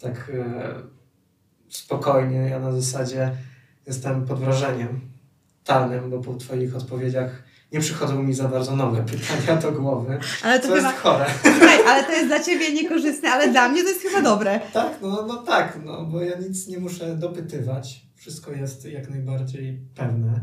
[0.00, 0.74] Tak e,
[1.68, 2.36] spokojnie.
[2.36, 3.30] Ja na zasadzie
[3.86, 5.00] jestem pod wrażeniem
[5.64, 7.42] talnym, bo po Twoich odpowiedziach
[7.72, 10.18] nie przychodzą mi za bardzo nowe pytania do głowy.
[10.42, 11.26] Ale to jest chyba, chore.
[11.58, 14.60] słuchaj, ale to jest dla Ciebie niekorzystne, ale dla mnie to jest chyba dobre.
[14.72, 18.06] Tak, no, no tak, no, bo ja nic nie muszę dopytywać.
[18.14, 20.40] Wszystko jest jak najbardziej pewne.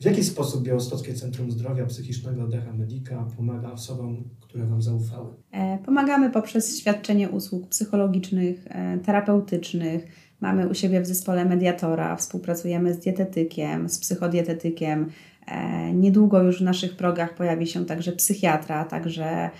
[0.00, 4.24] W jaki sposób Białostockie Centrum Zdrowia Psychicznego Decha Medica pomaga osobom,
[4.56, 5.28] które Wam zaufały?
[5.52, 10.06] E, Pomagamy poprzez świadczenie usług psychologicznych, e, terapeutycznych.
[10.40, 15.10] Mamy u siebie w zespole mediatora, współpracujemy z dietetykiem, z psychodietetykiem.
[15.46, 19.50] E, Niedługo już w naszych progach pojawi się także psychiatra, także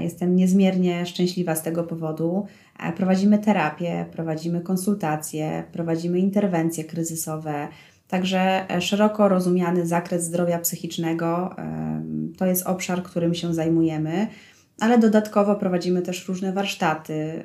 [0.00, 2.46] jestem niezmiernie szczęśliwa z tego powodu.
[2.96, 7.68] Prowadzimy terapię, prowadzimy konsultacje, prowadzimy interwencje kryzysowe.
[8.14, 14.26] Także e, szeroko rozumiany zakres zdrowia psychicznego em, to jest obszar, którym się zajmujemy
[14.80, 17.44] ale dodatkowo prowadzimy też różne warsztaty.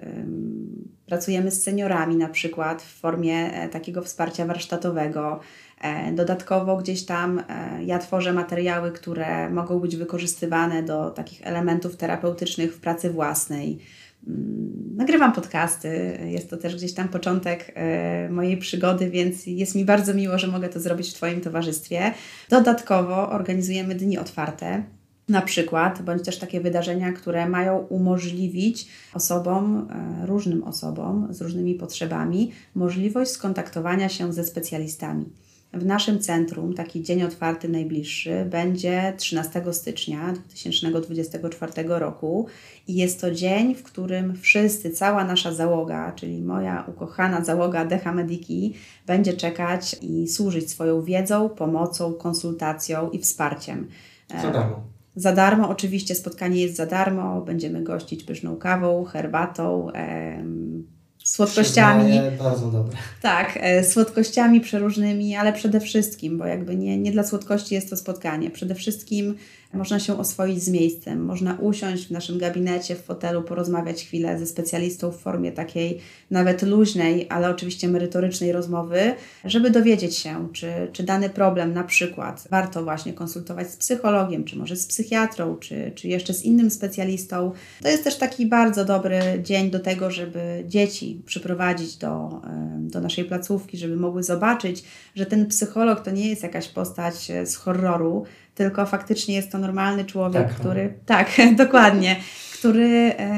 [1.06, 5.40] Pracujemy z seniorami na przykład w formie e, takiego wsparcia warsztatowego.
[5.82, 7.44] E, Dodatkowo gdzieś tam e,
[7.84, 13.80] ja tworzę materiały, które mogą być wykorzystywane do takich elementów terapeutycznych w pracy własnej.
[14.28, 14.70] Mm,
[15.00, 20.14] Nagrywam podcasty, jest to też gdzieś tam początek e, mojej przygody, więc jest mi bardzo
[20.14, 22.14] miło, że mogę to zrobić w Twoim towarzystwie.
[22.50, 24.84] Dodatkowo organizujemy dni otwarte,
[25.30, 29.88] na przykład, bądź też takie wydarzenia, które mają umożliwić osobom,
[30.22, 35.26] e, różnym osobom z różnymi potrzebami, możliwość skontaktowania się ze specjalistami.
[35.74, 42.48] W naszym centrum taki dzień otwarty najbliższy będzie 13 stycznia 2024 roku
[42.88, 48.12] i jest to dzień, w którym wszyscy, cała nasza załoga, czyli moja ukochana załoga Decha
[48.14, 48.74] Mediki,
[49.06, 53.88] będzie czekać i służyć swoją wiedzą, pomocą, konsultacją i wsparciem.
[54.34, 54.80] E, Za darmo.
[55.16, 60.88] za darmo, oczywiście spotkanie jest za darmo, będziemy gościć pyszną kawą, herbatą, em,
[61.30, 62.19] słodkościami.
[62.39, 62.97] Bardzo dobre.
[63.22, 67.97] Tak, e, słodkościami przeróżnymi, ale przede wszystkim, bo jakby nie, nie dla słodkości jest to
[67.97, 68.51] spotkanie.
[68.51, 69.35] Przede wszystkim
[69.74, 74.46] można się oswoić z miejscem, można usiąść w naszym gabinecie, w fotelu, porozmawiać chwilę ze
[74.48, 76.00] specjalistą w formie takiej
[76.32, 79.14] nawet luźnej, ale oczywiście merytorycznej rozmowy,
[79.46, 84.58] żeby dowiedzieć się, czy, czy dany problem na przykład warto właśnie konsultować z psychologiem, czy
[84.58, 87.52] może z psychiatrą, czy, czy jeszcze z innym specjalistą.
[87.82, 92.41] To jest też taki bardzo dobry dzień do tego, żeby dzieci przyprowadzić do,
[92.80, 94.84] do naszej placówki, żeby mogły zobaczyć,
[95.16, 98.26] że ten psycholog to nie jest jakaś postać e, z horroru,
[98.60, 100.94] tylko faktycznie jest to normalny człowiek, Tak, który.
[101.06, 101.27] Tak,
[101.65, 102.15] dokładnie,
[102.53, 103.36] który e,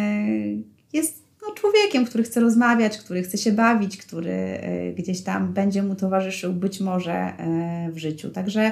[0.94, 5.84] jest no, człowiekiem, który chce rozmawiać, który chce się bawić, który e, gdzieś tam będzie
[5.84, 8.30] mu towarzyszył być może e, w życiu.
[8.30, 8.72] Także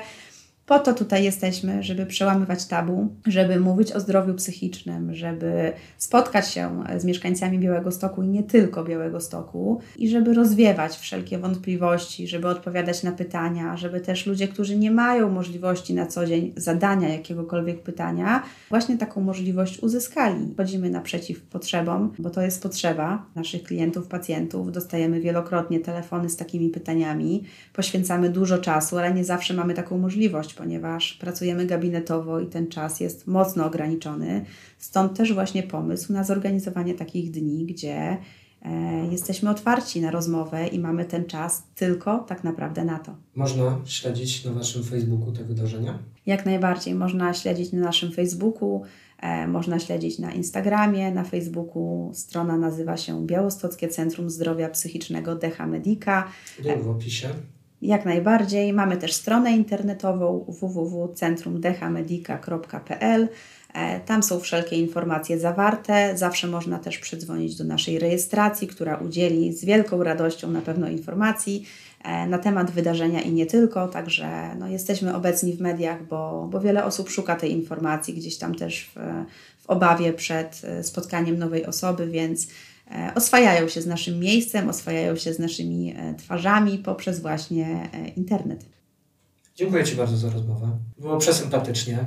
[0.69, 6.83] po to tutaj jesteśmy, żeby przełamywać tabu, żeby mówić o zdrowiu psychicznym, żeby spotkać się
[6.97, 12.47] z mieszkańcami Białego Stoku i nie tylko Białego Stoku, i żeby rozwiewać wszelkie wątpliwości, żeby
[12.47, 17.83] odpowiadać na pytania, żeby też ludzie, którzy nie mają możliwości na co dzień zadania jakiegokolwiek
[17.83, 20.53] pytania, właśnie taką możliwość uzyskali.
[20.57, 24.71] Chodzimy naprzeciw potrzebom, bo to jest potrzeba naszych klientów, pacjentów.
[24.71, 27.43] Dostajemy wielokrotnie telefony z takimi pytaniami,
[27.73, 32.99] poświęcamy dużo czasu, ale nie zawsze mamy taką możliwość, ponieważ pracujemy gabinetowo i ten czas
[32.99, 34.45] jest mocno ograniczony.
[34.77, 38.18] Stąd też właśnie pomysł na zorganizowanie takich dni, gdzie
[38.61, 43.15] e, jesteśmy otwarci na rozmowę i mamy ten czas tylko tak naprawdę na to.
[43.36, 45.99] Można śledzić na Waszym Facebooku te wydarzenia?
[46.26, 48.81] Jak najbardziej można śledzić na naszym Facebooku,
[49.19, 52.11] e, można śledzić na Instagramie, na Facebooku.
[52.14, 56.27] Strona nazywa się Białostockie Centrum Zdrowia Psychicznego Decha Medica.
[56.60, 57.30] Link w opisie.
[57.81, 58.73] Jak najbardziej.
[58.73, 63.27] Mamy też stronę internetową www.centrumdechamedica.pl.
[63.73, 66.18] E, Tam są wszelkie informacje zawarte.
[66.18, 71.65] Zawsze można też przydzwonić do naszej rejestracji, która udzieli z wielką radością na pewno informacji
[72.03, 73.88] e, na temat wydarzenia i nie tylko.
[73.88, 78.56] Także no, jesteśmy obecni w mediach, bo, bo wiele osób szuka tej informacji gdzieś tam
[78.56, 78.99] też w,
[79.64, 82.47] w obawie przed e, spotkaniem nowej osoby, więc
[83.16, 88.66] oswajają się z naszym miejscem, oswajają się z naszymi e, twarzami poprzez właśnie e, internet.
[89.56, 90.78] Dziękuję Ci bardzo za rozmowę.
[90.98, 92.06] Było przesympatycznie.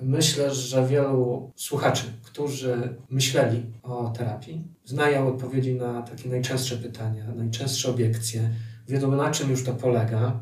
[0.00, 7.90] Myślę, że wielu słuchaczy, którzy myśleli o terapii, znają odpowiedzi na takie najczęstsze pytania, najczęstsze
[7.90, 8.50] obiekcje,
[8.88, 10.40] wiedzą na czym już to polega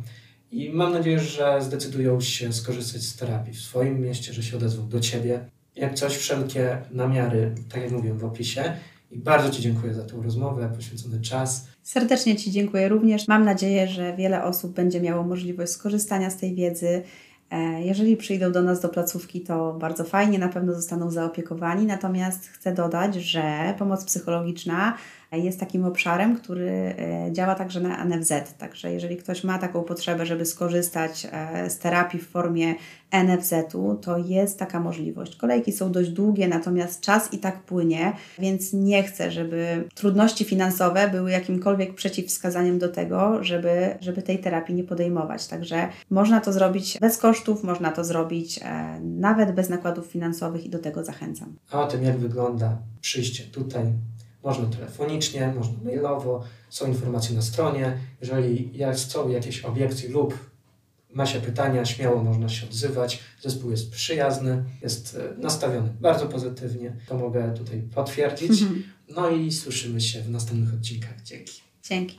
[0.51, 4.89] i mam nadzieję, że zdecydują się skorzystać z terapii w swoim mieście, że się odezwą
[4.89, 5.45] do Ciebie.
[5.77, 8.77] Jak coś, wszelkie namiary, tak jak mówiłem w opisie.
[9.11, 11.67] I bardzo Ci dziękuję za tę rozmowę, poświęcony czas.
[11.83, 13.29] Serdecznie Ci dziękuję również.
[13.29, 17.03] Mam nadzieję, że wiele osób będzie miało możliwość skorzystania z tej wiedzy.
[17.51, 21.87] E, jeżeli przyjdą do nas do placówki, to bardzo fajnie, na pewno zostaną zaopiekowani.
[21.87, 24.97] Natomiast chcę dodać, że pomoc psychologiczna
[25.37, 28.33] jest takim obszarem, który e, działa także na NFZ.
[28.59, 32.75] Także jeżeli ktoś ma taką potrzebę, żeby skorzystać e, z terapii w formie
[33.13, 35.37] NFZ-u, to jest taka możliwość.
[35.37, 41.09] Kolejki są dość długie, natomiast czas i tak płynie, więc nie chcę, żeby trudności finansowe
[41.09, 45.47] były jakimkolwiek przeciwwskazaniem do tego, żeby, żeby tej terapii nie podejmować.
[45.47, 50.71] Także można to zrobić bez kosztów, można to zrobić e, nawet bez nakładów finansowych i
[50.71, 51.57] do tego zachęcam.
[51.71, 53.85] A o tym, jak wygląda przyjście tutaj
[54.45, 57.99] można telefonicznie, można mailowo, są informacje na stronie.
[58.21, 60.51] Jeżeli są jakieś obiekcje lub
[61.13, 63.21] ma się pytania, śmiało można się odzywać.
[63.43, 66.97] Zespół jest przyjazny, jest e, nastawiony bardzo pozytywnie.
[67.09, 68.63] To mogę tutaj potwierdzić.
[68.63, 68.83] Mhm.
[69.09, 71.23] No i słyszymy się w następnych odcinkach.
[71.23, 71.61] Dzięki.
[71.83, 72.17] Dzięki.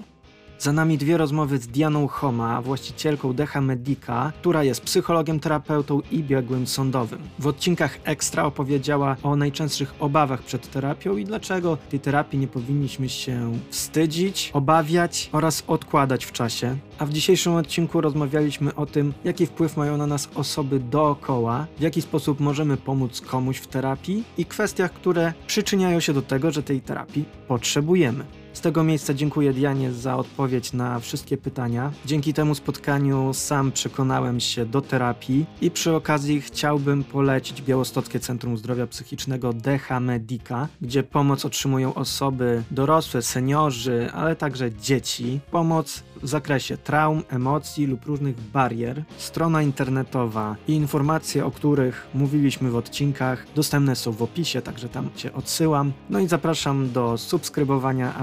[0.61, 6.23] Za nami dwie rozmowy z Dianą Homa, właścicielką Decha Medica, która jest psychologiem, terapeutą i
[6.23, 7.19] biegłym sądowym.
[7.39, 13.09] W odcinkach Ekstra opowiedziała o najczęstszych obawach przed terapią i dlaczego tej terapii nie powinniśmy
[13.09, 16.77] się wstydzić, obawiać oraz odkładać w czasie.
[16.99, 21.81] A w dzisiejszym odcinku rozmawialiśmy o tym, jaki wpływ mają na nas osoby dookoła, w
[21.81, 26.63] jaki sposób możemy pomóc komuś w terapii i kwestiach, które przyczyniają się do tego, że
[26.63, 28.40] tej terapii potrzebujemy.
[28.61, 31.91] Z tego miejsca dziękuję Dianie za odpowiedź na wszystkie pytania.
[32.05, 38.57] Dzięki temu spotkaniu sam przekonałem się do terapii i przy okazji chciałbym polecić Białostockie Centrum
[38.57, 45.39] Zdrowia Psychicznego DH Medica, gdzie pomoc otrzymują osoby dorosłe, seniorzy, ale także dzieci.
[45.51, 49.03] Pomoc w zakresie traum, emocji lub różnych barier.
[49.17, 55.09] Strona internetowa i informacje, o których mówiliśmy w odcinkach, dostępne są w opisie, także tam
[55.15, 55.91] Cię odsyłam.
[56.09, 58.15] No i zapraszam do subskrybowania,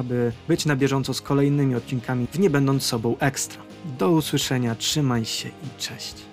[0.48, 3.62] być na bieżąco z kolejnymi odcinkami w Nie Będąc Sobą Ekstra.
[3.98, 6.27] Do usłyszenia, trzymaj się i cześć.